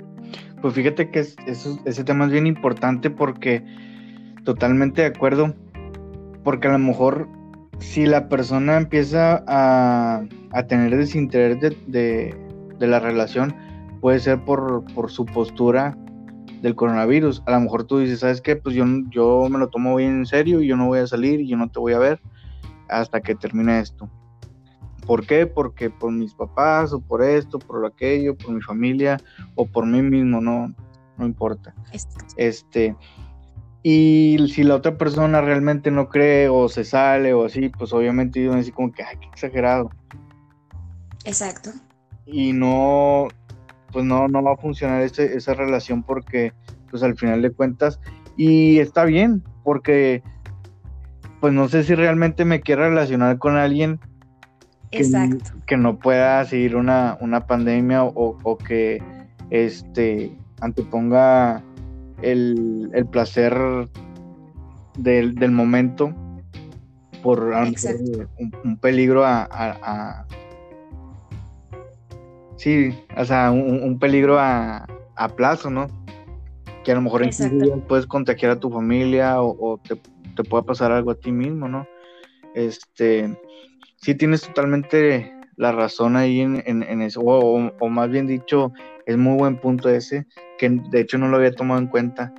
Pues 0.62 0.74
fíjate 0.74 1.12
que 1.12 1.20
ese 1.20 2.04
tema 2.04 2.26
es 2.26 2.32
bien 2.32 2.48
importante 2.48 3.10
porque 3.10 3.64
totalmente 4.44 5.02
de 5.02 5.08
acuerdo, 5.08 5.54
porque 6.44 6.68
a 6.68 6.72
lo 6.72 6.80
mejor 6.80 7.28
si 7.80 8.06
la 8.06 8.28
persona 8.30 8.78
empieza 8.78 9.44
a, 9.48 10.24
tener 10.68 10.96
desinterés 10.96 11.76
de, 11.86 12.36
la 12.80 13.00
relación, 13.00 13.56
puede 14.02 14.20
ser 14.20 14.40
por, 14.44 14.84
su 15.10 15.26
postura 15.26 15.98
del 16.62 16.76
coronavirus. 16.76 17.44
A 17.46 17.52
lo 17.52 17.62
mejor 17.62 17.84
tú 17.86 18.00
dices, 18.00 18.20
¿sabes 18.20 18.42
qué? 18.42 18.56
Pues 18.56 18.76
yo, 18.76 18.86
yo 19.10 19.48
me 19.50 19.60
lo 19.60 19.70
tomo 19.70 19.96
bien 19.96 20.18
en 20.18 20.26
serio 20.26 20.62
y 20.62 20.68
yo 20.68 20.76
no 20.76 20.88
voy 20.88 21.00
a 21.00 21.08
salir 21.08 21.40
y 21.42 21.48
yo 21.48 21.58
no 21.58 21.70
te 21.70 21.80
voy 21.80 21.94
a 21.94 22.00
ver 22.00 22.22
hasta 22.90 23.22
que 23.22 23.36
termine 23.36 23.80
esto. 23.80 24.10
¿Por 25.06 25.26
qué? 25.26 25.48
Porque 25.48 25.90
por 25.90 26.12
mis 26.12 26.34
papás 26.34 26.92
o 26.92 27.00
por 27.00 27.24
esto, 27.24 27.60
por 27.60 27.86
aquello, 27.86 28.36
por 28.36 28.52
mi 28.52 28.62
familia 28.62 29.18
o 29.56 29.66
por 29.66 29.86
mí 29.86 30.02
mismo, 30.02 30.42
no, 30.42 30.74
no 31.18 31.26
importa. 31.26 31.74
Este, 32.36 32.96
y 33.84 34.38
si 34.54 34.64
la 34.64 34.76
otra 34.76 34.98
persona 34.98 35.40
realmente 35.40 35.92
no 35.92 36.10
cree 36.10 36.50
o 36.50 36.68
se 36.68 36.84
sale 36.84 37.34
o 37.34 37.46
así, 37.46 37.70
pues 37.70 37.94
obviamente 37.94 38.44
yo 38.44 38.52
como 38.74 38.92
que, 38.92 39.04
ay, 39.04 39.16
qué 39.18 39.28
exagerado. 39.28 39.92
Exacto. 41.24 41.72
Y 42.26 42.52
no, 42.52 43.30
pues 43.92 44.06
no, 44.06 44.28
no 44.28 44.44
va 44.44 44.54
a 44.54 44.58
funcionar 44.58 45.02
esa 45.02 45.54
relación 45.54 46.04
porque, 46.04 46.54
pues 46.90 47.04
al 47.04 47.18
final 47.18 47.42
de 47.42 47.52
cuentas, 47.52 48.00
y 48.36 48.80
está 48.80 49.06
bien, 49.06 49.44
porque, 49.64 50.24
pues 51.40 51.54
no 51.54 51.68
sé 51.68 51.84
si 51.84 51.96
realmente 51.96 52.46
me 52.46 52.62
quiero 52.62 52.90
relacionar 52.90 53.38
con 53.38 53.56
alguien 53.56 54.00
Exacto. 54.92 55.52
Que, 55.66 55.78
no 55.78 56.00
pueda 56.00 56.46
seguir 56.46 56.76
una, 56.76 57.18
pandemia 57.48 58.04
o, 58.04 58.58
que 58.58 59.02
este 59.50 60.36
anteponga 60.62 61.64
el, 62.22 63.08
placer 63.12 63.58
del, 64.98 65.52
momento 65.52 66.14
por 67.22 67.44
un, 67.44 68.78
peligro 68.80 69.26
a, 69.26 70.26
sí, 72.58 72.98
o 73.16 73.26
sea, 73.26 73.52
un, 73.52 73.98
peligro 74.00 74.38
a, 74.40 74.86
plazo, 75.36 75.70
¿no? 75.70 75.88
Que 76.84 76.92
a 76.92 76.96
lo 76.96 77.02
mejor 77.02 77.24
puedes 77.88 78.06
contagiar 78.06 78.52
a 78.52 78.60
tu 78.60 78.70
familia 78.70 79.42
o, 79.42 79.80
te, 79.88 79.96
te 80.36 80.44
pueda 80.44 80.64
pasar 80.64 80.92
algo 80.92 81.12
a 81.12 81.16
ti 81.16 81.32
mismo, 81.32 81.68
¿no? 81.68 81.88
Este, 82.54 83.38
sí 83.98 84.16
tienes 84.16 84.42
totalmente 84.42 85.34
la 85.58 85.72
razón 85.72 86.16
ahí 86.16 86.40
en, 86.42 87.02
eso, 87.02 87.22
o, 87.22 87.90
más 87.90 88.10
bien 88.10 88.28
dicho, 88.28 88.72
es 89.06 89.18
muy 89.18 89.38
buen 89.38 89.60
punto 89.60 89.90
ese, 89.90 90.28
que 90.58 90.70
de 90.70 91.02
hecho 91.02 91.18
no 91.18 91.28
lo 91.28 91.38
había 91.38 91.52
tomado 91.52 91.82
en 91.82 91.88
cuenta, 91.88 92.34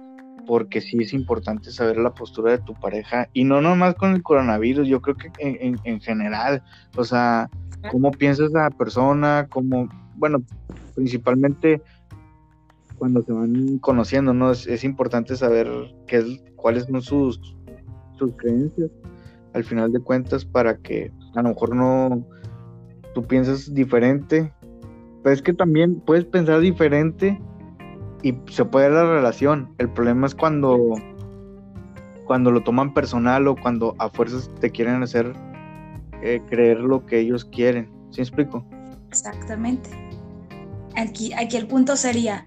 porque 0.47 0.81
sí 0.81 0.97
es 1.01 1.13
importante 1.13 1.71
saber 1.73 1.99
la 1.99 2.15
postura 2.15 2.53
de 2.53 2.59
tu 2.59 2.75
pareja, 2.75 3.29
y 3.33 3.43
no 3.45 3.61
nomás 3.61 3.97
con 3.97 4.13
el 4.13 4.23
coronavirus, 4.23 4.87
yo 4.87 5.03
creo 5.03 5.17
que 5.17 5.31
en, 5.41 6.01
general, 6.01 6.63
o 6.97 7.05
sea, 7.05 7.51
cómo 7.91 8.13
piensas 8.13 8.53
la 8.53 8.71
persona, 8.71 9.49
cómo, 9.51 9.89
bueno, 10.19 10.43
principalmente 10.95 11.81
cuando 12.97 13.23
se 13.23 13.33
van 13.33 13.79
conociendo, 13.79 14.35
¿no? 14.35 14.51
Es, 14.51 14.85
importante 14.85 15.37
saber 15.37 15.69
qué 16.07 16.17
es, 16.19 16.43
cuáles 16.57 16.85
son 16.85 17.01
sus, 17.01 17.57
sus 18.19 18.33
creencias, 18.37 18.91
al 19.55 19.65
final 19.65 19.93
de 19.93 20.01
cuentas, 20.01 20.45
para 20.45 20.77
que 20.79 21.13
a 21.35 21.43
lo 21.43 21.51
mejor 21.51 21.75
no, 21.75 22.27
tú 23.15 23.25
piensas 23.27 23.73
diferente, 23.73 24.53
pero 25.23 25.35
es 25.35 25.43
que 25.43 25.53
también 25.53 26.01
puedes 26.01 26.25
pensar 26.25 26.61
diferente 26.61 27.41
y 28.23 28.35
se 28.51 28.65
puede 28.65 28.91
dar 28.91 29.07
la 29.07 29.13
relación. 29.15 29.73
El 29.79 29.89
problema 29.91 30.27
es 30.27 30.35
cuando, 30.35 30.95
cuando 32.25 32.51
lo 32.51 32.63
toman 32.63 32.93
personal 32.95 33.47
o 33.47 33.57
cuando 33.57 33.95
a 33.99 34.09
fuerzas 34.09 34.51
te 34.61 34.71
quieren 34.71 35.03
hacer 35.03 35.33
eh, 36.23 36.41
creer 36.49 36.81
lo 36.81 37.07
que 37.07 37.21
ellos 37.21 37.45
quieren. 37.45 37.91
¿Sí 38.11 38.21
explico? 38.21 38.65
Exactamente. 39.09 39.91
Aquí, 40.99 41.33
aquí 41.33 41.57
el 41.57 41.69
punto 41.69 41.97
sería, 41.97 42.45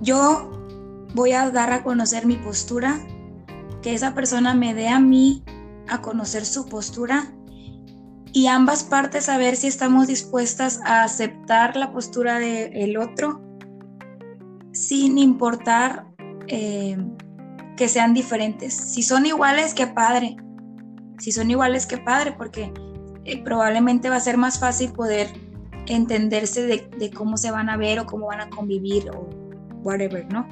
yo 0.00 0.50
voy 1.14 1.32
a 1.32 1.50
dar 1.50 1.74
a 1.74 1.82
conocer 1.82 2.24
mi 2.24 2.36
postura, 2.36 2.98
que 3.82 3.92
esa 3.92 4.14
persona 4.14 4.54
me 4.54 4.72
dé 4.72 4.88
a 4.88 4.98
mí 4.98 5.44
a 5.86 6.00
conocer 6.00 6.46
su 6.46 6.66
postura 6.70 7.30
y 8.32 8.46
ambas 8.46 8.82
partes 8.82 9.28
a 9.28 9.36
ver 9.36 9.56
si 9.56 9.66
estamos 9.66 10.06
dispuestas 10.06 10.80
a 10.86 11.02
aceptar 11.02 11.76
la 11.76 11.92
postura 11.92 12.38
del 12.38 12.96
otro 12.96 13.42
sin 14.72 15.18
importar 15.18 16.06
eh, 16.46 16.96
que 17.76 17.88
sean 17.88 18.14
diferentes. 18.14 18.72
Si 18.72 19.02
son 19.02 19.26
iguales, 19.26 19.74
qué 19.74 19.86
padre. 19.86 20.38
Si 21.18 21.30
son 21.30 21.50
iguales, 21.50 21.84
qué 21.84 21.98
padre, 21.98 22.32
porque 22.32 22.72
eh, 23.26 23.42
probablemente 23.44 24.08
va 24.08 24.16
a 24.16 24.20
ser 24.20 24.38
más 24.38 24.58
fácil 24.58 24.92
poder 24.92 25.49
entenderse 25.94 26.66
de, 26.66 27.10
cómo 27.10 27.36
se 27.36 27.50
van 27.50 27.68
a 27.68 27.76
ver 27.76 28.00
o 28.00 28.06
cómo 28.06 28.26
van 28.26 28.40
a 28.40 28.50
convivir 28.50 29.10
o 29.10 29.28
whatever, 29.82 30.30
¿no? 30.32 30.46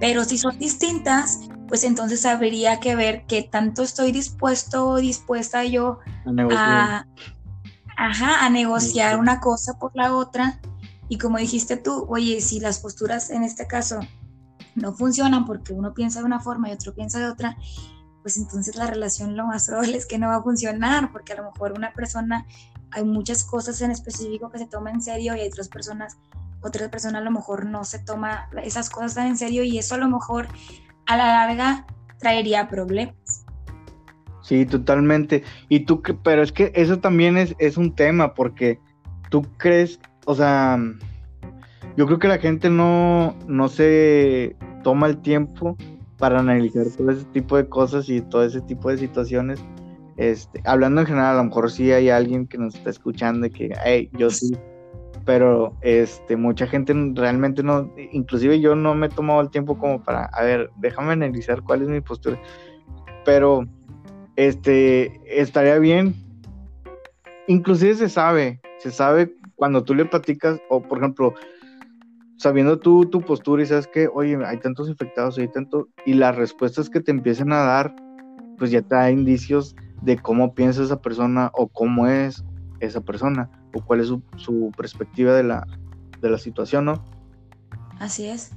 Pero 0.00 0.24
si 0.24 0.38
son 0.38 0.58
distintas, 0.58 1.48
pues 1.68 1.84
entonces 1.84 2.26
habría 2.26 2.80
que 2.80 2.96
ver 2.96 3.24
qué 3.26 3.42
tanto 3.42 3.82
estoy 3.82 4.10
dispuesto 4.12 4.88
o 4.88 4.96
dispuesta 4.96 5.64
yo 5.64 5.98
a 6.24 6.32
negociar, 6.32 7.06
a, 7.96 8.46
a 8.46 8.50
negociar 8.50 9.18
una 9.18 9.40
cosa 9.40 9.78
por 9.78 9.94
la 9.94 10.16
otra. 10.16 10.60
Y 11.08 11.18
como 11.18 11.38
dijiste 11.38 11.76
tú, 11.76 12.06
oye, 12.08 12.40
si 12.40 12.60
las 12.60 12.80
posturas 12.80 13.30
en 13.30 13.44
este 13.44 13.66
caso 13.66 14.00
no 14.74 14.92
funcionan 14.92 15.44
porque 15.44 15.72
uno 15.72 15.94
piensa 15.94 16.20
de 16.20 16.24
una 16.24 16.40
forma 16.40 16.68
y 16.68 16.72
otro 16.72 16.94
piensa 16.94 17.18
de 17.18 17.26
otra, 17.26 17.56
pues 18.22 18.36
entonces 18.36 18.76
la 18.76 18.86
relación 18.86 19.36
lo 19.36 19.46
más 19.46 19.66
probable 19.66 19.96
es 19.96 20.06
que 20.06 20.18
no 20.18 20.28
va 20.28 20.36
a 20.36 20.42
funcionar, 20.42 21.12
porque 21.12 21.32
a 21.32 21.36
lo 21.36 21.50
mejor 21.50 21.72
una 21.72 21.92
persona, 21.92 22.46
hay 22.92 23.04
muchas 23.04 23.44
cosas 23.44 23.80
en 23.82 23.90
específico 23.90 24.50
que 24.50 24.58
se 24.58 24.66
toma 24.66 24.90
en 24.90 25.02
serio 25.02 25.36
y 25.36 25.40
hay 25.40 25.48
otras 25.48 25.68
personas, 25.68 26.18
otras 26.60 26.88
personas 26.88 27.22
a 27.22 27.24
lo 27.24 27.30
mejor 27.30 27.66
no 27.66 27.84
se 27.84 27.98
toma 28.00 28.48
esas 28.64 28.90
cosas 28.90 29.14
tan 29.14 29.26
en 29.28 29.36
serio 29.36 29.62
y 29.62 29.78
eso 29.78 29.94
a 29.94 29.98
lo 29.98 30.08
mejor 30.08 30.48
a 31.06 31.16
la 31.16 31.26
larga 31.26 31.86
traería 32.18 32.68
problemas. 32.68 33.44
Sí, 34.42 34.66
totalmente. 34.66 35.44
Y 35.68 35.80
tú, 35.80 36.02
pero 36.22 36.42
es 36.42 36.52
que 36.52 36.72
eso 36.74 36.98
también 36.98 37.36
es, 37.36 37.54
es 37.58 37.76
un 37.76 37.94
tema, 37.94 38.34
porque 38.34 38.80
tú 39.30 39.42
crees, 39.58 40.00
o 40.26 40.34
sea, 40.34 40.78
yo 41.96 42.06
creo 42.06 42.18
que 42.18 42.28
la 42.28 42.38
gente 42.38 42.70
no, 42.70 43.36
no 43.46 43.68
se 43.68 44.56
toma 44.82 45.06
el 45.06 45.18
tiempo 45.18 45.76
para 46.18 46.40
analizar 46.40 46.86
todo 46.96 47.10
ese 47.10 47.24
tipo 47.26 47.56
de 47.56 47.68
cosas 47.68 48.08
y 48.08 48.20
todo 48.20 48.44
ese 48.44 48.60
tipo 48.60 48.90
de 48.90 48.98
situaciones. 48.98 49.60
Este, 50.16 50.60
hablando 50.64 51.00
en 51.00 51.06
general, 51.06 51.34
a 51.34 51.38
lo 51.38 51.44
mejor 51.44 51.70
sí 51.70 51.92
hay 51.92 52.10
alguien 52.10 52.46
que 52.46 52.58
nos 52.58 52.74
está 52.74 52.90
escuchando 52.90 53.46
y 53.46 53.50
que, 53.50 53.72
hey, 53.84 54.10
yo 54.12 54.30
sí 54.30 54.52
pero 55.24 55.76
este 55.82 56.36
mucha 56.36 56.66
gente 56.66 56.94
realmente 57.14 57.62
no, 57.62 57.92
inclusive 58.12 58.60
yo 58.60 58.74
no 58.74 58.94
me 58.94 59.06
he 59.06 59.10
tomado 59.10 59.40
el 59.40 59.50
tiempo 59.50 59.78
como 59.78 60.02
para, 60.02 60.24
a 60.24 60.42
ver, 60.42 60.70
déjame 60.78 61.12
analizar 61.12 61.62
cuál 61.62 61.82
es 61.82 61.88
mi 61.88 62.00
postura, 62.00 62.40
pero 63.24 63.64
este 64.36 65.20
estaría 65.26 65.78
bien, 65.78 66.14
inclusive 67.46 67.94
se 67.94 68.08
sabe, 68.08 68.60
se 68.78 68.90
sabe 68.90 69.32
cuando 69.56 69.84
tú 69.84 69.94
le 69.94 70.04
platicas, 70.04 70.60
o 70.68 70.82
por 70.82 70.98
ejemplo, 70.98 71.34
sabiendo 72.36 72.78
tú 72.78 73.04
tu 73.04 73.20
postura 73.20 73.62
y 73.62 73.66
sabes 73.66 73.86
que, 73.86 74.08
oye, 74.12 74.38
hay 74.44 74.56
tantos 74.58 74.88
infectados, 74.88 75.38
hay 75.38 75.48
tanto, 75.48 75.88
y 76.06 76.14
las 76.14 76.34
respuestas 76.34 76.88
que 76.88 77.00
te 77.00 77.10
empiezan 77.10 77.52
a 77.52 77.58
dar, 77.58 77.94
pues 78.58 78.70
ya 78.70 78.80
te 78.82 78.94
da 78.94 79.10
indicios 79.10 79.76
de 80.02 80.18
cómo 80.18 80.54
piensa 80.54 80.82
esa 80.82 81.00
persona 81.00 81.50
o 81.54 81.68
cómo 81.68 82.06
es 82.06 82.44
esa 82.80 83.00
persona 83.00 83.50
o 83.74 83.84
cuál 83.84 84.00
es 84.00 84.08
su, 84.36 84.72
perspectiva 84.76 85.34
de 85.34 85.42
la, 85.42 85.66
de 86.20 86.30
la 86.30 86.38
situación, 86.38 86.86
¿no? 86.86 87.04
Así 87.98 88.26
es. 88.26 88.52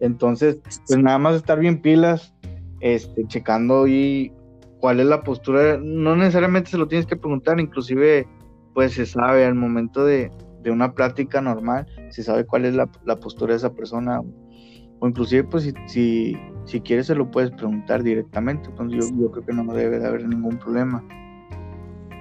Entonces, 0.00 0.60
pues 0.86 0.98
nada 0.98 1.18
más 1.18 1.34
estar 1.34 1.58
bien 1.58 1.80
pilas, 1.80 2.34
este, 2.80 3.26
checando 3.26 3.86
y 3.86 4.32
cuál 4.80 5.00
es 5.00 5.06
la 5.06 5.22
postura, 5.22 5.78
no 5.82 6.14
necesariamente 6.14 6.70
se 6.70 6.78
lo 6.78 6.86
tienes 6.86 7.06
que 7.06 7.16
preguntar, 7.16 7.58
inclusive 7.58 8.28
pues 8.74 8.92
se 8.92 9.06
sabe 9.06 9.46
al 9.46 9.54
momento 9.54 10.04
de, 10.04 10.30
una 10.66 10.94
plática 10.94 11.40
normal, 11.40 11.86
se 12.10 12.22
sabe 12.22 12.44
cuál 12.44 12.64
es 12.64 12.74
la, 12.74 12.86
postura 13.16 13.52
de 13.52 13.58
esa 13.58 13.72
persona, 13.72 14.20
o 14.20 15.08
inclusive 15.08 15.44
pues 15.44 15.64
si, 15.64 15.72
si, 15.86 16.36
quieres 16.80 17.06
se 17.06 17.14
lo 17.14 17.30
puedes 17.30 17.50
preguntar 17.50 18.02
directamente, 18.02 18.68
entonces 18.70 19.10
yo, 19.10 19.16
yo 19.22 19.30
creo 19.30 19.46
que 19.46 19.52
no 19.52 19.72
debe 19.74 19.98
de 19.98 20.06
haber 20.06 20.26
ningún 20.26 20.58
problema. 20.58 21.04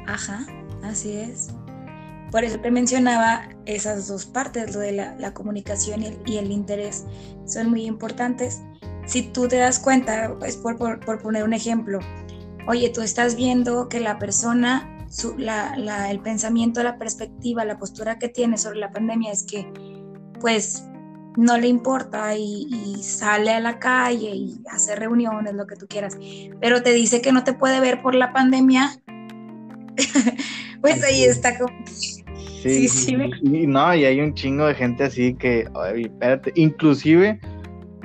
Ajá, 0.08 0.46
así 0.84 1.14
es. 1.14 1.54
Por 2.34 2.44
eso 2.44 2.60
te 2.60 2.72
mencionaba 2.72 3.48
esas 3.66 4.08
dos 4.08 4.26
partes, 4.26 4.74
lo 4.74 4.80
de 4.80 4.91
la, 4.91 5.34
comunicación 5.36 6.02
y 6.26 6.38
el, 6.38 6.52
interés, 6.52 7.06
son 7.46 7.70
muy 7.70 7.86
importantes. 7.86 8.64
Si 9.06 9.22
tú 9.22 9.48
te 9.48 9.58
das 9.58 9.78
cuenta, 9.78 10.36
pues 10.39 10.58
por, 10.58 10.78
por, 10.78 11.22
poner 11.22 11.44
un 11.44 11.54
ejemplo, 11.54 12.00
oye, 12.68 12.89
tú 12.89 13.02
estás 13.02 13.36
viendo 13.36 13.88
que 13.88 14.00
la 14.00 14.18
persona, 14.18 15.06
su, 15.12 15.38
la, 15.38 16.10
el 16.10 16.22
pensamiento, 16.22 16.82
la 16.82 16.98
perspectiva, 16.98 17.66
la 17.66 17.78
postura 17.78 18.18
que 18.18 18.30
tiene 18.30 18.58
sobre 18.58 18.80
la 18.80 18.91
pandemia 18.91 19.32
es 19.32 19.44
que, 19.44 19.72
pues, 20.39 20.86
no 21.36 21.58
le 21.58 21.68
importa 21.68 22.36
y, 22.36 22.68
y, 22.70 23.04
sale 23.04 23.52
a 23.52 23.60
la 23.60 23.80
calle 23.80 24.30
y 24.30 24.62
hace 24.70 24.96
reuniones, 24.96 25.54
lo 25.54 25.66
que 25.66 25.76
tú 25.76 25.88
quieras, 25.88 26.18
pero 26.62 26.84
te 26.84 26.94
dice 26.94 27.22
que 27.22 27.32
no 27.32 27.44
te 27.44 27.54
puede 27.54 27.80
ver 27.80 28.02
por 28.02 28.16
la 28.16 28.34
pandemia, 28.34 28.92
pues 30.82 31.04
ahí 31.04 31.24
está 31.24 31.58
como 31.58 31.74
Sí, 32.64 32.88
sí, 32.88 33.18
Y 33.42 33.68
no, 33.68 33.94
y 33.94 34.06
hay 34.06 34.22
un 34.22 34.34
chingo 34.36 34.66
de 34.66 34.74
gente 34.74 35.04
así 35.04 35.34
que, 35.34 35.68
ay, 35.76 36.04
espérate, 36.04 36.54
inclusive 36.56 37.40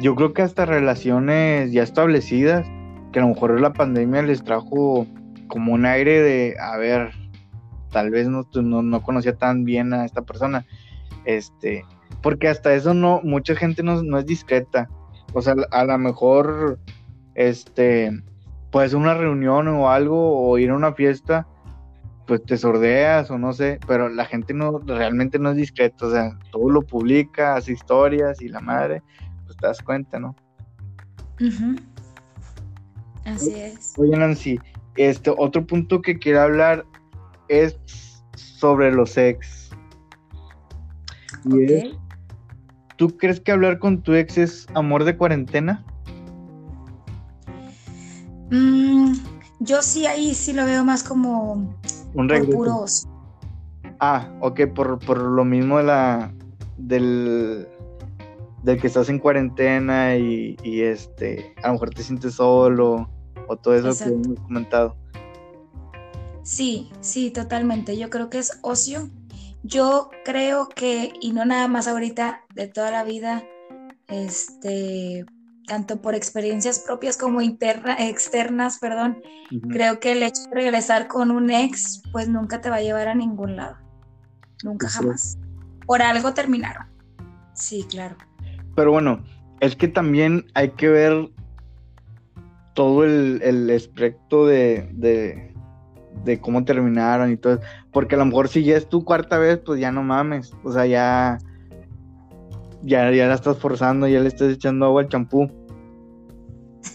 yo 0.00 0.16
creo 0.16 0.32
que 0.32 0.42
hasta 0.42 0.66
relaciones 0.66 1.70
ya 1.70 1.84
establecidas, 1.84 2.66
que 3.12 3.20
a 3.20 3.22
lo 3.22 3.28
mejor 3.28 3.60
la 3.60 3.72
pandemia 3.72 4.22
les 4.22 4.42
trajo 4.42 5.06
como 5.46 5.74
un 5.74 5.86
aire 5.86 6.20
de, 6.22 6.56
a 6.60 6.76
ver, 6.76 7.12
tal 7.92 8.10
vez 8.10 8.26
no, 8.26 8.48
no, 8.52 8.82
no 8.82 9.02
conocía 9.02 9.36
tan 9.36 9.64
bien 9.64 9.92
a 9.92 10.04
esta 10.04 10.22
persona, 10.22 10.66
este, 11.24 11.84
porque 12.22 12.48
hasta 12.48 12.74
eso 12.74 12.94
no, 12.94 13.20
mucha 13.22 13.54
gente 13.54 13.82
no, 13.82 14.02
no 14.02 14.18
es 14.18 14.26
discreta, 14.26 14.88
o 15.32 15.42
sea, 15.42 15.54
a 15.70 15.84
lo 15.84 15.98
mejor, 15.98 16.78
este, 17.34 18.10
pues 18.70 18.94
una 18.94 19.14
reunión 19.14 19.68
o 19.68 19.90
algo, 19.90 20.48
o 20.48 20.58
ir 20.58 20.70
a 20.70 20.74
una 20.74 20.92
fiesta, 20.92 21.46
pues 22.26 22.44
te 22.44 22.56
sordeas 22.56 23.30
o 23.30 23.38
no 23.38 23.52
sé, 23.52 23.80
pero 23.86 24.08
la 24.08 24.26
gente 24.26 24.52
no 24.52 24.78
realmente 24.80 25.38
no 25.38 25.50
es 25.50 25.56
discreta, 25.56 26.06
o 26.06 26.10
sea, 26.10 26.38
todo 26.52 26.68
lo 26.68 26.82
publica, 26.82 27.56
hace 27.56 27.72
historias 27.72 28.42
y 28.42 28.48
la 28.48 28.60
madre, 28.60 29.02
pues 29.46 29.56
te 29.56 29.66
das 29.66 29.80
cuenta, 29.80 30.18
¿no? 30.18 30.36
Así 33.24 33.54
es. 33.54 33.94
Oye, 33.96 34.16
Nancy, 34.16 34.58
este 34.96 35.32
otro 35.36 35.66
punto 35.66 36.02
que 36.02 36.18
quiero 36.18 36.42
hablar 36.42 36.84
es 37.48 37.78
sobre 38.34 38.92
los 38.92 39.16
ex. 39.16 39.57
Y 41.44 41.96
¿Tú 42.96 43.16
crees 43.16 43.38
que 43.40 43.52
hablar 43.52 43.78
con 43.78 44.02
tu 44.02 44.14
ex 44.14 44.38
es 44.38 44.66
amor 44.74 45.04
de 45.04 45.16
cuarentena? 45.16 45.84
Mm, 48.50 49.12
yo 49.60 49.82
sí 49.82 50.06
ahí 50.06 50.34
sí 50.34 50.52
lo 50.52 50.64
veo 50.64 50.84
más 50.84 51.04
como 51.04 51.52
un. 51.52 51.76
Ah, 54.00 54.28
ok, 54.40 54.62
por, 54.74 54.98
por 54.98 55.18
lo 55.18 55.44
mismo 55.44 55.78
de 55.78 55.84
la 55.84 56.32
del, 56.76 57.68
del 58.62 58.80
que 58.80 58.86
estás 58.86 59.08
en 59.08 59.18
cuarentena 59.18 60.16
y, 60.16 60.56
este, 60.64 61.54
a 61.62 61.68
lo 61.68 61.74
mejor 61.74 61.90
te 61.90 62.02
sientes 62.02 62.34
solo 62.34 63.08
o 63.46 63.56
todo 63.56 63.74
eso 63.74 64.04
que 64.04 64.10
hemos 64.10 64.40
comentado. 64.40 64.96
Sí, 66.42 66.90
sí, 67.00 67.30
totalmente. 67.30 67.96
Yo 67.96 68.10
creo 68.10 68.30
que 68.30 68.38
es 68.38 68.58
ocio. 68.62 69.10
Yo 69.62 70.10
creo 70.24 70.68
que, 70.68 71.12
y 71.20 71.32
no 71.32 71.44
nada 71.44 71.68
más 71.68 71.88
ahorita, 71.88 72.44
de 72.54 72.68
toda 72.68 72.90
la 72.90 73.04
vida, 73.04 73.44
este, 74.06 75.24
tanto 75.66 76.00
por 76.00 76.14
experiencias 76.14 76.80
propias 76.80 77.16
como 77.16 77.42
interna, 77.42 77.96
externas, 77.98 78.78
perdón, 78.78 79.22
creo 79.68 80.00
que 80.00 80.12
el 80.12 80.22
hecho 80.22 80.42
de 80.48 80.54
regresar 80.54 81.08
con 81.08 81.30
un 81.30 81.50
ex, 81.50 82.02
pues 82.12 82.28
nunca 82.28 82.60
te 82.60 82.70
va 82.70 82.76
a 82.76 82.82
llevar 82.82 83.08
a 83.08 83.14
ningún 83.14 83.56
lado. 83.56 83.76
Nunca 84.64 84.88
jamás. 84.88 85.38
Por 85.86 86.02
algo 86.02 86.34
terminaron. 86.34 86.86
Sí, 87.54 87.84
claro. 87.88 88.16
Pero 88.74 88.92
bueno, 88.92 89.24
es 89.60 89.76
que 89.76 89.88
también 89.88 90.46
hay 90.54 90.70
que 90.70 90.88
ver 90.88 91.30
todo 92.74 93.04
el, 93.04 93.40
el 93.42 93.70
aspecto 93.70 94.46
de, 94.46 94.88
de, 94.92 95.52
de, 96.24 96.40
cómo 96.40 96.64
terminaron 96.64 97.32
y 97.32 97.36
todo. 97.36 97.60
Porque 97.92 98.14
a 98.14 98.18
lo 98.18 98.26
mejor 98.26 98.48
si 98.48 98.64
ya 98.64 98.76
es 98.76 98.88
tu 98.88 99.04
cuarta 99.04 99.38
vez, 99.38 99.58
pues 99.64 99.80
ya 99.80 99.92
no 99.92 100.02
mames. 100.02 100.52
O 100.64 100.72
sea, 100.72 100.86
ya 100.86 101.38
ya, 102.82 103.10
ya 103.10 103.26
la 103.26 103.34
estás 103.34 103.58
forzando, 103.58 104.06
ya 104.06 104.20
le 104.20 104.28
estás 104.28 104.52
echando 104.52 104.86
agua 104.86 105.02
al 105.02 105.08
champú. 105.08 105.50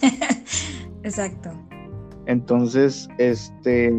Exacto. 1.03 1.51
Entonces, 2.25 3.09
este. 3.17 3.93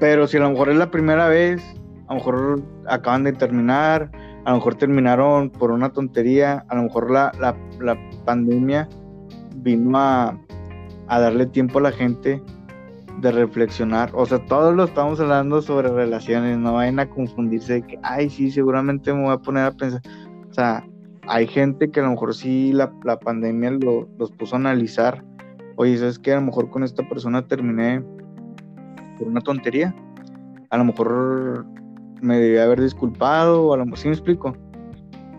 Pero 0.00 0.26
si 0.26 0.38
a 0.38 0.40
lo 0.40 0.50
mejor 0.50 0.70
es 0.70 0.76
la 0.76 0.90
primera 0.90 1.28
vez, 1.28 1.62
a 2.08 2.14
lo 2.14 2.20
mejor 2.20 2.62
acaban 2.88 3.24
de 3.24 3.32
terminar, 3.32 4.10
a 4.44 4.50
lo 4.50 4.56
mejor 4.56 4.74
terminaron 4.74 5.50
por 5.50 5.70
una 5.70 5.92
tontería, 5.92 6.64
a 6.68 6.74
lo 6.74 6.84
mejor 6.84 7.10
la, 7.10 7.30
la, 7.38 7.96
pandemia 8.24 8.88
vino 9.56 9.96
a, 9.98 10.36
a 11.06 11.20
darle 11.20 11.46
tiempo 11.46 11.78
a 11.78 11.82
la 11.82 11.92
gente 11.92 12.42
de 13.20 13.32
reflexionar. 13.32 14.10
O 14.14 14.26
sea, 14.26 14.44
todos 14.46 14.74
lo 14.74 14.84
estamos 14.84 15.20
hablando 15.20 15.62
sobre 15.62 15.88
relaciones, 15.88 16.58
no 16.58 16.74
vayan 16.74 16.98
a 16.98 17.08
confundirse 17.08 17.74
de 17.74 17.82
que, 17.82 17.98
ay, 18.02 18.30
sí, 18.30 18.50
seguramente 18.50 19.12
me 19.12 19.22
voy 19.22 19.32
a 19.32 19.38
poner 19.38 19.64
a 19.64 19.72
pensar. 19.72 20.02
O 20.50 20.52
sea, 20.52 20.84
hay 21.28 21.46
gente 21.46 21.90
que 21.90 22.00
a 22.00 22.02
lo 22.04 22.10
mejor 22.10 22.34
sí 22.34 22.72
la, 22.72 22.90
pandemia 23.20 23.70
los 23.70 24.32
puso 24.32 24.56
a 24.56 24.58
analizar. 24.58 25.24
Oye, 25.76 25.96
¿sabes 25.96 26.18
qué? 26.18 26.32
A 26.32 26.36
lo 26.36 26.42
mejor 26.42 26.70
con 26.70 26.82
esta 26.82 27.08
persona 27.08 27.46
terminé 27.46 28.02
por 29.18 29.28
una 29.28 29.40
tontería. 29.40 29.94
A 30.70 30.78
lo 30.78 30.84
mejor 30.84 31.66
me 32.20 32.38
debía 32.38 32.64
haber 32.64 32.80
disculpado, 32.80 33.66
o 33.66 33.74
a 33.74 33.76
lo 33.76 33.84
mejor, 33.84 33.98
¿sí 33.98 34.08
me 34.08 34.14
explico? 34.14 34.56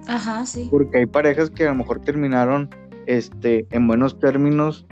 Ajá, 0.07 0.45
sí. 0.45 0.67
Porque 0.69 0.97
hay 0.97 1.05
parejas 1.05 1.49
que 1.49 1.65
a 1.65 1.69
lo 1.69 1.75
mejor 1.75 1.99
terminaron 1.99 2.69
este, 3.05 3.67
en 3.71 3.87
buenos 3.87 4.19
términos, 4.19 4.85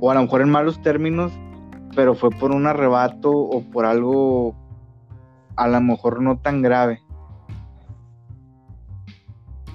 o 0.00 0.10
a 0.10 0.14
lo 0.14 0.22
mejor 0.22 0.42
en 0.42 0.50
malos 0.50 0.80
términos, 0.82 1.32
pero 1.96 2.14
fue 2.14 2.30
por 2.30 2.52
un 2.52 2.66
arrebato 2.66 3.32
o 3.32 3.62
por 3.62 3.86
algo 3.86 4.54
a 5.56 5.66
lo 5.66 5.80
mejor 5.80 6.20
no 6.20 6.38
tan 6.38 6.60
grave. 6.62 7.00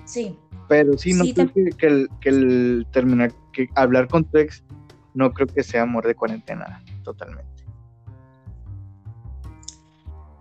Sí. 0.06 0.38
Pero 0.70 0.98
sí, 0.98 1.14
no 1.14 1.26
creo 1.34 1.52
que, 1.76 1.88
el, 1.88 2.10
que 2.22 2.30
el 2.30 2.88
terminar, 2.92 3.34
que 3.52 3.68
hablar 3.76 4.08
con 4.08 4.24
tu 4.24 4.38
ex, 4.38 4.64
no 5.14 5.34
creo 5.34 5.48
que 5.48 5.64
sea 5.64 5.82
amor 5.82 6.06
de 6.06 6.16
cuarentena, 6.16 6.82
totalmente. 7.04 7.51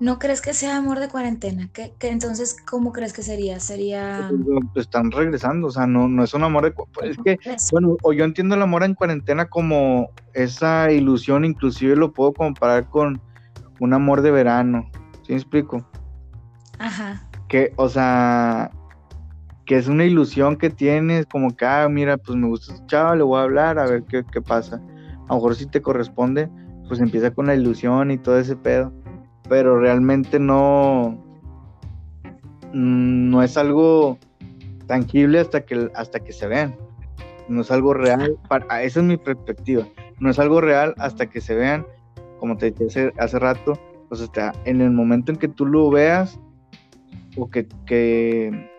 ¿No 0.01 0.19
crees 0.19 0.41
que 0.41 0.55
sea 0.55 0.79
amor 0.79 0.99
de 0.99 1.09
cuarentena? 1.09 1.69
¿Qué, 1.75 1.93
entonces, 2.01 2.57
¿cómo 2.69 2.91
crees 2.91 3.13
que 3.13 3.23
sería? 3.23 3.61
Sería... 3.61 4.31
Pues, 4.73 4.87
están 4.87 5.11
regresando, 5.11 5.67
o 5.67 5.71
sea, 5.71 5.87
no, 5.87 6.09
no 6.09 6.25
es 6.25 6.33
un 6.33 6.43
amor 6.43 6.65
de... 6.65 6.71
Pues, 6.71 7.11
es 7.11 7.19
que, 7.23 7.39
bueno, 7.71 7.99
o 8.03 8.15
yo 8.15 8.25
entiendo 8.25 8.55
el 8.55 8.63
amor 8.63 8.83
en 8.83 8.95
cuarentena 8.95 9.51
como 9.51 10.11
esa 10.33 10.91
ilusión, 10.91 11.45
inclusive 11.45 11.97
lo 11.97 12.13
puedo 12.13 12.33
comparar 12.33 12.89
con 12.89 13.21
un 13.79 13.93
amor 13.93 14.23
de 14.23 14.31
verano, 14.31 14.91
¿sí 15.23 15.33
me 15.33 15.37
explico? 15.37 15.87
Ajá. 16.79 17.29
Que, 17.49 17.75
o 17.77 17.91
sea, 17.91 18.71
que 19.67 19.77
es 19.77 19.87
una 19.87 20.07
ilusión 20.07 20.57
que 20.57 20.71
tienes, 20.71 21.27
como 21.27 21.55
que, 21.55 21.67
ah, 21.67 21.87
mira, 21.91 22.17
pues 22.17 22.39
me 22.39 22.47
gusta 22.49 22.73
este 22.73 23.17
le 23.17 23.23
voy 23.23 23.39
a 23.39 23.43
hablar, 23.43 23.79
a 23.79 23.85
ver 23.85 24.05
qué, 24.05 24.25
qué 24.33 24.41
pasa. 24.41 24.77
A 24.77 25.29
lo 25.29 25.35
mejor 25.35 25.57
si 25.57 25.67
te 25.67 25.83
corresponde, 25.83 26.49
pues 26.89 27.01
empieza 27.01 27.31
con 27.33 27.47
la 27.47 27.55
ilusión 27.55 28.11
y 28.11 28.17
todo 28.17 28.39
ese 28.39 28.57
pedo 28.57 28.95
pero 29.51 29.81
realmente 29.81 30.39
no, 30.39 31.19
no 32.73 33.43
es 33.43 33.57
algo 33.57 34.17
tangible 34.87 35.41
hasta 35.41 35.67
que, 35.67 35.91
hasta 35.97 36.21
que 36.21 36.33
se 36.33 36.47
vean. 36.47 36.77
No 37.49 37.63
es 37.63 37.73
algo 37.73 37.93
real, 37.93 38.39
para, 38.49 38.85
esa 38.85 39.01
es 39.01 39.07
mi 39.07 39.17
perspectiva. 39.17 39.89
No 40.21 40.31
es 40.31 40.39
algo 40.39 40.61
real 40.61 40.95
hasta 40.99 41.27
que 41.27 41.41
se 41.41 41.57
vean, 41.57 41.85
como 42.39 42.57
te 42.57 42.71
dije 42.71 43.13
hace, 43.19 43.39
rato, 43.41 43.73
pues 44.09 44.21
está 44.21 44.53
en 44.67 44.81
el 44.81 44.93
momento 44.93 45.33
en 45.33 45.39
que 45.39 45.49
tú 45.49 45.67
lo 45.67 45.91
veas, 45.91 46.39
o 47.37 47.51
que, 47.51 47.67
que, 47.87 48.71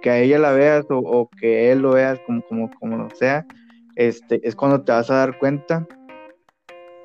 que 0.00 0.10
a 0.10 0.18
ella 0.20 0.38
la 0.38 0.52
veas, 0.52 0.86
o, 0.88 1.28
que 1.38 1.70
él 1.70 1.80
lo 1.80 1.90
veas, 1.90 2.18
como, 2.26 2.40
como, 2.46 2.70
como 2.80 2.96
lo 2.96 3.10
sea, 3.10 3.44
este, 3.96 4.40
es 4.42 4.56
cuando 4.56 4.80
te 4.80 4.92
vas 4.92 5.10
a 5.10 5.16
dar 5.16 5.38
cuenta 5.38 5.86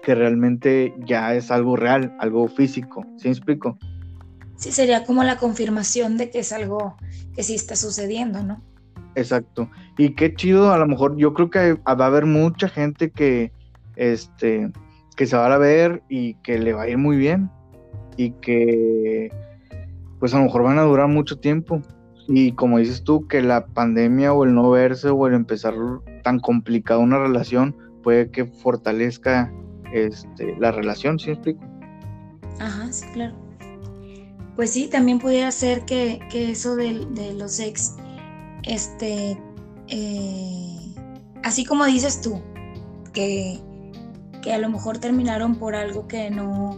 que 0.08 0.16
realmente 0.16 0.96
ya 1.06 1.36
es 1.36 1.52
algo 1.52 1.76
real, 1.76 2.16
algo 2.22 2.48
físico. 2.48 3.06
¿Sí 3.18 3.28
me 3.28 3.34
explico? 3.34 3.78
Sí, 4.56 4.72
sería 4.72 5.04
como 5.04 5.22
la 5.26 5.36
confirmación 5.36 6.16
de 6.16 6.30
que 6.30 6.40
es 6.40 6.54
algo 6.54 6.96
que 7.36 7.44
sí 7.44 7.56
está 7.56 7.76
sucediendo, 7.76 8.42
¿no? 8.42 8.64
Exacto. 9.16 9.70
Y 9.98 10.16
qué 10.16 10.34
chido, 10.34 10.72
a 10.72 10.78
lo 10.78 10.88
mejor 10.88 11.18
yo 11.18 11.34
creo 11.34 11.50
que 11.50 11.74
va 11.74 12.06
a 12.06 12.08
haber 12.08 12.26
mucha 12.26 12.70
gente 12.70 13.12
que, 13.12 13.52
este, 13.98 14.72
que 15.18 15.26
se 15.26 15.36
va 15.36 15.54
a 15.54 15.58
ver 15.58 16.02
y 16.08 16.36
que 16.36 16.58
le 16.58 16.72
va 16.72 16.84
a 16.84 16.88
ir 16.88 16.98
muy 16.98 17.18
bien 17.18 17.52
y 18.16 18.32
que, 18.32 19.30
pues 20.20 20.34
a 20.34 20.38
lo 20.38 20.46
mejor 20.46 20.64
van 20.64 20.80
a 20.80 20.84
durar 20.84 21.10
mucho 21.10 21.38
tiempo. 21.38 21.82
Y 22.30 22.54
como 22.54 22.78
dices 22.78 23.04
tú, 23.04 23.28
que 23.28 23.42
la 23.42 23.66
pandemia 23.66 24.32
o 24.32 24.46
el 24.46 24.56
no 24.56 24.70
verse 24.70 25.10
o 25.10 25.28
el 25.28 25.34
empezar 25.34 25.74
tan 26.24 26.40
complicado 26.40 27.02
una 27.02 27.20
relación 27.20 27.76
puede 28.04 28.32
que 28.32 28.46
fortalezca 28.46 29.52
este, 29.94 30.56
la 30.60 30.72
relación, 30.72 31.20
¿sí 31.20 31.32
explico? 31.32 31.64
Ajá, 32.60 32.92
sí, 32.92 33.06
claro. 33.14 33.36
Pues 34.56 34.72
sí, 34.72 34.88
también 34.88 35.20
pudiera 35.20 35.52
ser 35.52 35.86
que, 35.86 36.20
eso 36.32 36.76
de, 36.76 37.34
los 37.36 37.60
ex, 37.60 37.96
este, 38.64 39.40
eh, 39.88 40.96
así 41.44 41.64
como 41.64 41.86
dices 41.86 42.22
tú, 42.22 42.42
que, 43.14 43.60
que, 44.42 44.54
a 44.54 44.58
lo 44.58 44.70
mejor 44.70 44.98
terminaron 44.98 45.56
por 45.56 45.76
algo 45.76 46.08
que 46.08 46.32
no, 46.32 46.76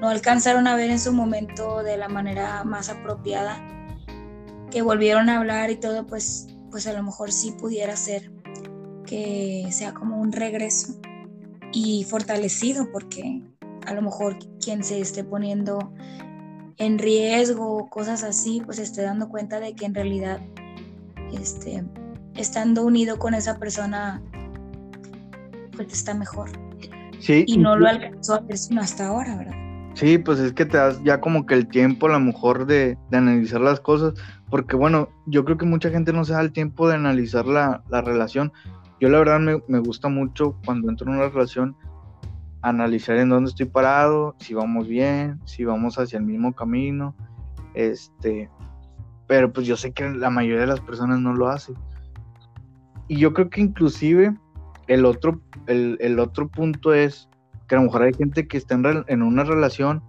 no 0.00 0.08
alcanzaron 0.08 0.66
a 0.66 0.76
ver 0.76 0.90
en 0.90 1.00
su 1.00 1.12
momento 1.12 1.82
de 1.82 1.96
la 1.96 2.08
manera 2.08 2.64
más 2.64 2.90
apropiada, 2.90 3.66
que 4.70 4.82
volvieron 4.82 5.30
a 5.30 5.38
hablar 5.38 5.70
y 5.70 5.76
todo, 5.76 6.06
pues, 6.06 6.48
pues 6.70 6.86
a 6.86 6.92
lo 6.92 7.02
mejor 7.02 7.32
sí 7.32 7.52
pudiera 7.52 7.96
ser 7.96 8.30
que 9.06 9.68
sea 9.70 9.94
como 9.94 10.20
un 10.20 10.32
regreso 10.32 11.00
y 11.76 12.04
fortalecido, 12.04 12.90
porque 12.90 13.42
a 13.86 13.92
lo 13.92 14.00
mejor 14.00 14.38
quien 14.64 14.82
se 14.82 14.98
esté 14.98 15.24
poniendo 15.24 15.92
en 16.78 16.98
riesgo 16.98 17.76
o 17.76 17.90
cosas 17.90 18.24
así, 18.24 18.62
pues 18.64 18.78
esté 18.78 19.02
dando 19.02 19.28
cuenta 19.28 19.60
de 19.60 19.74
que 19.74 19.84
en 19.84 19.94
realidad, 19.94 20.40
este, 21.38 21.84
estando 22.34 22.82
unido 22.82 23.18
con 23.18 23.34
esa 23.34 23.58
persona, 23.58 24.22
pues 25.76 25.92
está 25.92 26.14
mejor. 26.14 26.48
Sí. 27.18 27.44
Y 27.46 27.58
no 27.58 27.76
lo 27.76 27.86
alcanzó 27.86 28.36
a 28.36 28.40
ver 28.40 28.56
sino 28.56 28.80
hasta 28.80 29.08
ahora, 29.08 29.36
¿verdad? 29.36 29.66
Sí, 29.96 30.18
pues 30.18 30.38
es 30.40 30.52
que 30.52 30.66
te 30.66 30.76
das 30.76 31.02
ya 31.04 31.22
como 31.22 31.46
que 31.46 31.54
el 31.54 31.68
tiempo 31.68 32.06
a 32.06 32.10
lo 32.10 32.20
mejor 32.20 32.66
de, 32.66 32.98
analizar 33.12 33.62
las 33.62 33.80
cosas, 33.80 34.12
porque 34.50 34.76
bueno, 34.76 35.08
yo 35.24 35.42
creo 35.46 35.56
que 35.56 35.64
mucha 35.64 35.88
gente 35.88 36.12
no 36.12 36.22
se 36.24 36.34
da 36.34 36.42
el 36.42 36.52
tiempo 36.52 36.86
de 36.86 36.96
analizar 36.96 37.46
la, 37.46 37.82
relación. 37.90 38.52
Yo 39.00 39.08
la 39.08 39.18
verdad 39.18 39.40
me, 39.40 39.62
me, 39.68 39.78
gusta 39.78 40.08
mucho 40.08 40.56
cuando 40.64 40.88
entro 40.88 41.10
en 41.10 41.18
una 41.18 41.28
relación 41.28 41.76
analizar 42.62 43.16
en 43.18 43.28
dónde 43.28 43.50
estoy 43.50 43.66
parado, 43.66 44.34
si 44.38 44.54
vamos 44.54 44.88
bien, 44.88 45.40
si 45.44 45.64
vamos 45.64 45.98
hacia 45.98 46.18
el 46.18 46.24
mismo 46.24 46.54
camino, 46.54 47.14
este, 47.74 48.50
pero 49.26 49.52
pues 49.52 49.66
yo 49.66 49.76
sé 49.76 49.92
que 49.92 50.08
la 50.08 50.30
mayoría 50.30 50.62
de 50.62 50.66
las 50.66 50.80
personas 50.80 51.20
no 51.20 51.34
lo 51.34 51.48
hacen. 51.48 51.76
Y 53.08 53.18
yo 53.18 53.32
creo 53.34 53.50
que 53.50 53.60
inclusive 53.60 54.34
el 54.88 55.04
otro, 55.04 55.40
el, 55.66 55.96
el 56.00 56.18
otro 56.18 56.48
punto 56.48 56.92
es 56.92 57.28
que 57.66 57.74
a 57.74 57.78
lo 57.78 57.84
mejor 57.84 58.02
hay 58.02 58.14
gente 58.14 58.46
que 58.46 58.56
está 58.56 58.74
en, 58.74 59.22
una 59.22 59.44
relación 59.44 60.02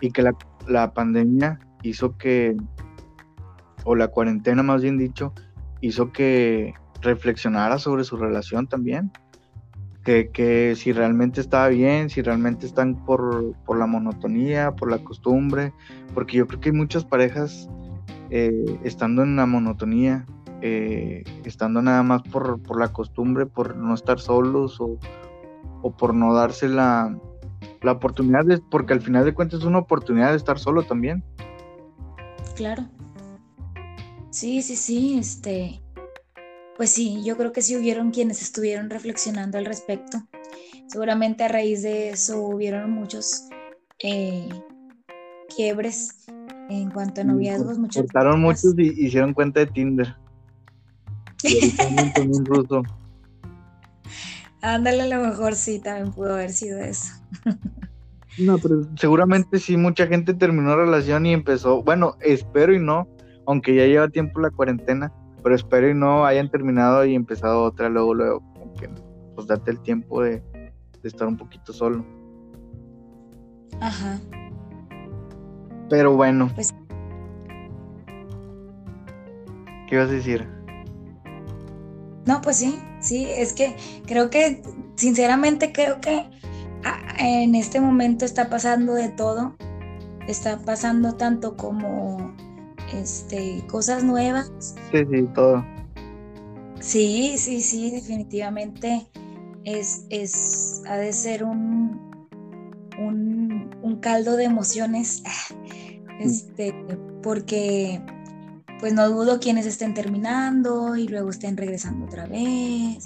y 0.00 0.10
que 0.10 0.22
la, 0.66 0.94
pandemia 0.94 1.58
hizo 1.82 2.16
que, 2.16 2.56
o 3.84 3.94
la 3.94 4.08
cuarentena 4.08 4.62
más 4.62 4.82
bien 4.82 4.98
dicho, 4.98 5.32
hizo 5.80 6.12
que 6.12 6.74
reflexionara 7.06 7.78
sobre 7.78 8.04
su 8.04 8.16
relación 8.16 8.66
también. 8.66 9.10
Que, 10.04 10.74
si 10.76 10.92
realmente 10.92 11.40
estaba 11.40 11.66
bien, 11.66 12.10
si 12.10 12.22
realmente 12.22 12.64
están 12.64 13.04
por, 13.04 13.56
la 13.76 13.86
monotonía, 13.86 14.70
por 14.76 14.88
la 14.88 14.98
costumbre, 14.98 15.72
porque 16.14 16.36
yo 16.36 16.46
creo 16.46 16.60
que 16.60 16.68
hay 16.68 16.76
muchas 16.76 17.04
parejas 17.04 17.68
eh, 18.30 18.78
estando 18.84 19.24
en 19.24 19.34
la 19.34 19.46
monotonía, 19.46 20.24
eh, 20.62 21.24
estando 21.44 21.82
nada 21.82 22.04
más 22.04 22.22
por, 22.22 22.62
por, 22.62 22.78
la 22.78 22.92
costumbre, 22.92 23.46
por 23.46 23.74
no 23.76 23.94
estar 23.94 24.20
solos 24.20 24.80
o, 24.80 24.96
o 25.82 25.90
por 25.90 26.14
no 26.14 26.32
darse 26.34 26.68
la, 26.68 27.18
la 27.82 27.92
oportunidad, 27.92 28.44
de, 28.44 28.58
porque 28.58 28.92
al 28.92 29.00
final 29.00 29.24
de 29.24 29.34
cuentas 29.34 29.60
es 29.60 29.66
una 29.66 29.78
oportunidad 29.78 30.30
de 30.30 30.36
estar 30.36 30.58
solo 30.58 30.84
también. 30.84 31.24
Claro. 32.54 32.84
Sí, 34.30 34.62
sí, 34.62 34.76
sí, 34.76 35.18
este, 35.18 35.80
pues 36.76 36.90
sí, 36.90 37.22
yo 37.24 37.36
creo 37.36 37.52
que 37.52 37.62
sí 37.62 37.76
hubieron 37.76 38.10
quienes 38.10 38.42
estuvieron 38.42 38.90
reflexionando 38.90 39.58
al 39.58 39.64
respecto. 39.64 40.18
Seguramente 40.88 41.44
a 41.44 41.48
raíz 41.48 41.82
de 41.82 42.10
eso 42.10 42.40
hubieron 42.40 42.90
muchos 42.90 43.48
eh, 44.02 44.48
quiebres 45.54 46.26
en 46.68 46.90
cuanto 46.90 47.22
a 47.22 47.24
noviazgos. 47.24 47.78
Muchos 47.78 48.02
cortaron 48.02 48.40
muchos 48.40 48.74
y 48.76 49.06
hicieron 49.06 49.32
cuenta 49.32 49.60
de 49.60 49.66
Tinder. 49.66 50.14
un 52.20 52.44
ruso. 52.44 52.82
Ándale, 54.62 55.02
a 55.02 55.18
lo 55.18 55.28
mejor 55.28 55.54
sí, 55.54 55.78
también 55.78 56.12
pudo 56.12 56.34
haber 56.34 56.52
sido 56.52 56.78
eso. 56.80 57.12
No, 58.38 58.58
pero 58.58 58.82
seguramente 58.96 59.58
sí, 59.58 59.76
mucha 59.76 60.06
gente 60.06 60.34
terminó 60.34 60.76
relación 60.76 61.24
y 61.24 61.32
empezó, 61.32 61.82
bueno, 61.82 62.16
espero 62.20 62.74
y 62.74 62.78
no, 62.78 63.08
aunque 63.46 63.74
ya 63.74 63.86
lleva 63.86 64.08
tiempo 64.08 64.40
la 64.40 64.50
cuarentena, 64.50 65.12
pero 65.46 65.54
espero 65.54 65.88
y 65.88 65.94
no 65.94 66.26
hayan 66.26 66.50
terminado 66.50 67.04
y 67.04 67.14
empezado 67.14 67.62
otra 67.62 67.88
luego, 67.88 68.14
luego, 68.14 68.42
que 68.80 68.90
pues 69.36 69.46
date 69.46 69.70
el 69.70 69.80
tiempo 69.80 70.20
de, 70.20 70.42
estar 71.04 71.28
un 71.28 71.36
poquito 71.36 71.72
solo. 71.72 72.04
Ajá. 73.80 74.18
Pero 75.88 76.16
bueno. 76.16 76.50
Pues... 76.52 76.74
¿Qué 79.86 79.94
ibas 79.94 80.08
a 80.08 80.14
decir? 80.14 80.48
No, 82.24 82.40
pues 82.40 82.56
sí, 82.56 82.80
sí, 82.98 83.28
es 83.30 83.52
que 83.52 83.76
creo 84.04 84.30
que, 84.30 84.64
sinceramente 84.96 85.70
creo 85.70 86.00
que 86.00 86.28
ah, 86.84 86.98
en 87.20 87.54
este 87.54 87.80
momento 87.80 88.24
está 88.24 88.50
pasando 88.50 88.94
de 88.94 89.10
todo, 89.10 89.54
está 90.26 90.58
pasando 90.58 91.14
tanto 91.14 91.56
como 91.56 92.34
este, 92.92 93.64
cosas 93.68 94.04
nuevas. 94.04 94.50
Sí, 94.92 94.98
sí, 95.10 95.28
todo. 95.34 95.64
Sí, 96.80 97.34
sí, 97.38 97.60
sí, 97.60 97.90
definitivamente 97.90 99.08
es, 99.64 100.04
es 100.10 100.82
ha 100.88 100.96
de 100.96 101.12
ser 101.12 101.44
un, 101.44 102.28
un, 102.98 103.70
un 103.82 103.96
caldo 104.00 104.36
de 104.36 104.44
emociones, 104.44 105.22
este, 106.20 106.74
porque 107.22 108.00
pues 108.78 108.92
no 108.92 109.08
dudo 109.08 109.40
quienes 109.40 109.66
estén 109.66 109.94
terminando 109.94 110.96
y 110.96 111.08
luego 111.08 111.30
estén 111.30 111.56
regresando 111.56 112.06
otra 112.06 112.26
vez, 112.26 113.04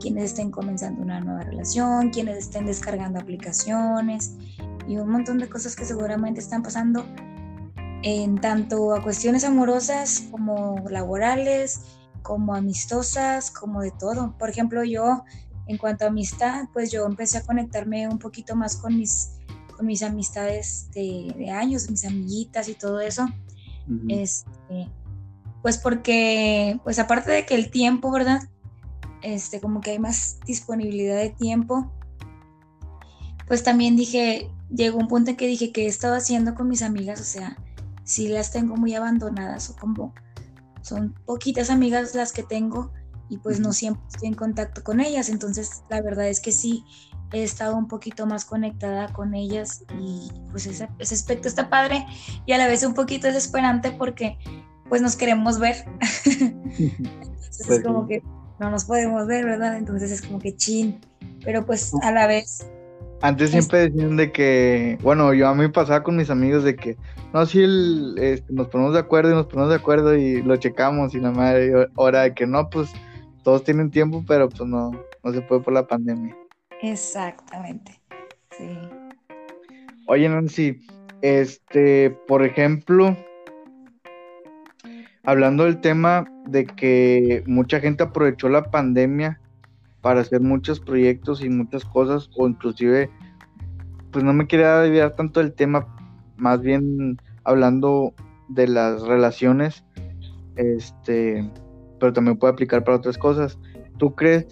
quienes 0.00 0.24
estén 0.24 0.50
comenzando 0.50 1.02
una 1.02 1.20
nueva 1.20 1.44
relación, 1.44 2.10
quienes 2.10 2.36
estén 2.38 2.66
descargando 2.66 3.20
aplicaciones 3.20 4.34
y 4.86 4.96
un 4.96 5.08
montón 5.08 5.38
de 5.38 5.48
cosas 5.48 5.76
que 5.76 5.84
seguramente 5.84 6.40
están 6.40 6.62
pasando 6.62 7.06
en 8.06 8.38
tanto 8.38 8.94
a 8.94 9.02
cuestiones 9.02 9.44
amorosas 9.44 10.24
como 10.30 10.76
laborales, 10.90 11.80
como 12.20 12.54
amistosas, 12.54 13.50
como 13.50 13.80
de 13.80 13.92
todo. 13.92 14.36
Por 14.38 14.50
ejemplo, 14.50 14.84
yo 14.84 15.24
en 15.66 15.78
cuanto 15.78 16.04
a 16.04 16.08
amistad, 16.08 16.66
pues 16.74 16.92
yo 16.92 17.06
empecé 17.06 17.38
a 17.38 17.42
conectarme 17.42 18.06
un 18.06 18.18
poquito 18.18 18.54
más 18.56 18.76
con 18.76 18.98
mis, 18.98 19.30
con 19.74 19.86
mis 19.86 20.02
amistades 20.02 20.90
de, 20.92 21.50
años, 21.50 21.90
mis 21.90 22.04
amiguitas 22.04 22.68
y 22.68 22.74
todo 22.74 23.00
eso. 23.00 23.26
este, 24.08 24.90
pues 25.62 25.78
porque, 25.78 26.78
pues 26.84 26.98
aparte 26.98 27.32
de 27.32 27.46
que 27.46 27.54
el 27.54 27.70
tiempo, 27.70 28.10
¿verdad? 28.10 28.42
Este, 29.22 29.62
como 29.62 29.80
que 29.80 29.92
hay 29.92 29.98
más 29.98 30.40
disponibilidad 30.44 31.16
de 31.16 31.30
tiempo, 31.30 31.90
pues 33.48 33.62
también 33.62 33.96
dije, 33.96 34.50
llegó 34.68 34.98
un 34.98 35.08
punto 35.08 35.30
en 35.30 35.36
que 35.38 35.46
dije, 35.46 35.72
¿qué 35.72 35.84
he 35.84 35.88
estado 35.88 36.16
haciendo 36.16 36.54
con 36.54 36.68
mis 36.68 36.82
amigas? 36.82 37.18
O 37.18 37.24
sea, 37.24 37.56
si 38.04 38.28
las 38.28 38.52
tengo 38.52 38.76
muy 38.76 38.94
abandonadas 38.94 39.70
o 39.70 39.76
como 39.76 40.14
son 40.82 41.14
poquitas 41.24 41.70
amigas 41.70 42.14
las 42.14 42.32
que 42.32 42.42
tengo 42.42 42.92
y 43.28 43.38
pues 43.38 43.58
no 43.58 43.72
siempre 43.72 44.02
estoy 44.12 44.28
en 44.28 44.34
contacto 44.34 44.84
con 44.84 45.00
ellas, 45.00 45.28
entonces 45.28 45.82
la 45.88 46.02
verdad 46.02 46.28
es 46.28 46.40
que 46.40 46.52
sí, 46.52 46.84
he 47.32 47.42
estado 47.42 47.76
un 47.76 47.88
poquito 47.88 48.26
más 48.26 48.44
conectada 48.44 49.12
con 49.12 49.34
ellas 49.34 49.84
y 49.98 50.30
pues 50.50 50.66
ese, 50.66 50.88
ese 50.98 51.14
aspecto 51.14 51.48
está 51.48 51.70
padre 51.70 52.06
y 52.46 52.52
a 52.52 52.58
la 52.58 52.66
vez 52.66 52.84
un 52.84 52.94
poquito 52.94 53.26
desesperante 53.26 53.90
porque 53.92 54.38
pues 54.88 55.02
nos 55.02 55.16
queremos 55.16 55.58
ver. 55.58 55.84
Entonces 56.78 57.70
es 57.70 57.82
como 57.82 58.06
que 58.06 58.22
no 58.60 58.70
nos 58.70 58.84
podemos 58.84 59.26
ver, 59.26 59.44
¿verdad? 59.44 59.76
Entonces 59.76 60.10
es 60.10 60.22
como 60.22 60.38
que 60.38 60.56
chin, 60.56 61.00
pero 61.44 61.64
pues 61.66 61.92
a 62.02 62.12
la 62.12 62.26
vez. 62.26 62.66
Antes 63.22 63.50
siempre 63.50 63.88
decían 63.90 64.16
de 64.16 64.32
que, 64.32 64.98
bueno, 65.02 65.32
yo 65.32 65.48
a 65.48 65.54
mí 65.54 65.68
pasaba 65.68 66.02
con 66.02 66.16
mis 66.16 66.30
amigos 66.30 66.62
de 66.62 66.76
que, 66.76 66.96
no, 67.32 67.46
si 67.46 67.62
el, 67.62 68.16
este, 68.18 68.52
nos 68.52 68.68
ponemos 68.68 68.92
de 68.92 69.00
acuerdo 69.00 69.30
y 69.30 69.34
nos 69.34 69.46
ponemos 69.46 69.70
de 69.70 69.76
acuerdo 69.76 70.14
y 70.14 70.42
lo 70.42 70.56
checamos 70.56 71.14
y 71.14 71.20
la 71.20 71.30
madre, 71.30 71.88
ahora 71.96 72.22
de 72.22 72.34
que 72.34 72.46
no, 72.46 72.68
pues 72.68 72.92
todos 73.42 73.64
tienen 73.64 73.90
tiempo, 73.90 74.22
pero 74.26 74.48
pues 74.48 74.68
no, 74.68 74.92
no 75.22 75.32
se 75.32 75.40
puede 75.40 75.62
por 75.62 75.72
la 75.72 75.86
pandemia. 75.86 76.36
Exactamente, 76.82 78.00
sí. 78.50 78.78
Oye, 80.06 80.28
Nancy, 80.28 80.80
este, 81.22 82.10
por 82.28 82.44
ejemplo, 82.44 83.16
hablando 85.22 85.64
del 85.64 85.80
tema 85.80 86.30
de 86.46 86.66
que 86.66 87.42
mucha 87.46 87.80
gente 87.80 88.02
aprovechó 88.02 88.50
la 88.50 88.70
pandemia 88.70 89.40
para 90.04 90.20
hacer 90.20 90.42
muchos 90.42 90.80
proyectos 90.80 91.42
y 91.42 91.48
muchas 91.48 91.82
cosas, 91.86 92.28
o 92.36 92.46
inclusive, 92.46 93.08
pues 94.12 94.22
no 94.22 94.34
me 94.34 94.46
quería 94.46 94.80
desviar 94.80 95.16
tanto 95.16 95.40
del 95.40 95.54
tema, 95.54 95.86
más 96.36 96.60
bien 96.60 97.16
hablando 97.42 98.12
de 98.50 98.68
las 98.68 99.00
relaciones, 99.00 99.82
este, 100.56 101.50
pero 101.98 102.12
también 102.12 102.36
puede 102.36 102.52
aplicar 102.52 102.84
para 102.84 102.98
otras 102.98 103.16
cosas. 103.16 103.58
¿Tú 103.96 104.14
crees, 104.14 104.46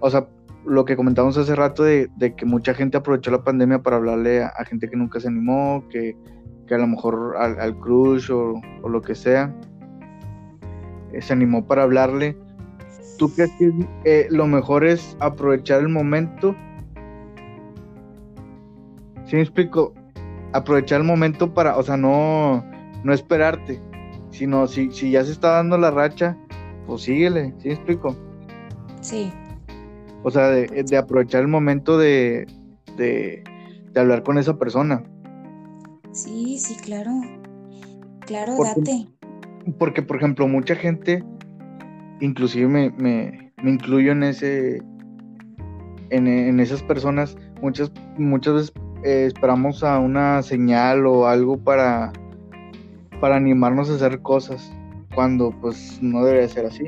o 0.00 0.08
sea, 0.08 0.26
lo 0.64 0.86
que 0.86 0.96
comentamos 0.96 1.36
hace 1.36 1.54
rato 1.54 1.82
de, 1.82 2.08
que 2.34 2.46
mucha 2.46 2.72
gente 2.72 2.96
aprovechó 2.96 3.30
la 3.30 3.44
pandemia 3.44 3.82
para 3.82 3.96
hablarle 3.96 4.44
a, 4.44 4.64
gente 4.64 4.88
que 4.88 4.96
nunca 4.96 5.20
se 5.20 5.28
animó, 5.28 5.84
que, 5.90 6.16
a 6.70 6.78
lo 6.78 6.86
mejor 6.86 7.36
al, 7.36 7.78
crush 7.80 8.30
o, 8.30 8.58
lo 8.88 9.02
que 9.02 9.14
sea, 9.14 9.54
eh, 11.12 11.20
se 11.20 11.34
animó 11.34 11.66
para 11.66 11.82
hablarle. 11.82 12.34
¿Tú 13.20 13.30
crees 13.34 13.50
que 13.58 13.70
eh, 14.06 14.28
lo 14.30 14.46
mejor 14.46 14.82
es 14.82 15.14
aprovechar 15.20 15.80
el 15.80 15.90
momento? 15.90 16.56
¿Sí 19.26 19.36
me 19.36 19.42
explico? 19.42 19.92
Aprovechar 20.54 21.02
el 21.02 21.06
momento 21.06 21.52
para, 21.52 21.76
o 21.76 21.82
sea, 21.82 21.98
no, 21.98 22.64
no 23.04 23.12
esperarte, 23.12 23.78
sino 24.30 24.66
si, 24.66 24.90
si 24.90 25.10
ya 25.10 25.22
se 25.22 25.32
está 25.32 25.50
dando 25.50 25.76
la 25.76 25.90
racha, 25.90 26.34
pues 26.86 27.02
síguele, 27.02 27.52
¿sí 27.58 27.68
me 27.68 27.74
explico? 27.74 28.16
Sí. 29.02 29.30
O 30.22 30.30
sea, 30.30 30.46
de, 30.48 30.96
aprovechar 30.96 31.42
el 31.42 31.48
momento 31.48 31.98
de, 31.98 32.46
de, 32.96 33.44
hablar 33.96 34.22
con 34.22 34.38
esa 34.38 34.56
persona. 34.56 35.04
Sí, 36.12 36.56
sí, 36.58 36.74
claro. 36.82 37.10
Claro, 38.20 38.56
date. 38.64 39.08
Porque, 39.78 40.00
por 40.00 40.16
ejemplo, 40.16 40.48
mucha 40.48 40.74
gente, 40.74 41.22
inclusive 42.20 42.68
me, 42.68 42.90
me, 42.90 43.52
incluyo 43.68 44.12
en 44.12 44.22
ese, 44.22 44.82
en, 46.10 46.60
esas 46.60 46.82
personas, 46.82 47.36
muchas, 47.60 47.90
muchas 48.16 48.54
veces 48.54 48.72
eh, 49.04 49.24
esperamos 49.26 49.82
a 49.82 49.98
una 49.98 50.42
señal 50.42 51.06
o 51.06 51.26
algo 51.26 51.58
para, 51.58 52.12
para 53.20 53.36
animarnos 53.36 53.90
a 53.90 53.94
hacer 53.94 54.20
cosas, 54.22 54.72
cuando 55.14 55.50
pues 55.60 56.00
no 56.02 56.24
debería 56.24 56.48
ser 56.48 56.66
así. 56.66 56.84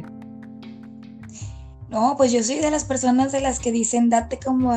No, 1.89 2.15
pues 2.17 2.33
yo 2.33 2.43
soy 2.43 2.57
de 2.57 2.71
las 2.71 2.85
personas 2.85 3.33
de 3.33 3.43
las 3.43 3.59
que 3.59 3.71
dicen 3.71 4.09
date 4.09 4.39
como 4.43 4.75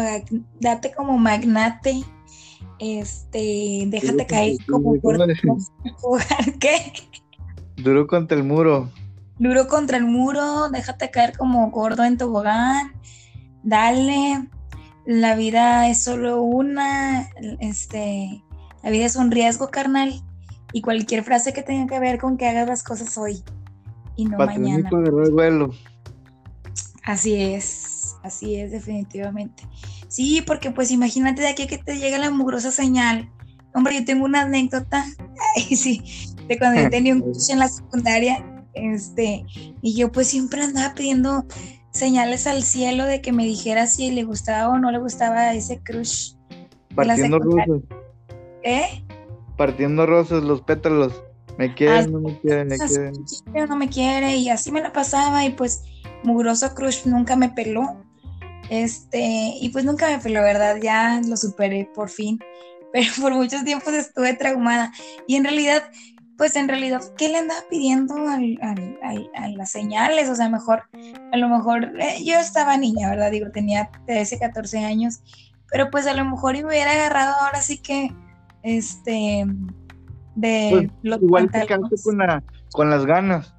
date 0.60 0.92
como 0.94 1.18
magnate, 1.18 2.04
este, 2.80 3.86
déjate 3.88 4.26
caer 4.26 4.58
como 4.70 5.00
por 5.00 5.18
¿qué? 6.60 6.92
Duro 7.78 8.06
contra 8.08 8.38
el 8.38 8.44
muro. 8.44 8.90
Duro 9.38 9.68
contra 9.68 9.98
el 9.98 10.06
muro, 10.06 10.70
déjate 10.70 11.12
caer 11.12 11.38
como 11.38 11.70
gordo 11.70 12.04
en 12.04 12.18
tobogán, 12.18 12.94
dale, 13.64 14.48
la 15.06 15.36
vida 15.36 15.90
es 15.90 16.04
solo 16.04 16.42
una, 16.42 17.30
este, 17.60 18.44
la 18.82 18.90
vida 18.90 19.06
es 19.06 19.16
un 19.16 19.32
riesgo, 19.32 19.70
carnal, 19.70 20.24
y 20.72 20.82
cualquier 20.82 21.24
frase 21.24 21.54
que 21.54 21.64
tenga 21.64 21.88
que 21.88 22.00
ver 22.00 22.18
con 22.18 22.38
que 22.38 22.48
hagas 22.48 22.68
las 22.68 22.84
cosas 22.84 23.18
hoy 23.18 23.44
y 24.16 24.26
no 24.26 24.38
mañana. 24.38 24.90
De 24.90 25.70
Así 27.04 27.36
es, 27.36 28.16
así 28.24 28.56
es 28.56 28.72
definitivamente. 28.72 29.64
Sí, 30.08 30.44
porque 30.46 30.72
pues 30.72 30.92
imagínate 30.92 31.42
de 31.42 31.50
aquí 31.50 31.68
que 31.68 31.78
te 31.78 31.98
llega 31.98 32.18
la 32.18 32.32
mugrosa 32.32 32.72
señal. 32.72 33.30
Hombre, 33.74 34.00
yo 34.00 34.06
tengo 34.06 34.26
una 34.26 34.42
anécdota, 34.42 35.06
ay, 35.56 35.76
sí, 35.76 36.36
de 36.48 36.58
cuando 36.58 36.82
yo 36.82 36.90
tenía 36.90 37.14
un 37.14 37.22
curso 37.34 37.54
en 37.54 37.60
la 37.60 37.68
secundaria, 37.68 38.44
este, 38.76 39.46
y 39.82 39.96
yo 39.96 40.12
pues 40.12 40.28
siempre 40.28 40.62
andaba 40.62 40.94
pidiendo 40.94 41.46
señales 41.92 42.46
al 42.46 42.64
cielo 42.64 43.06
de 43.06 43.22
que 43.22 43.32
me 43.32 43.46
dijera 43.46 43.88
si 43.88 44.12
le 44.12 44.24
gustaba 44.24 44.74
o 44.74 44.78
no 44.78 44.92
le 44.92 45.00
gustaba 45.00 45.54
ese 45.54 45.82
crush. 45.82 46.34
Partiendo 46.94 47.40
rosas. 47.40 47.82
¿Eh? 48.64 49.04
Partiendo 49.58 50.06
rosas, 50.06 50.44
los 50.44 50.62
pétalos. 50.62 51.24
Me 51.58 51.74
quieren, 51.74 52.12
no 52.12 52.20
me 52.20 52.38
quieren, 52.40 52.68
me 52.68 52.78
quieren. 52.78 53.14
No 53.70 53.76
me 53.78 53.90
quiere, 53.90 54.36
y 54.36 54.50
así 54.50 54.72
me 54.72 54.82
la 54.82 54.92
pasaba, 54.92 55.46
y 55.46 55.52
pues 55.52 55.84
mugroso 56.24 56.74
crush 56.76 57.06
nunca 57.06 57.36
me 57.36 57.50
peló. 57.50 58.04
Este, 58.70 59.54
y 59.62 59.70
pues 59.70 59.86
nunca 59.86 60.10
me 60.10 60.20
peló, 60.20 60.42
¿verdad? 60.42 60.78
Ya 60.82 61.22
lo 61.26 61.38
superé 61.38 61.90
por 61.94 62.10
fin. 62.10 62.40
Pero 62.94 63.08
por 63.22 63.34
muchos 63.34 63.64
tiempos 63.64 63.94
estuve 63.94 64.34
traumada. 64.34 64.92
Y 65.28 65.36
en 65.36 65.44
realidad, 65.44 65.84
pues 66.38 66.56
en 66.56 66.68
realidad, 66.68 67.02
¿qué 67.18 67.30
le 67.30 67.38
andaba 67.38 67.62
pidiendo 67.70 68.16
a 68.28 69.48
las 69.50 69.72
señales? 69.72 70.30
O 70.30 70.36
sea, 70.36 70.50
mejor, 70.50 70.84
a 71.32 71.38
lo 71.38 71.48
mejor, 71.48 71.94
eh, 72.00 72.24
yo 72.24 72.36
estaba 72.36 72.78
niña, 72.78 73.10
¿verdad? 73.10 73.32
Digo, 73.32 73.52
tenía 73.52 73.90
13, 74.06 74.40
14 74.40 74.80
años. 74.84 75.22
Pero 75.72 75.90
pues 75.90 76.08
a 76.08 76.14
lo 76.14 76.26
mejor 76.26 76.56
y 76.56 76.64
me 76.64 76.70
hubiera 76.70 76.92
agarrado 76.92 77.34
ahora 77.40 77.62
sí 77.62 77.78
que, 77.78 78.14
este, 78.64 79.46
de 80.36 80.70
pues, 80.72 80.90
los 81.04 81.22
igual 81.22 81.50
te 81.50 81.66
con, 81.68 81.90
con 82.72 82.90
las 82.90 83.06
ganas. 83.06 83.54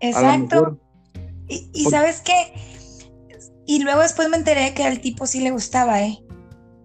Exacto. 0.00 0.78
Y, 1.46 1.84
sabes 1.90 2.22
qué, 2.22 2.54
y 3.66 3.82
luego 3.82 4.00
después 4.00 4.30
me 4.30 4.38
enteré 4.38 4.72
que 4.72 4.84
al 4.84 5.00
tipo 5.00 5.26
sí 5.26 5.40
le 5.40 5.50
gustaba, 5.50 6.02
¿eh? 6.02 6.18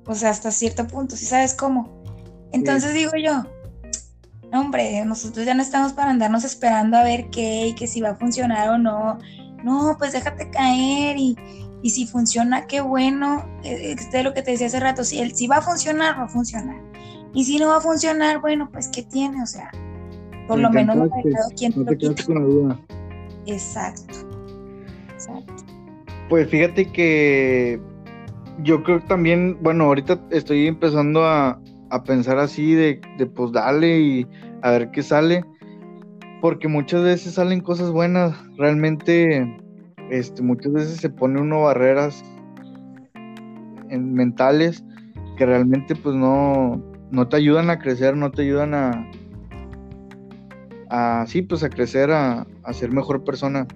O 0.06 0.16
sea, 0.16 0.32
hasta 0.32 0.52
cierto 0.52 0.86
punto, 0.86 1.16
¿sí 1.16 1.26
sabes 1.26 1.54
cómo? 1.54 2.04
Entonces 2.52 2.94
digo 2.94 3.12
yo, 3.16 3.46
hombre, 4.54 5.04
nosotros 5.06 5.46
ya 5.46 5.54
no 5.54 5.62
estamos 5.62 5.94
para 5.94 6.12
andarnos 6.12 6.44
esperando 6.44 6.98
a 6.98 7.04
ver 7.04 7.30
qué 7.30 7.68
y 7.68 7.76
que 7.76 7.88
si 7.88 8.02
va 8.02 8.10
a 8.10 8.16
funcionar 8.16 8.70
o 8.70 8.78
no. 8.78 9.20
No, 9.64 9.96
pues 9.98 10.14
déjate 10.14 10.50
caer 10.50 11.18
y, 11.18 11.36
y 11.82 11.90
si 11.90 12.06
funciona, 12.06 12.66
qué 12.68 12.82
bueno. 12.82 13.46
Este 13.64 14.20
es 14.20 14.24
lo 14.24 14.34
que 14.34 14.42
te 14.42 14.52
decía 14.52 14.68
hace 14.68 14.80
rato, 14.80 15.04
si, 15.04 15.30
si 15.32 15.48
va 15.48 15.58
a 15.58 15.62
funcionar, 15.62 16.18
va 16.18 16.24
a 16.24 16.30
funcionar. 16.30 16.82
Y 17.34 17.44
si 17.46 17.60
no 17.60 17.68
va 17.68 17.78
a 17.78 17.82
funcionar, 17.82 18.40
bueno, 18.42 18.70
pues 18.72 18.88
¿qué 18.88 19.04
tiene? 19.04 19.44
O 19.44 19.46
sea, 19.46 19.72
por 20.48 20.60
lo 20.60 20.70
menos 20.70 20.96
no 20.96 21.04
me 21.04 21.12
quién 21.56 21.74
no 21.76 21.86
te 21.86 22.26
con 22.26 22.36
la 22.36 22.42
duda. 22.42 22.80
Exacto. 23.46 24.16
Pues 26.28 26.50
fíjate 26.50 26.92
que 26.92 27.80
yo 28.64 28.84
creo 28.84 29.00
que 29.00 29.08
también, 29.08 29.58
bueno, 29.62 29.86
ahorita 29.86 30.20
estoy 30.32 30.68
empezando 30.68 31.24
a, 31.26 31.60
pensar 32.04 32.38
así 32.38 32.74
de, 32.74 33.02
de 33.18 33.26
pues 33.26 33.52
dale 33.52 34.00
y 34.00 34.28
a 34.62 34.72
ver 34.72 34.92
qué 34.92 35.04
sale, 35.04 35.44
porque 36.42 36.68
muchas 36.68 37.04
veces 37.04 37.34
salen 37.34 37.62
cosas 37.62 37.92
buenas, 37.92 38.36
realmente, 38.58 39.58
este, 40.10 40.42
muchas 40.42 40.74
veces 40.74 40.98
se 40.98 41.10
pone 41.10 41.42
uno 41.42 41.64
barreras 41.64 42.24
en, 43.90 44.14
mentales 44.14 44.84
que 45.38 45.46
realmente 45.46 45.96
pues 45.96 46.16
no, 46.16 46.82
no 47.12 47.28
te 47.28 47.38
ayudan 47.38 47.70
a 47.70 47.80
crecer, 47.80 48.16
no 48.16 48.32
te 48.32 48.44
ayudan 48.44 48.74
a, 48.74 49.10
a 50.90 51.26
sí, 51.28 51.42
pues 51.42 51.64
a 51.64 51.70
crecer, 51.70 52.12
a, 52.12 52.46
a 52.64 52.74
ser 52.74 52.92
mejor 52.92 53.24
persona. 53.24 53.68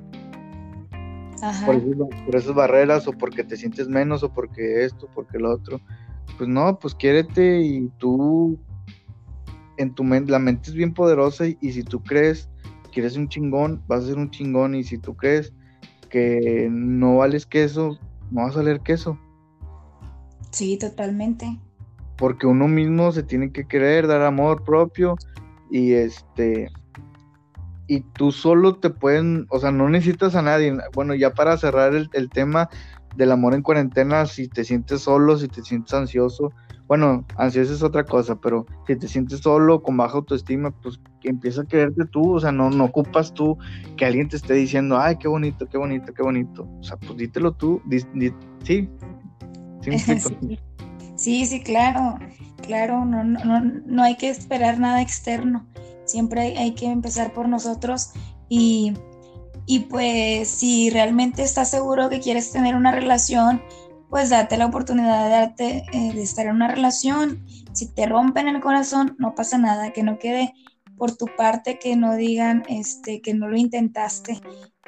Por, 1.66 2.36
esas 2.36 2.56
barreras 2.56 3.06
o 3.06 3.12
porque 3.12 3.44
te 3.44 3.58
sientes 3.58 3.90
menos 3.90 4.24
o 4.24 4.34
porque 4.34 4.86
esto, 4.86 5.10
porque 5.14 5.40
lo 5.40 5.52
otro. 5.52 5.82
Pues 6.38 6.50
no, 6.50 6.80
pues 6.80 6.96
quiérete 6.96 7.62
y 7.62 7.90
tú 7.98 8.60
en 9.78 9.94
tu 9.94 10.04
mente, 10.04 10.32
la 10.32 10.40
mente 10.40 10.70
es 10.70 10.76
bien 10.76 10.94
poderosa 10.94 11.46
y, 11.48 11.72
si 11.72 11.84
tú 11.84 12.02
crees 12.04 12.50
que 12.92 13.00
eres 13.00 13.18
un 13.18 13.28
chingón, 13.28 13.82
vas 13.88 14.04
a 14.04 14.08
ser 14.08 14.18
un 14.18 14.30
chingón 14.30 14.76
y 14.76 14.84
si 14.84 14.98
tú 14.98 15.16
crees 15.16 15.54
que 16.10 16.68
no 16.72 17.18
vales 17.18 17.46
queso, 17.46 17.98
no 18.32 18.44
vas 18.44 18.56
a 18.56 18.64
leer 18.64 18.82
queso. 18.82 19.18
Sí, 20.52 20.78
totalmente. 20.78 21.60
Porque 22.18 22.46
uno 22.46 22.68
mismo 22.68 23.12
se 23.12 23.24
tiene 23.24 23.52
que 23.52 23.68
querer, 23.68 24.06
dar 24.06 24.22
amor 24.22 24.64
propio 24.64 25.16
y 25.72 25.94
este 25.94 26.70
y 27.88 28.02
tú 28.02 28.32
solo 28.32 28.76
te 28.76 28.90
pueden, 28.90 29.46
o 29.50 29.60
sea, 29.60 29.72
no 29.72 29.90
necesitas 29.90 30.36
a 30.36 30.42
nadie. 30.42 30.76
Bueno, 30.94 31.16
ya 31.16 31.34
para 31.34 31.58
cerrar 31.58 31.94
el, 31.94 32.30
tema 32.30 32.70
del 33.16 33.32
amor 33.32 33.54
en 33.54 33.62
cuarentena, 33.62 34.26
si 34.26 34.48
te 34.48 34.64
sientes 34.64 35.02
solo, 35.02 35.38
si 35.38 35.48
te 35.48 35.62
sientes 35.62 35.94
ansioso, 35.94 36.52
bueno, 36.88 37.26
ansioso 37.38 37.74
es 37.74 37.84
otra 37.84 38.04
cosa, 38.04 38.36
pero 38.36 38.66
si 38.88 38.96
te 38.96 39.08
sientes 39.08 39.40
solo, 39.40 39.82
con 39.82 39.98
baja 39.98 40.18
autoestima, 40.18 40.72
pues 40.72 41.00
empieza 41.24 41.62
a 41.62 41.66
quererte 41.66 42.06
tú, 42.06 42.36
o 42.36 42.40
sea, 42.40 42.52
no, 42.52 42.70
no 42.70 42.86
ocupas 42.86 43.34
tú 43.34 43.58
que 43.98 44.06
alguien 44.06 44.28
te 44.28 44.36
esté 44.36 44.54
diciendo, 44.54 45.00
ay, 45.00 45.18
qué 45.18 45.28
bonito, 45.28 45.68
qué 45.68 45.78
bonito, 45.78 46.14
qué 46.14 46.24
bonito. 46.24 46.68
O 46.80 46.84
sea, 46.84 46.98
pues 46.98 47.18
dítelo 47.18 47.54
tú, 47.54 47.82
sí. 48.64 48.90
Sí, 49.84 49.98
sí, 51.18 51.46
sí, 51.46 51.62
claro, 51.62 52.18
claro, 52.62 53.04
no, 53.04 53.24
no, 53.24 53.62
no 53.86 54.04
hay 54.04 54.16
que 54.16 54.30
esperar 54.30 54.80
nada 54.80 55.02
externo 55.02 55.68
Siempre 56.06 56.58
hay, 56.58 56.74
que 56.74 56.88
empezar 56.88 57.34
por 57.34 57.48
nosotros 57.48 58.12
y, 58.50 58.94
pues 59.90 60.50
si 60.50 60.90
realmente 60.90 61.44
estás 61.44 61.70
seguro 61.70 62.10
que 62.10 62.20
quieres 62.20 62.52
tener 62.52 62.76
una 62.76 62.92
relación, 62.92 63.62
pues 64.10 64.30
date 64.30 64.58
la 64.58 64.66
oportunidad 64.66 65.24
de, 65.24 65.30
darte, 65.30 65.84
eh, 65.94 66.14
de 66.14 66.22
estar 66.22 66.46
en 66.46 66.56
una 66.56 66.68
relación. 66.68 67.46
Si 67.74 67.88
te 67.88 68.06
rompen 68.06 68.48
el 68.48 68.62
corazón, 68.62 69.16
no 69.18 69.36
pasa 69.36 69.58
nada, 69.58 69.92
que 69.92 70.04
no 70.04 70.20
quede 70.20 70.54
por 70.98 71.16
tu 71.16 71.26
parte, 71.38 71.80
que 71.80 71.96
no 71.96 72.16
digan 72.16 72.64
este, 72.68 73.22
que 73.22 73.34
no 73.34 73.48
lo 73.48 73.58
intentaste. 73.58 74.40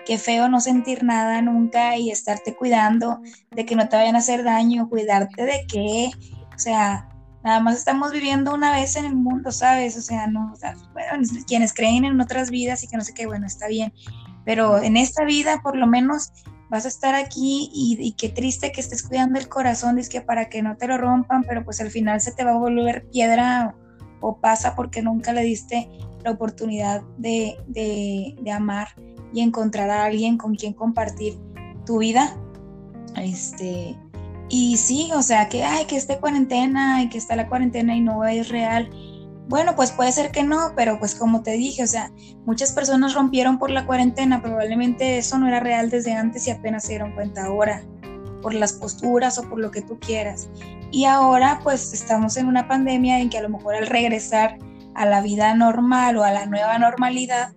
Qué 0.06 0.18
feo 0.18 0.50
no 0.50 0.60
sentir 0.60 1.04
nada 1.04 1.42
nunca 1.42 1.98
y 1.98 2.12
estarte 2.12 2.56
cuidando 2.56 3.20
de 3.52 3.66
que 3.66 3.76
no 3.76 3.90
te 3.90 3.96
vayan 3.96 4.16
a 4.16 4.20
hacer 4.20 4.44
daño, 4.44 4.90
cuidarte 4.90 5.44
de 5.46 5.66
qué. 5.68 6.12
O 6.54 6.60
sea, 6.60 7.10
Nada 7.46 7.60
más 7.60 7.78
estamos 7.78 8.12
viviendo 8.12 8.56
una 8.56 8.72
vez 8.72 8.96
en 8.96 9.06
el 9.06 9.16
mundo, 9.16 9.52
¿sabes? 9.52 9.96
O 9.98 10.02
sea, 10.02 10.26
no, 10.26 10.56
bueno, 10.94 11.24
quienes 11.46 11.76
creen 11.76 12.04
en 12.04 12.20
otras 12.20 12.50
vidas 12.50 12.84
y 12.84 12.88
que 12.88 12.98
no 12.98 13.04
sé 13.04 13.14
qué, 13.14 13.28
bueno, 13.28 13.46
está 13.46 13.68
bien. 13.68 13.94
Pero 14.46 14.82
en 14.82 14.96
esta 14.96 15.26
vida, 15.26 15.60
por 15.64 15.76
lo 15.76 15.88
menos, 15.88 16.32
vas 16.70 16.86
a 16.86 16.88
estar 16.88 17.16
aquí 17.16 17.70
y, 17.74 18.14
qué 18.14 18.30
triste 18.30 18.72
que 18.72 18.82
estés 18.82 19.04
cuidando 19.04 19.40
el 19.40 19.48
corazón, 19.48 20.00
es 20.00 20.10
que 20.10 20.22
para 20.22 20.50
que 20.50 20.62
no 20.62 20.78
te 20.78 20.88
lo 20.88 20.98
rompan, 20.98 21.44
pero 21.48 21.64
pues 21.64 21.82
al 21.82 21.92
final 21.92 22.22
se 22.22 22.32
te 22.32 22.44
va 22.44 22.52
a 22.52 22.58
volver 22.58 23.08
piedra 23.12 23.76
o, 24.22 24.38
pasa 24.38 24.76
porque 24.76 25.02
nunca 25.02 25.34
le 25.34 25.44
diste 25.44 25.90
la 26.24 26.32
oportunidad 26.32 27.04
de, 27.18 27.58
de, 27.68 28.52
amar 28.52 28.88
y 29.34 29.42
encontrar 29.42 29.90
a 29.92 30.06
alguien 30.06 30.38
con 30.38 30.56
quien 30.56 30.74
compartir 30.74 31.38
tu 31.86 32.00
vida. 32.00 32.36
Este, 33.16 33.96
y 34.50 34.78
sí, 34.78 35.12
o 35.14 35.22
sea, 35.22 35.48
que, 35.50 35.64
ay, 35.64 35.86
que 35.86 35.96
esté 35.96 36.18
cuarentena 36.20 37.04
y 37.04 37.10
que 37.10 37.18
está 37.18 37.36
la 37.36 37.48
cuarentena 37.48 37.96
y 37.96 38.02
no 38.02 38.26
es 38.26 38.50
real. 38.50 38.90
Bueno, 39.48 39.76
pues 39.76 39.92
puede 39.92 40.12
ser 40.12 40.32
que 40.32 40.44
no, 40.44 40.74
pero 40.76 40.98
pues 40.98 41.14
como 41.14 41.44
te 41.44 41.52
dije, 41.52 41.84
o 41.84 41.88
sea, 41.88 42.12
muchas 42.46 42.72
personas 42.72 43.14
rompieron 43.14 43.60
por 43.60 43.70
la 43.70 43.86
cuarentena, 43.86 44.42
probablemente 44.42 45.20
eso 45.20 45.38
no 45.38 45.48
era 45.48 45.60
real 45.60 45.90
desde 45.90 46.14
antes 46.14 46.48
y 46.48 46.52
apenas 46.52 46.84
se 46.84 46.94
dieron 46.94 47.12
cuenta 47.14 47.46
ahora, 47.46 47.84
por 48.42 48.54
las 48.56 48.74
posturas 48.74 49.38
o 49.38 49.48
por 49.48 49.60
lo 49.60 49.70
que 49.70 49.82
tú 49.82 50.00
quieras. 50.00 50.50
Y 50.92 51.06
ahora 51.06 51.60
pues 51.64 51.94
estamos 51.94 52.38
en 52.38 52.48
una 52.48 52.68
pandemia 52.68 53.20
en 53.20 53.30
que 53.30 53.38
a 53.38 53.42
lo 53.42 53.50
mejor 53.50 53.76
al 53.76 53.88
regresar 53.88 54.58
a 54.96 55.06
la 55.06 55.22
vida 55.22 55.54
normal 55.54 56.18
o 56.18 56.24
a 56.24 56.32
la 56.32 56.46
nueva 56.48 56.80
normalidad, 56.80 57.54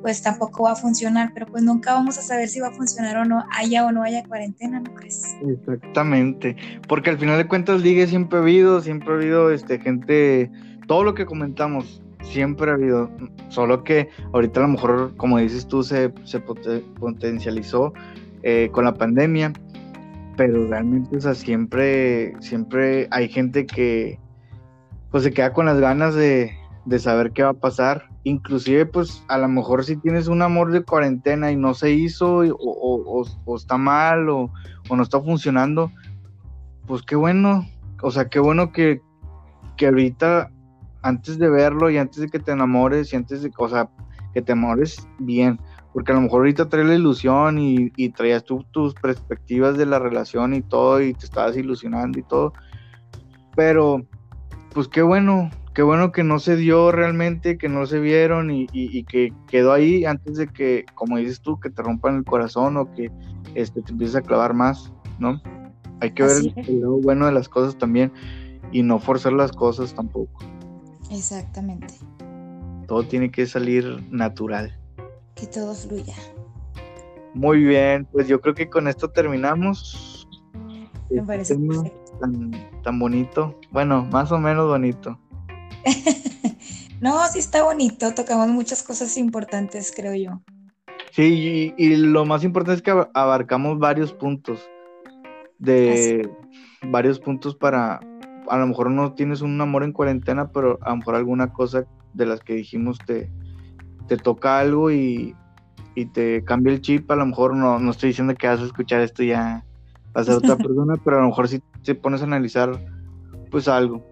pues 0.00 0.22
tampoco 0.22 0.64
va 0.64 0.72
a 0.72 0.76
funcionar, 0.76 1.32
pero 1.34 1.46
pues 1.46 1.62
nunca 1.64 1.92
vamos 1.92 2.16
a 2.16 2.22
saber 2.22 2.48
si 2.48 2.60
va 2.60 2.68
a 2.68 2.72
funcionar 2.72 3.16
o 3.16 3.24
no, 3.24 3.44
haya 3.50 3.84
o 3.84 3.92
no 3.92 4.02
haya 4.04 4.22
cuarentena, 4.24 4.80
¿no 4.80 4.94
crees? 4.94 5.34
Exactamente, 5.44 6.56
porque 6.86 7.10
al 7.10 7.18
final 7.18 7.38
de 7.38 7.48
cuentas 7.48 7.82
ligue 7.82 8.06
siempre 8.06 8.38
ha 8.38 8.42
habido, 8.42 8.80
siempre 8.80 9.10
ha 9.10 9.16
habido 9.16 9.50
este, 9.50 9.80
gente 9.80 10.50
todo 10.86 11.04
lo 11.04 11.14
que 11.14 11.26
comentamos 11.26 12.02
siempre 12.22 12.70
ha 12.70 12.74
habido, 12.74 13.10
solo 13.48 13.84
que 13.84 14.08
ahorita 14.32 14.60
a 14.60 14.62
lo 14.64 14.70
mejor, 14.70 15.16
como 15.16 15.38
dices 15.38 15.66
tú, 15.66 15.82
se, 15.82 16.12
se 16.24 16.40
potencializó 16.40 17.92
eh, 18.42 18.68
con 18.72 18.84
la 18.84 18.94
pandemia, 18.94 19.52
pero 20.36 20.66
realmente, 20.68 21.16
o 21.16 21.20
sea, 21.20 21.34
siempre, 21.34 22.34
siempre 22.40 23.08
hay 23.10 23.28
gente 23.28 23.66
que 23.66 24.18
pues 25.10 25.24
se 25.24 25.32
queda 25.32 25.52
con 25.52 25.66
las 25.66 25.80
ganas 25.80 26.14
de, 26.14 26.52
de 26.84 26.98
saber 26.98 27.32
qué 27.32 27.42
va 27.42 27.50
a 27.50 27.54
pasar. 27.54 28.08
Inclusive, 28.24 28.86
pues 28.86 29.24
a 29.28 29.38
lo 29.38 29.48
mejor 29.48 29.84
si 29.84 29.96
tienes 29.96 30.28
un 30.28 30.42
amor 30.42 30.72
de 30.72 30.82
cuarentena 30.82 31.52
y 31.52 31.56
no 31.56 31.74
se 31.74 31.92
hizo, 31.92 32.38
o, 32.38 33.24
o, 33.44 33.56
está 33.56 33.78
mal, 33.78 34.28
o, 34.28 34.50
no 34.90 35.02
está 35.02 35.20
funcionando, 35.20 35.92
pues 36.86 37.02
qué 37.02 37.16
bueno. 37.16 37.66
O 38.02 38.10
sea, 38.10 38.28
qué 38.28 38.40
bueno 38.40 38.72
que, 38.72 39.00
que 39.76 39.86
ahorita 39.86 40.50
antes 41.06 41.38
de 41.38 41.48
verlo 41.48 41.88
y 41.88 41.98
antes 41.98 42.20
de 42.20 42.28
que 42.28 42.40
te 42.40 42.50
enamores 42.50 43.12
y 43.12 43.16
antes 43.16 43.40
de, 43.42 43.52
o 43.56 43.68
sea, 43.68 43.88
que 44.34 44.42
te 44.42 44.52
amores 44.52 45.08
bien, 45.20 45.60
porque 45.92 46.10
a 46.10 46.16
lo 46.16 46.20
mejor 46.20 46.40
ahorita 46.40 46.68
traes 46.68 46.88
la 46.88 46.96
ilusión 46.96 47.58
y, 47.58 47.90
traías 48.10 48.44
tú 48.44 48.64
tus 48.72 48.92
perspectivas 48.94 49.78
de 49.78 49.86
la 49.86 50.00
relación 50.00 50.52
y 50.52 50.62
todo 50.62 51.00
y 51.00 51.14
te 51.14 51.24
estabas 51.24 51.56
ilusionando 51.56 52.18
y 52.18 52.24
todo, 52.24 52.52
pero 53.54 54.04
pues 54.74 54.88
qué 54.88 55.00
bueno, 55.02 55.50
qué 55.74 55.82
bueno 55.82 56.10
que 56.10 56.24
no 56.24 56.40
se 56.40 56.56
dio 56.56 56.90
realmente, 56.90 57.56
que 57.56 57.68
no 57.68 57.86
se 57.86 58.00
vieron 58.00 58.50
y, 58.50 59.04
que 59.04 59.32
quedó 59.46 59.72
ahí 59.72 60.04
antes 60.04 60.36
de 60.36 60.48
que, 60.48 60.84
como 60.94 61.18
dices 61.18 61.40
tú, 61.40 61.60
que 61.60 61.70
te 61.70 61.82
rompan 61.82 62.16
el 62.16 62.24
corazón 62.24 62.76
o 62.76 62.92
que 62.92 63.12
este, 63.54 63.80
te 63.80 63.92
empieces 63.92 64.16
a 64.16 64.22
clavar 64.22 64.54
más, 64.54 64.92
¿no? 65.20 65.40
Hay 66.00 66.10
que 66.10 66.24
ver 66.24 66.52
el 66.56 66.80
lado 66.80 66.98
bueno 67.00 67.26
de 67.26 67.32
las 67.32 67.48
cosas 67.48 67.78
también 67.78 68.12
y 68.72 68.82
no 68.82 68.98
forzar 68.98 69.32
las 69.34 69.52
cosas 69.52 69.94
tampoco. 69.94 70.55
Exactamente. 71.10 71.94
Todo 72.86 73.06
tiene 73.06 73.30
que 73.30 73.46
salir 73.46 74.02
natural. 74.10 74.78
Que 75.34 75.46
todo 75.46 75.74
fluya. 75.74 76.14
Muy 77.34 77.64
bien, 77.64 78.06
pues 78.06 78.28
yo 78.28 78.40
creo 78.40 78.54
que 78.54 78.70
con 78.70 78.88
esto 78.88 79.10
terminamos. 79.10 80.26
Me 81.10 81.22
parece 81.22 81.54
este 81.54 81.92
tan, 82.20 82.50
tan 82.82 82.98
bonito. 82.98 83.58
Bueno, 83.70 84.04
más 84.04 84.32
o 84.32 84.38
menos 84.38 84.66
bonito. 84.66 85.18
no, 87.00 87.26
sí 87.28 87.38
está 87.38 87.62
bonito. 87.62 88.14
Tocamos 88.14 88.48
muchas 88.48 88.82
cosas 88.82 89.16
importantes, 89.18 89.92
creo 89.94 90.14
yo. 90.14 90.40
Sí, 91.12 91.74
y, 91.76 91.96
lo 91.96 92.24
más 92.24 92.44
importante 92.44 92.76
es 92.76 92.82
que 92.82 93.06
abarcamos 93.14 93.78
varios 93.78 94.12
puntos. 94.12 94.68
De 95.58 96.28
varios 96.82 97.18
puntos 97.18 97.54
para, 97.56 98.00
a 98.48 98.58
lo 98.58 98.66
mejor 98.66 98.90
no 98.90 99.12
tienes 99.14 99.40
un 99.42 99.60
amor 99.60 99.82
en 99.82 99.92
cuarentena, 99.92 100.48
pero 100.48 100.78
a 100.82 100.90
lo 100.90 100.96
mejor 100.96 101.14
alguna 101.16 101.52
cosa 101.52 101.84
de 102.14 102.26
las 102.26 102.40
que 102.40 102.54
dijimos 102.54 102.98
te, 103.06 103.30
te 104.08 104.16
toca 104.16 104.58
algo 104.58 104.90
y, 104.90 105.34
te 106.12 106.44
cambia 106.44 106.74
el 106.74 106.82
chip, 106.82 107.10
a 107.10 107.16
lo 107.16 107.24
mejor 107.24 107.56
no, 107.56 107.78
no 107.78 107.90
estoy 107.90 108.10
diciendo 108.10 108.34
que 108.34 108.46
vas 108.46 108.60
a 108.60 108.66
escuchar 108.66 109.00
esto 109.00 109.22
ya 109.22 109.64
a 110.12 110.24
ser 110.24 110.34
otra 110.34 110.56
persona, 110.58 110.94
pero 111.02 111.16
a 111.16 111.20
lo 111.22 111.28
mejor 111.28 111.48
si 111.48 111.62
te 111.84 111.94
pones 111.94 112.20
a 112.20 112.24
analizar 112.24 112.78
pues 113.50 113.66
algo. 113.66 114.04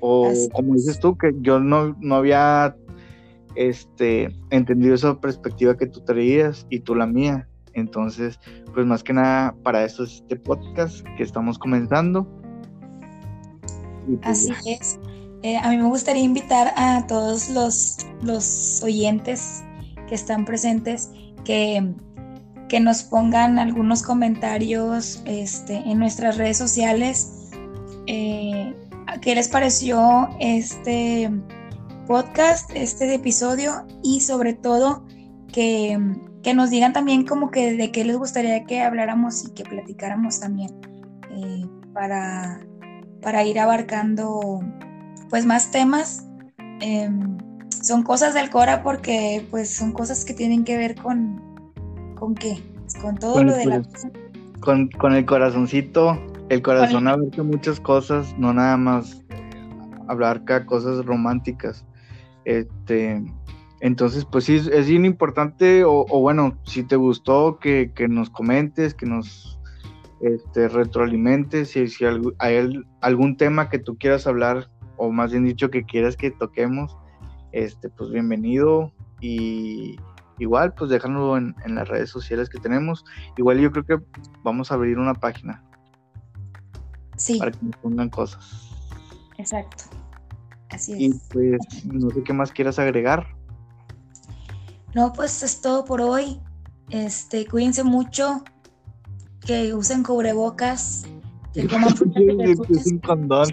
O 0.00 0.32
como 0.52 0.74
dices 0.74 0.98
tú, 0.98 1.16
que 1.18 1.32
yo 1.40 1.60
no, 1.60 1.94
no 2.00 2.14
había 2.14 2.74
este, 3.56 4.34
entendido 4.50 4.94
esa 4.94 5.20
perspectiva 5.20 5.76
que 5.76 5.86
tú 5.86 6.00
traías 6.00 6.66
y 6.70 6.80
tú 6.80 6.94
la 6.94 7.06
mía. 7.06 7.48
Entonces, 7.74 8.38
pues 8.72 8.86
más 8.86 9.02
que 9.02 9.12
nada 9.12 9.54
para 9.62 9.84
eso 9.84 10.04
es 10.04 10.14
este 10.14 10.36
podcast 10.36 11.06
que 11.16 11.22
estamos 11.22 11.58
comenzando. 11.58 12.26
Pues 14.06 14.20
Así 14.50 14.72
es. 14.72 14.98
Eh, 15.42 15.56
a 15.56 15.70
mí 15.70 15.76
me 15.76 15.84
gustaría 15.84 16.22
invitar 16.22 16.72
a 16.76 17.06
todos 17.06 17.50
los, 17.50 17.98
los 18.22 18.82
oyentes 18.82 19.62
que 20.08 20.14
están 20.14 20.44
presentes 20.44 21.10
que, 21.44 21.94
que 22.68 22.80
nos 22.80 23.02
pongan 23.02 23.58
algunos 23.58 24.02
comentarios 24.02 25.22
este, 25.24 25.76
en 25.76 25.98
nuestras 25.98 26.36
redes 26.36 26.56
sociales. 26.56 27.50
Eh, 28.06 28.74
¿Qué 29.20 29.34
les 29.34 29.48
pareció 29.48 30.28
este 30.40 31.30
podcast, 32.06 32.70
este 32.74 33.14
episodio? 33.14 33.86
Y 34.02 34.20
sobre 34.20 34.52
todo 34.52 35.04
que, 35.52 35.98
que, 36.42 36.54
nos 36.54 36.70
digan 36.70 36.92
también 36.92 37.24
como 37.24 37.50
que 37.50 37.74
de 37.74 37.92
qué 37.92 38.04
les 38.04 38.16
gustaría 38.16 38.64
que 38.64 38.82
habláramos 38.82 39.44
y 39.44 39.50
que 39.52 39.64
platicáramos 39.64 40.40
también 40.40 40.70
eh, 41.30 41.66
para 41.92 42.60
para 43.22 43.44
ir 43.44 43.58
abarcando 43.58 44.60
pues 45.30 45.46
más 45.46 45.70
temas. 45.70 46.26
Em, 46.80 47.36
son 47.70 48.02
cosas 48.02 48.34
del 48.34 48.50
Cora 48.50 48.82
porque 48.82 49.46
pues 49.50 49.74
son 49.74 49.92
cosas 49.92 50.24
que 50.24 50.34
tienen 50.34 50.64
que 50.64 50.76
ver 50.76 50.94
con, 50.96 51.40
¿con 52.16 52.34
qué? 52.34 52.62
Con 53.00 53.16
todo 53.16 53.42
lo 53.42 53.54
de 53.54 53.66
la... 53.66 53.82
Con, 54.60 54.88
con, 54.88 55.14
el 55.14 55.24
corazoncito, 55.26 56.18
el 56.48 56.62
corazón 56.62 57.06
abarca 57.06 57.42
muchas 57.42 57.78
cosas, 57.78 58.34
no 58.38 58.52
nada 58.52 58.76
más 58.76 59.22
abarca 60.08 60.66
cosas 60.66 61.04
románticas. 61.04 61.84
Este, 62.44 63.22
entonces, 63.80 64.24
pues 64.24 64.44
sí, 64.44 64.56
es 64.72 64.88
bien 64.88 65.04
importante, 65.04 65.84
o, 65.84 66.06
o 66.08 66.20
bueno, 66.20 66.56
si 66.64 66.82
te 66.82 66.96
gustó, 66.96 67.58
que, 67.58 67.92
que 67.94 68.08
nos 68.08 68.30
comentes, 68.30 68.94
que 68.94 69.06
nos 69.06 69.55
este, 70.20 70.68
retroalimentes, 70.68 71.70
si, 71.70 71.88
si 71.88 72.04
hay 72.38 72.84
algún 73.00 73.36
tema 73.36 73.68
que 73.68 73.78
tú 73.78 73.96
quieras 73.98 74.26
hablar, 74.26 74.70
o 74.96 75.10
más 75.10 75.32
bien 75.32 75.44
dicho 75.44 75.70
que 75.70 75.84
quieras 75.84 76.16
que 76.16 76.30
toquemos, 76.30 76.96
este, 77.52 77.88
pues 77.90 78.10
bienvenido 78.10 78.92
y 79.20 79.96
igual 80.38 80.74
pues 80.74 80.90
déjalo 80.90 81.36
en, 81.36 81.54
las 81.68 81.88
redes 81.88 82.10
sociales 82.10 82.48
que 82.48 82.58
tenemos. 82.58 83.04
Igual 83.36 83.58
yo 83.60 83.72
creo 83.72 83.84
que 83.84 83.98
vamos 84.42 84.70
a 84.70 84.74
abrir 84.74 84.98
una 84.98 85.14
página. 85.14 85.62
Sí. 87.16 87.38
Para 87.38 87.52
que 87.52 87.58
nos 87.62 87.76
pongan 87.76 88.10
cosas. 88.10 88.70
Exacto. 89.38 89.84
Así 90.70 90.92
es. 90.92 91.00
Y 91.00 91.20
pues 91.32 91.84
no 91.84 92.10
sé 92.10 92.22
qué 92.22 92.32
más 92.32 92.52
quieras 92.52 92.78
agregar. 92.78 93.26
No, 94.94 95.12
pues 95.12 95.42
es 95.42 95.60
todo 95.60 95.84
por 95.84 96.00
hoy. 96.00 96.40
Este, 96.90 97.46
cuídense 97.46 97.82
mucho, 97.82 98.44
que 99.46 99.74
usen 99.74 100.02
cubrebocas, 100.02 101.04
que 101.54 101.66
coman 101.66 101.94
un 102.02 102.98
condón. 102.98 103.48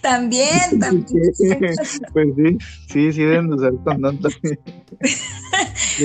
también, 0.00 0.70
también. 0.80 1.32
pues 2.12 2.28
sí, 2.36 2.58
sí, 2.88 3.12
sí 3.12 3.22
deben 3.22 3.52
usar 3.52 3.72
condón 3.84 4.18
también. 4.20 4.58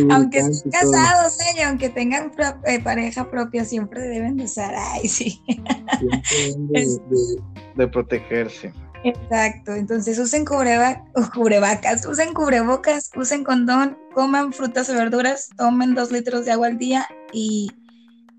aunque 0.10 0.40
estén 0.40 0.72
casados, 0.72 1.38
¿eh? 1.40 1.64
aunque 1.64 1.90
tengan 1.90 2.32
eh, 2.66 2.82
pareja 2.82 3.30
propia, 3.30 3.66
siempre 3.66 4.02
deben 4.02 4.38
de 4.38 4.46
usar, 4.46 4.74
ay, 4.76 5.08
sí. 5.08 5.42
de 7.76 7.88
protegerse. 7.88 8.74
Exacto, 9.04 9.74
entonces 9.74 10.20
usen 10.20 10.46
cubrebacas, 10.46 12.06
usen 12.06 12.34
cubrebocas, 12.34 13.10
usen 13.16 13.44
condón, 13.44 13.98
coman 14.14 14.54
frutas 14.54 14.90
y 14.90 14.94
verduras, 14.94 15.50
tomen 15.58 15.96
dos 15.96 16.12
litros 16.12 16.46
de 16.46 16.52
agua 16.52 16.68
al 16.68 16.78
día 16.78 17.08
y 17.34 17.72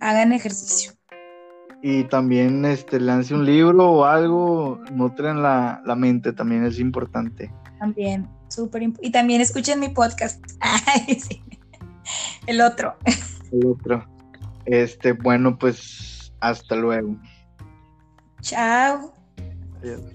hagan 0.01 0.33
ejercicio. 0.33 0.93
Y 1.83 2.05
también 2.05 2.65
este, 2.65 3.01
lance 3.01 3.35
un 3.35 3.45
libro 3.45 3.91
o 3.91 4.05
algo, 4.05 4.81
nutren 4.93 5.43
la, 5.43 5.83
la 5.85 5.97
mente, 5.97 6.33
también 6.33 6.65
es 6.65 6.79
importante. 6.79 7.53
También, 7.81 8.29
súper 8.47 8.83
importante. 8.83 9.09
Y 9.09 9.11
también 9.11 9.41
escuchen 9.41 9.81
mi 9.81 9.89
podcast. 9.89 10.45
Ay, 10.61 11.19
sí. 11.19 11.43
El 12.47 12.61
otro. 12.61 12.95
El 13.51 13.67
otro. 13.67 14.07
Este, 14.67 15.13
bueno, 15.13 15.59
pues 15.59 16.33
hasta 16.39 16.77
luego. 16.77 17.17
Chao. 18.41 19.13
Adiós. 19.81 20.12